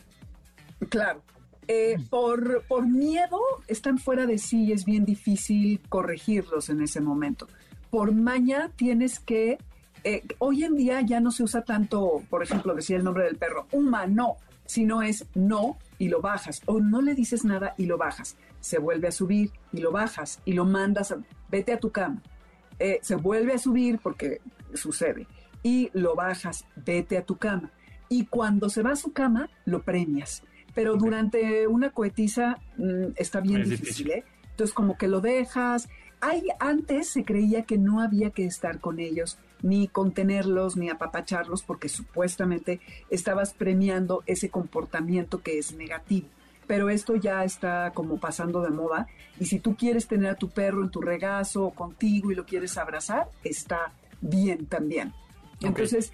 Claro, 0.89 1.21
eh, 1.67 1.97
por, 2.09 2.63
por 2.67 2.87
miedo 2.87 3.39
están 3.67 3.97
fuera 3.97 4.25
de 4.25 4.37
sí 4.37 4.65
y 4.65 4.71
es 4.71 4.85
bien 4.85 5.05
difícil 5.05 5.81
corregirlos 5.89 6.69
en 6.69 6.81
ese 6.81 7.01
momento. 7.01 7.47
Por 7.89 8.13
maña 8.13 8.71
tienes 8.75 9.19
que, 9.19 9.57
eh, 10.03 10.23
hoy 10.39 10.63
en 10.63 10.75
día 10.75 11.01
ya 11.01 11.19
no 11.19 11.31
se 11.31 11.43
usa 11.43 11.63
tanto, 11.63 12.23
por 12.29 12.43
ejemplo, 12.43 12.73
decir 12.73 12.97
el 12.97 13.03
nombre 13.03 13.25
del 13.25 13.37
perro, 13.37 13.67
humano, 13.71 14.37
sino 14.65 15.01
es 15.01 15.25
no 15.35 15.77
y 15.97 16.07
lo 16.07 16.21
bajas, 16.21 16.61
o 16.65 16.79
no 16.79 17.01
le 17.01 17.13
dices 17.13 17.43
nada 17.43 17.75
y 17.77 17.85
lo 17.85 17.97
bajas. 17.97 18.37
Se 18.59 18.79
vuelve 18.79 19.09
a 19.09 19.11
subir 19.11 19.51
y 19.71 19.81
lo 19.81 19.91
bajas 19.91 20.39
y 20.45 20.53
lo 20.53 20.65
mandas, 20.65 21.11
a, 21.11 21.17
vete 21.49 21.73
a 21.73 21.79
tu 21.79 21.91
cama. 21.91 22.21
Eh, 22.79 22.99
se 23.01 23.15
vuelve 23.15 23.53
a 23.53 23.59
subir 23.59 23.99
porque 24.01 24.41
sucede 24.73 25.27
y 25.61 25.89
lo 25.93 26.15
bajas, 26.15 26.65
vete 26.75 27.17
a 27.17 27.25
tu 27.25 27.37
cama. 27.37 27.71
Y 28.09 28.25
cuando 28.25 28.69
se 28.69 28.81
va 28.81 28.91
a 28.91 28.95
su 28.95 29.13
cama, 29.13 29.49
lo 29.65 29.83
premias. 29.83 30.43
Pero 30.73 30.95
durante 30.95 31.67
una 31.67 31.89
cohetiza 31.89 32.59
mm, 32.77 33.13
está 33.15 33.41
bien 33.41 33.69
difícil, 33.69 34.11
¿eh? 34.11 34.23
Entonces 34.51 34.73
como 34.73 34.97
que 34.97 35.07
lo 35.07 35.21
dejas. 35.21 35.89
Hay, 36.19 36.43
antes 36.59 37.09
se 37.09 37.23
creía 37.23 37.63
que 37.63 37.77
no 37.77 37.99
había 37.99 38.29
que 38.29 38.45
estar 38.45 38.79
con 38.79 38.99
ellos, 38.99 39.39
ni 39.63 39.87
contenerlos, 39.87 40.77
ni 40.77 40.89
apapacharlos, 40.89 41.63
porque 41.63 41.89
supuestamente 41.89 42.79
estabas 43.09 43.53
premiando 43.53 44.23
ese 44.27 44.49
comportamiento 44.49 45.41
que 45.41 45.57
es 45.57 45.73
negativo. 45.73 46.27
Pero 46.67 46.89
esto 46.89 47.15
ya 47.15 47.43
está 47.43 47.91
como 47.93 48.19
pasando 48.19 48.61
de 48.61 48.69
moda. 48.69 49.07
Y 49.39 49.45
si 49.45 49.59
tú 49.59 49.75
quieres 49.75 50.07
tener 50.07 50.29
a 50.29 50.35
tu 50.35 50.49
perro 50.49 50.83
en 50.83 50.91
tu 50.91 51.01
regazo 51.01 51.65
o 51.65 51.71
contigo 51.71 52.31
y 52.31 52.35
lo 52.35 52.45
quieres 52.45 52.77
abrazar, 52.77 53.27
está 53.43 53.91
bien 54.21 54.67
también. 54.67 55.13
Entonces, 55.61 56.11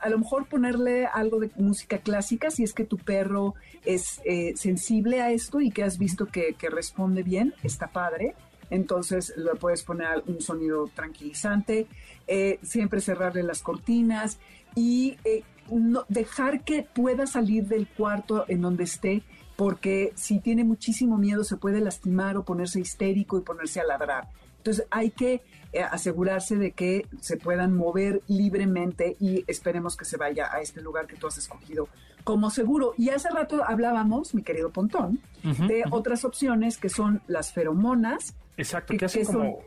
a 0.00 0.08
lo 0.08 0.18
mejor 0.18 0.48
ponerle 0.48 1.06
algo 1.06 1.40
de 1.40 1.50
música 1.56 1.98
clásica, 1.98 2.50
si 2.50 2.62
es 2.62 2.72
que 2.72 2.84
tu 2.84 2.98
perro 2.98 3.54
es 3.84 4.20
eh, 4.24 4.52
sensible 4.56 5.20
a 5.20 5.32
esto 5.32 5.60
y 5.60 5.70
que 5.70 5.82
has 5.82 5.98
visto 5.98 6.26
que, 6.26 6.54
responde 6.70 7.22
bien, 7.22 7.54
está 7.62 7.88
padre. 7.88 8.34
Entonces, 8.70 9.32
le 9.36 9.54
puedes 9.54 9.82
poner 9.82 10.22
un 10.26 10.40
sonido 10.40 10.88
tranquilizante, 10.94 11.86
eh, 12.26 12.58
siempre 12.62 13.00
cerrarle 13.00 13.42
las 13.42 13.62
cortinas 13.62 14.38
y 14.74 15.18
eh, 15.24 15.42
no, 15.70 16.04
dejar 16.08 16.64
que 16.64 16.82
pueda 16.82 17.26
salir 17.26 17.66
del 17.66 17.88
cuarto 17.88 18.44
en 18.48 18.60
donde 18.60 18.84
esté, 18.84 19.22
porque 19.56 20.12
si 20.16 20.40
tiene 20.40 20.64
muchísimo 20.64 21.16
miedo 21.16 21.44
se 21.44 21.56
puede 21.56 21.80
lastimar 21.80 22.36
o 22.36 22.44
ponerse 22.44 22.80
histérico 22.80 23.38
y 23.38 23.42
ponerse 23.42 23.80
a 23.80 23.84
ladrar. 23.84 24.28
Entonces 24.66 24.86
hay 24.90 25.10
que 25.10 25.42
eh, 25.72 25.80
asegurarse 25.80 26.56
de 26.56 26.72
que 26.72 27.06
se 27.20 27.36
puedan 27.36 27.76
mover 27.76 28.20
libremente 28.26 29.16
y 29.20 29.44
esperemos 29.46 29.96
que 29.96 30.04
se 30.04 30.16
vaya 30.16 30.52
a 30.52 30.60
este 30.60 30.80
lugar 30.80 31.06
que 31.06 31.14
tú 31.14 31.28
has 31.28 31.38
escogido 31.38 31.88
como 32.24 32.50
seguro. 32.50 32.92
Y 32.98 33.10
hace 33.10 33.28
rato 33.30 33.62
hablábamos, 33.64 34.34
mi 34.34 34.42
querido 34.42 34.70
Pontón, 34.70 35.20
de 35.44 35.84
otras 35.92 36.24
opciones 36.24 36.78
que 36.78 36.88
son 36.88 37.22
las 37.28 37.52
feromonas. 37.52 38.34
Exacto, 38.56 38.96
que, 38.96 39.04
hacen 39.04 39.24
como 39.24 39.60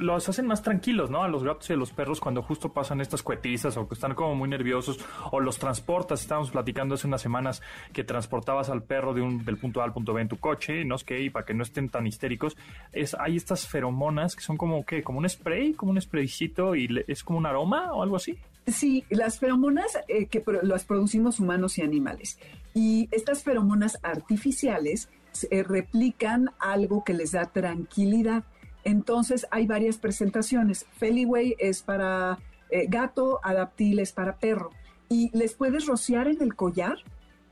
los 0.00 0.28
hacen 0.28 0.46
más 0.46 0.62
tranquilos, 0.62 1.10
¿no? 1.10 1.22
A 1.22 1.28
los 1.28 1.42
gatos 1.42 1.68
y 1.70 1.72
a 1.72 1.76
los 1.76 1.90
perros 1.90 2.20
cuando 2.20 2.42
justo 2.42 2.72
pasan 2.72 3.00
estas 3.00 3.22
cuetizas 3.22 3.76
o 3.76 3.88
que 3.88 3.94
están 3.94 4.14
como 4.14 4.34
muy 4.34 4.48
nerviosos 4.48 4.98
o 5.32 5.40
los 5.40 5.58
transportas. 5.58 6.20
Estábamos 6.20 6.50
platicando 6.50 6.94
hace 6.94 7.06
unas 7.06 7.22
semanas 7.22 7.62
que 7.92 8.04
transportabas 8.04 8.70
al 8.70 8.82
perro 8.82 9.14
de 9.14 9.22
un, 9.22 9.44
del 9.44 9.56
punto 9.56 9.80
A 9.80 9.84
al 9.84 9.92
punto 9.92 10.12
B 10.12 10.22
en 10.22 10.28
tu 10.28 10.36
coche, 10.38 10.84
¿no? 10.84 10.96
Es 10.96 11.04
que 11.04 11.20
y 11.20 11.30
para 11.30 11.46
que 11.46 11.54
no 11.54 11.62
estén 11.62 11.88
tan 11.88 12.06
histéricos. 12.06 12.56
Es, 12.92 13.16
hay 13.18 13.36
estas 13.36 13.66
feromonas 13.66 14.36
que 14.36 14.42
son 14.42 14.56
como, 14.56 14.84
¿qué? 14.84 15.02
Como 15.02 15.18
un 15.18 15.28
spray, 15.28 15.74
como 15.74 15.92
un 15.92 16.00
spraycito 16.00 16.74
y 16.74 17.04
es 17.06 17.24
como 17.24 17.38
un 17.38 17.46
aroma 17.46 17.92
o 17.92 18.02
algo 18.02 18.16
así. 18.16 18.38
Sí, 18.66 19.04
las 19.10 19.38
feromonas 19.38 19.96
eh, 20.08 20.26
que 20.26 20.42
las 20.62 20.84
producimos 20.84 21.38
humanos 21.38 21.78
y 21.78 21.82
animales. 21.82 22.38
Y 22.74 23.08
estas 23.12 23.44
feromonas 23.44 23.98
artificiales 24.02 25.08
eh, 25.50 25.62
replican 25.62 26.50
algo 26.58 27.04
que 27.04 27.14
les 27.14 27.32
da 27.32 27.46
tranquilidad. 27.46 28.44
Entonces 28.86 29.48
hay 29.50 29.66
varias 29.66 29.98
presentaciones. 29.98 30.86
Feliway 30.98 31.56
es 31.58 31.82
para 31.82 32.38
eh, 32.70 32.86
gato, 32.88 33.40
Adaptil 33.42 33.98
es 33.98 34.12
para 34.12 34.36
perro. 34.36 34.70
Y 35.08 35.36
les 35.36 35.54
puedes 35.54 35.86
rociar 35.86 36.28
en 36.28 36.40
el 36.40 36.54
collar 36.54 36.98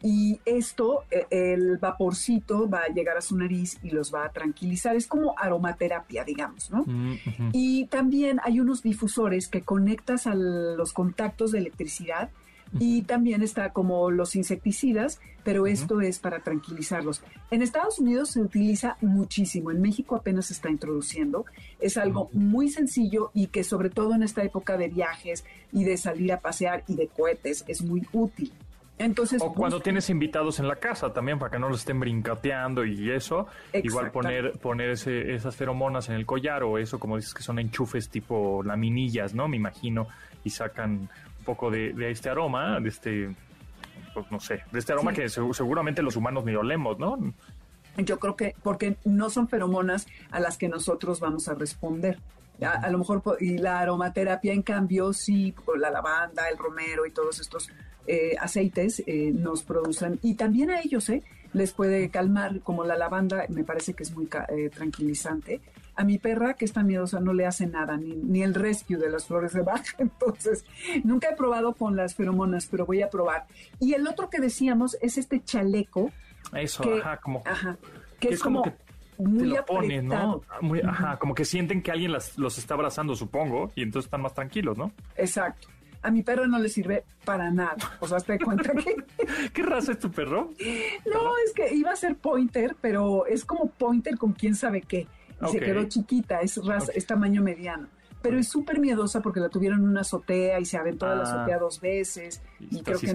y 0.00 0.38
esto, 0.44 1.02
eh, 1.10 1.26
el 1.30 1.78
vaporcito 1.78 2.70
va 2.70 2.82
a 2.84 2.88
llegar 2.88 3.16
a 3.16 3.20
su 3.20 3.36
nariz 3.36 3.78
y 3.82 3.90
los 3.90 4.14
va 4.14 4.26
a 4.26 4.32
tranquilizar. 4.32 4.94
Es 4.94 5.08
como 5.08 5.34
aromaterapia, 5.36 6.22
digamos, 6.22 6.70
¿no? 6.70 6.84
Mm, 6.86 7.16
y 7.52 7.86
también 7.86 8.38
hay 8.44 8.60
unos 8.60 8.82
difusores 8.82 9.48
que 9.48 9.62
conectas 9.62 10.28
a 10.28 10.36
los 10.36 10.92
contactos 10.92 11.50
de 11.50 11.58
electricidad 11.58 12.30
y 12.78 13.02
también 13.02 13.42
está 13.42 13.72
como 13.72 14.10
los 14.10 14.36
insecticidas, 14.36 15.20
pero 15.44 15.66
esto 15.66 16.00
es 16.00 16.18
para 16.18 16.40
tranquilizarlos. 16.40 17.22
En 17.50 17.62
Estados 17.62 17.98
Unidos 17.98 18.30
se 18.30 18.40
utiliza 18.40 18.96
muchísimo, 19.00 19.70
en 19.70 19.80
México 19.80 20.16
apenas 20.16 20.46
se 20.46 20.54
está 20.54 20.70
introduciendo. 20.70 21.44
Es 21.80 21.96
algo 21.96 22.30
muy 22.32 22.68
sencillo 22.70 23.30
y 23.34 23.48
que 23.48 23.64
sobre 23.64 23.90
todo 23.90 24.14
en 24.14 24.22
esta 24.22 24.42
época 24.42 24.76
de 24.76 24.88
viajes 24.88 25.44
y 25.72 25.84
de 25.84 25.96
salir 25.96 26.32
a 26.32 26.40
pasear 26.40 26.84
y 26.88 26.94
de 26.94 27.08
cohetes 27.08 27.64
es 27.68 27.82
muy 27.82 28.06
útil. 28.12 28.52
Entonces, 28.96 29.42
o 29.42 29.52
cuando 29.52 29.80
tienes 29.80 30.08
invitados 30.08 30.60
en 30.60 30.68
la 30.68 30.76
casa 30.76 31.12
también 31.12 31.38
para 31.38 31.50
que 31.50 31.58
no 31.58 31.68
los 31.68 31.80
estén 31.80 31.98
brincateando 31.98 32.84
y 32.84 33.10
eso, 33.10 33.48
igual 33.72 34.12
poner 34.12 34.52
poner 34.52 34.90
esas 34.90 35.56
feromonas 35.56 36.08
en 36.08 36.14
el 36.14 36.24
collar 36.24 36.62
o 36.62 36.78
eso 36.78 37.00
como 37.00 37.16
dices 37.16 37.34
que 37.34 37.42
son 37.42 37.58
enchufes 37.58 38.08
tipo 38.08 38.62
laminillas, 38.62 39.34
¿no? 39.34 39.48
Me 39.48 39.56
imagino 39.56 40.06
y 40.44 40.50
sacan 40.50 41.08
poco 41.44 41.70
de, 41.70 41.94
este 42.10 42.30
aroma, 42.30 42.80
de 42.80 42.88
este, 42.88 43.34
pues 44.12 44.26
no 44.30 44.40
sé, 44.40 44.62
de 44.72 44.78
este 44.78 44.92
aroma 44.92 45.12
que 45.12 45.28
seguramente 45.28 46.02
los 46.02 46.16
humanos 46.16 46.44
ni 46.44 46.54
olemos, 46.54 46.98
¿no? 46.98 47.18
Yo 47.96 48.18
creo 48.18 48.36
que 48.36 48.54
porque 48.62 48.96
no 49.04 49.30
son 49.30 49.48
feromonas 49.48 50.06
a 50.30 50.40
las 50.40 50.58
que 50.58 50.68
nosotros 50.68 51.20
vamos 51.20 51.48
a 51.48 51.54
responder. 51.54 52.18
A, 52.60 52.88
lo 52.88 52.98
mejor, 52.98 53.22
y 53.40 53.58
la 53.58 53.80
aromaterapia, 53.80 54.52
en 54.52 54.62
cambio, 54.62 55.12
sí, 55.12 55.52
la 55.76 55.90
lavanda, 55.90 56.48
el 56.48 56.56
romero 56.56 57.04
y 57.04 57.10
todos 57.10 57.40
estos 57.40 57.68
eh, 58.06 58.36
aceites 58.38 59.02
eh, 59.06 59.32
nos 59.34 59.64
producen, 59.64 60.20
y 60.22 60.34
también 60.34 60.70
a 60.70 60.80
ellos, 60.80 61.08
¿eh? 61.08 61.24
Les 61.52 61.72
puede 61.72 62.10
calmar, 62.10 62.60
como 62.60 62.84
la 62.84 62.96
lavanda, 62.96 63.44
me 63.48 63.64
parece 63.64 63.94
que 63.94 64.04
es 64.04 64.12
muy 64.12 64.28
eh, 64.48 64.70
tranquilizante. 64.70 65.60
A 65.96 66.04
mi 66.04 66.18
perra, 66.18 66.54
que 66.54 66.64
es 66.64 66.72
tan 66.72 66.86
miedosa, 66.86 67.20
no 67.20 67.32
le 67.32 67.46
hace 67.46 67.66
nada, 67.66 67.96
ni, 67.96 68.14
ni 68.14 68.42
el 68.42 68.54
rescue 68.54 68.96
de 68.96 69.10
las 69.10 69.26
flores 69.26 69.52
de 69.52 69.62
baja. 69.62 69.84
Entonces, 69.98 70.64
nunca 71.04 71.30
he 71.30 71.36
probado 71.36 71.74
con 71.74 71.96
las 71.96 72.14
feromonas, 72.14 72.66
pero 72.70 72.86
voy 72.86 73.02
a 73.02 73.10
probar. 73.10 73.46
Y 73.80 73.94
el 73.94 74.06
otro 74.06 74.30
que 74.30 74.40
decíamos 74.40 74.96
es 75.00 75.18
este 75.18 75.42
chaleco. 75.42 76.10
Eso, 76.52 76.82
ajá, 77.00 77.16
como. 77.18 77.42
Ajá, 77.46 77.76
que, 78.20 78.28
es, 78.30 78.40
como, 78.40 78.62
muy 79.18 79.46
lo 79.46 80.02
¿no? 80.02 80.42
Muy, 80.60 80.80
ajá, 80.80 81.18
como 81.18 81.34
que 81.34 81.44
sienten 81.44 81.82
que 81.82 81.90
alguien 81.90 82.12
los 82.12 82.58
está 82.58 82.74
abrazando, 82.74 83.14
supongo, 83.14 83.72
y 83.74 83.82
entonces 83.82 84.06
están 84.06 84.22
más 84.22 84.34
tranquilos, 84.34 84.76
¿no? 84.76 84.92
Exacto. 85.16 85.68
A 86.02 86.10
mi 86.10 86.22
perro 86.22 86.46
no 86.46 86.58
le 86.58 86.68
sirve 86.68 87.04
para 87.24 87.50
nada. 87.50 87.76
O 87.98 88.06
sea, 88.06 88.18
te 88.18 88.38
cuenta 88.38 88.72
que... 88.72 88.94
¿Qué 89.54 89.62
raza 89.62 89.92
es 89.92 89.98
tu 89.98 90.10
perro? 90.10 90.50
No, 91.10 91.38
es 91.46 91.54
que 91.54 91.74
iba 91.74 91.92
a 91.92 91.96
ser 91.96 92.16
pointer, 92.16 92.76
pero 92.80 93.24
es 93.26 93.44
como 93.44 93.70
pointer 93.70 94.18
con 94.18 94.32
quién 94.32 94.54
sabe 94.54 94.82
qué 94.82 95.06
se 95.50 95.60
quedó 95.60 95.84
chiquita, 95.84 96.40
es, 96.40 96.60
es 96.94 97.06
tamaño 97.06 97.42
mediano. 97.42 97.88
Pero 98.22 98.38
es 98.38 98.48
súper 98.48 98.80
miedosa 98.80 99.20
porque 99.20 99.38
la 99.38 99.50
tuvieron 99.50 99.80
en 99.80 99.88
una 99.88 100.00
azotea 100.00 100.58
y 100.58 100.64
se 100.64 100.78
aventó 100.78 101.04
a 101.04 101.14
la 101.14 101.24
ah. 101.24 101.34
azotea 101.34 101.58
dos 101.58 101.78
veces 101.78 102.40
y, 102.58 102.82
creo 102.82 102.98
que 102.98 103.12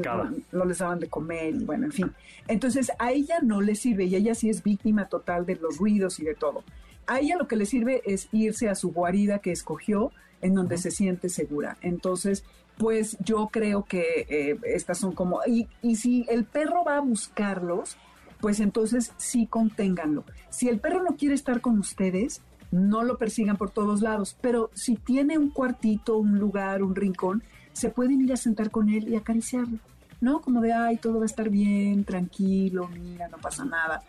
no, 0.52 0.66
les 0.66 0.78
daban 0.78 1.00
de 1.00 1.08
comer 1.08 1.56
y 1.56 1.66
bueno, 1.66 1.86
en 1.86 1.92
fin. 1.92 2.12
Entonces 2.48 2.92
a 3.00 3.12
ella 3.12 3.40
no 3.42 3.60
le 3.60 3.74
sirve 3.74 4.06
y 4.06 4.16
ella 4.16 4.36
sí 4.36 4.52
es 4.52 4.62
víctima 4.62 5.10
total 5.10 5.48
de 5.48 5.56
los 5.56 5.80
ruidos 5.80 6.20
y 6.20 6.26
de 6.26 6.36
todo. 6.36 6.64
A 7.08 7.20
ella 7.22 7.38
lo 7.38 7.48
que 7.48 7.56
le 7.56 7.66
sirve 7.66 8.04
es 8.06 8.30
irse 8.32 8.70
a 8.70 8.76
su 8.76 8.92
guarida 8.92 9.40
que 9.40 9.52
escogió 9.52 10.12
en 10.42 10.54
donde 10.54 10.78
se 10.78 10.92
siente 10.92 11.30
segura. 11.30 11.78
Entonces, 11.82 12.44
pues 12.78 13.18
yo 13.20 13.50
creo 13.52 13.86
que 13.86 14.28
eh, 14.30 14.60
estas 14.64 15.00
son 15.00 15.14
como... 15.14 15.42
Y, 15.48 15.68
y 15.82 15.96
si 15.96 16.28
el 16.30 16.46
perro 16.46 16.84
va 16.86 16.98
a 16.98 17.02
buscarlos, 17.02 17.98
pues 18.40 18.60
entonces 18.60 19.12
sí 19.18 19.48
conténganlo. 19.48 20.24
Si 20.50 20.68
el 20.70 20.80
perro 20.80 21.04
no 21.04 21.16
quiere 21.16 21.36
estar 21.36 21.62
con 21.62 21.80
ustedes, 21.80 22.42
no 22.72 23.04
lo 23.04 23.18
persigan 23.18 23.58
por 23.58 23.72
todos 23.72 24.02
lados, 24.02 24.36
pero 24.42 24.70
si 24.74 24.96
tiene 24.96 25.38
un 25.38 25.50
cuartito, 25.50 26.18
un 26.18 26.40
lugar, 26.40 26.84
un 26.84 26.96
rincón, 26.96 27.44
se 27.74 27.90
pueden 27.90 28.22
ir 28.22 28.34
a 28.34 28.38
sentar 28.38 28.72
con 28.72 28.90
él 28.90 29.10
y 29.10 29.16
acariciarlo, 29.16 29.80
¿no? 30.22 30.42
Como 30.42 30.62
de, 30.62 30.74
ay, 30.74 30.98
todo 30.98 31.18
va 31.18 31.24
a 31.24 31.26
estar 31.26 31.50
bien, 31.50 32.04
tranquilo, 32.04 32.88
mira, 32.88 33.28
no 33.28 33.38
pasa 33.38 33.66
nada. 33.66 34.04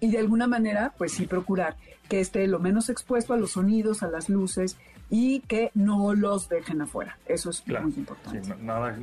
Y 0.00 0.10
de 0.10 0.18
alguna 0.18 0.46
manera, 0.46 0.94
pues 0.96 1.12
sí 1.12 1.26
procurar 1.26 1.76
que 2.08 2.20
esté 2.20 2.46
lo 2.46 2.58
menos 2.58 2.88
expuesto 2.88 3.34
a 3.34 3.36
los 3.36 3.52
sonidos, 3.52 4.02
a 4.02 4.08
las 4.08 4.28
luces, 4.28 4.76
y 5.10 5.40
que 5.40 5.70
no 5.74 6.14
los 6.14 6.48
dejen 6.48 6.82
afuera. 6.82 7.18
Eso 7.26 7.50
es 7.50 7.66
muy 7.66 7.92
importante. 7.94 8.42
nada, 8.60 8.96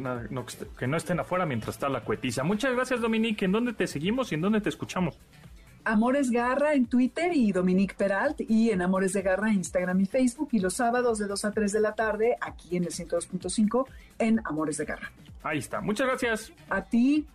que 0.78 0.88
no 0.88 0.98
estén 0.98 1.20
afuera 1.20 1.46
mientras 1.46 1.76
está 1.76 1.90
la 1.90 2.04
cuetiza. 2.04 2.44
Muchas 2.44 2.74
gracias, 2.74 3.02
Dominique. 3.02 3.46
¿En 3.46 3.52
dónde 3.52 3.74
te 3.74 3.88
seguimos 3.88 4.32
y 4.32 4.36
en 4.36 4.42
dónde 4.42 4.62
te 4.62 4.70
escuchamos? 4.70 5.18
Amores 5.86 6.32
Garra 6.32 6.74
en 6.74 6.86
Twitter 6.86 7.32
y 7.34 7.52
Dominique 7.52 7.96
Peralt 7.96 8.40
y 8.40 8.72
en 8.72 8.82
Amores 8.82 9.12
de 9.14 9.22
Garra 9.22 9.52
Instagram 9.52 10.00
y 10.00 10.06
Facebook 10.06 10.50
y 10.54 10.60
los 10.60 10.76
sábados 10.76 11.20
de 11.20 11.28
2 11.28 11.46
a 11.46 11.52
3 11.52 11.72
de 11.74 11.82
la 11.82 11.94
tarde 11.94 12.38
aquí 12.40 12.78
en 12.78 12.84
el 12.84 12.92
102.5 12.92 13.86
en 14.20 14.40
Amores 14.46 14.78
de 14.78 14.86
Garra. 14.86 15.12
Ahí 15.44 15.58
está. 15.58 15.82
Muchas 15.82 16.08
gracias. 16.08 16.54
A 16.70 16.84
ti. 16.84 17.28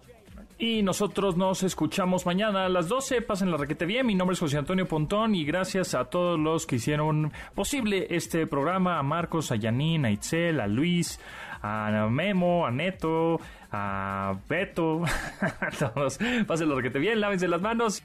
Y 0.61 0.83
nosotros 0.83 1.37
nos 1.37 1.63
escuchamos 1.63 2.27
mañana 2.27 2.65
a 2.65 2.69
las 2.69 2.89
12. 2.89 3.23
Pasen 3.23 3.53
la 3.53 3.57
requete 3.57 3.87
bien. 3.87 4.05
Mi 4.05 4.17
nombre 4.17 4.35
es 4.35 4.41
José 4.41 4.59
Antonio 4.59 4.89
Pontón 4.89 5.37
y 5.37 5.45
gracias 5.45 5.95
a 5.95 6.07
todos 6.07 6.39
los 6.39 6.67
que 6.67 6.77
hicieron 6.77 7.33
posible 7.55 8.09
este 8.11 8.45
programa, 8.49 8.99
a 8.99 9.05
Marcos, 9.05 9.53
a 9.53 9.57
Yanin, 9.57 10.05
a 10.05 10.11
Itzel, 10.11 10.59
a 10.59 10.67
Luis, 10.67 11.21
a 11.63 12.09
Memo, 12.11 12.67
a 12.67 12.73
Neto, 12.73 13.41
a 13.71 14.37
Beto, 14.49 15.05
a 15.41 15.71
todos. 15.71 16.19
Pasen 16.47 16.69
la 16.69 16.75
requete 16.75 16.99
bien, 16.99 17.21
lávense 17.21 17.47
las 17.47 17.61
manos. 17.61 18.03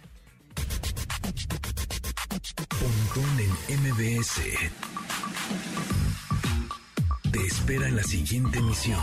Pontón 2.69 3.39
en 3.67 3.81
MBS. 3.81 4.41
Te 7.31 7.39
espera 7.47 7.87
en 7.87 7.95
la 7.95 8.03
siguiente 8.03 8.59
emisión. 8.59 8.99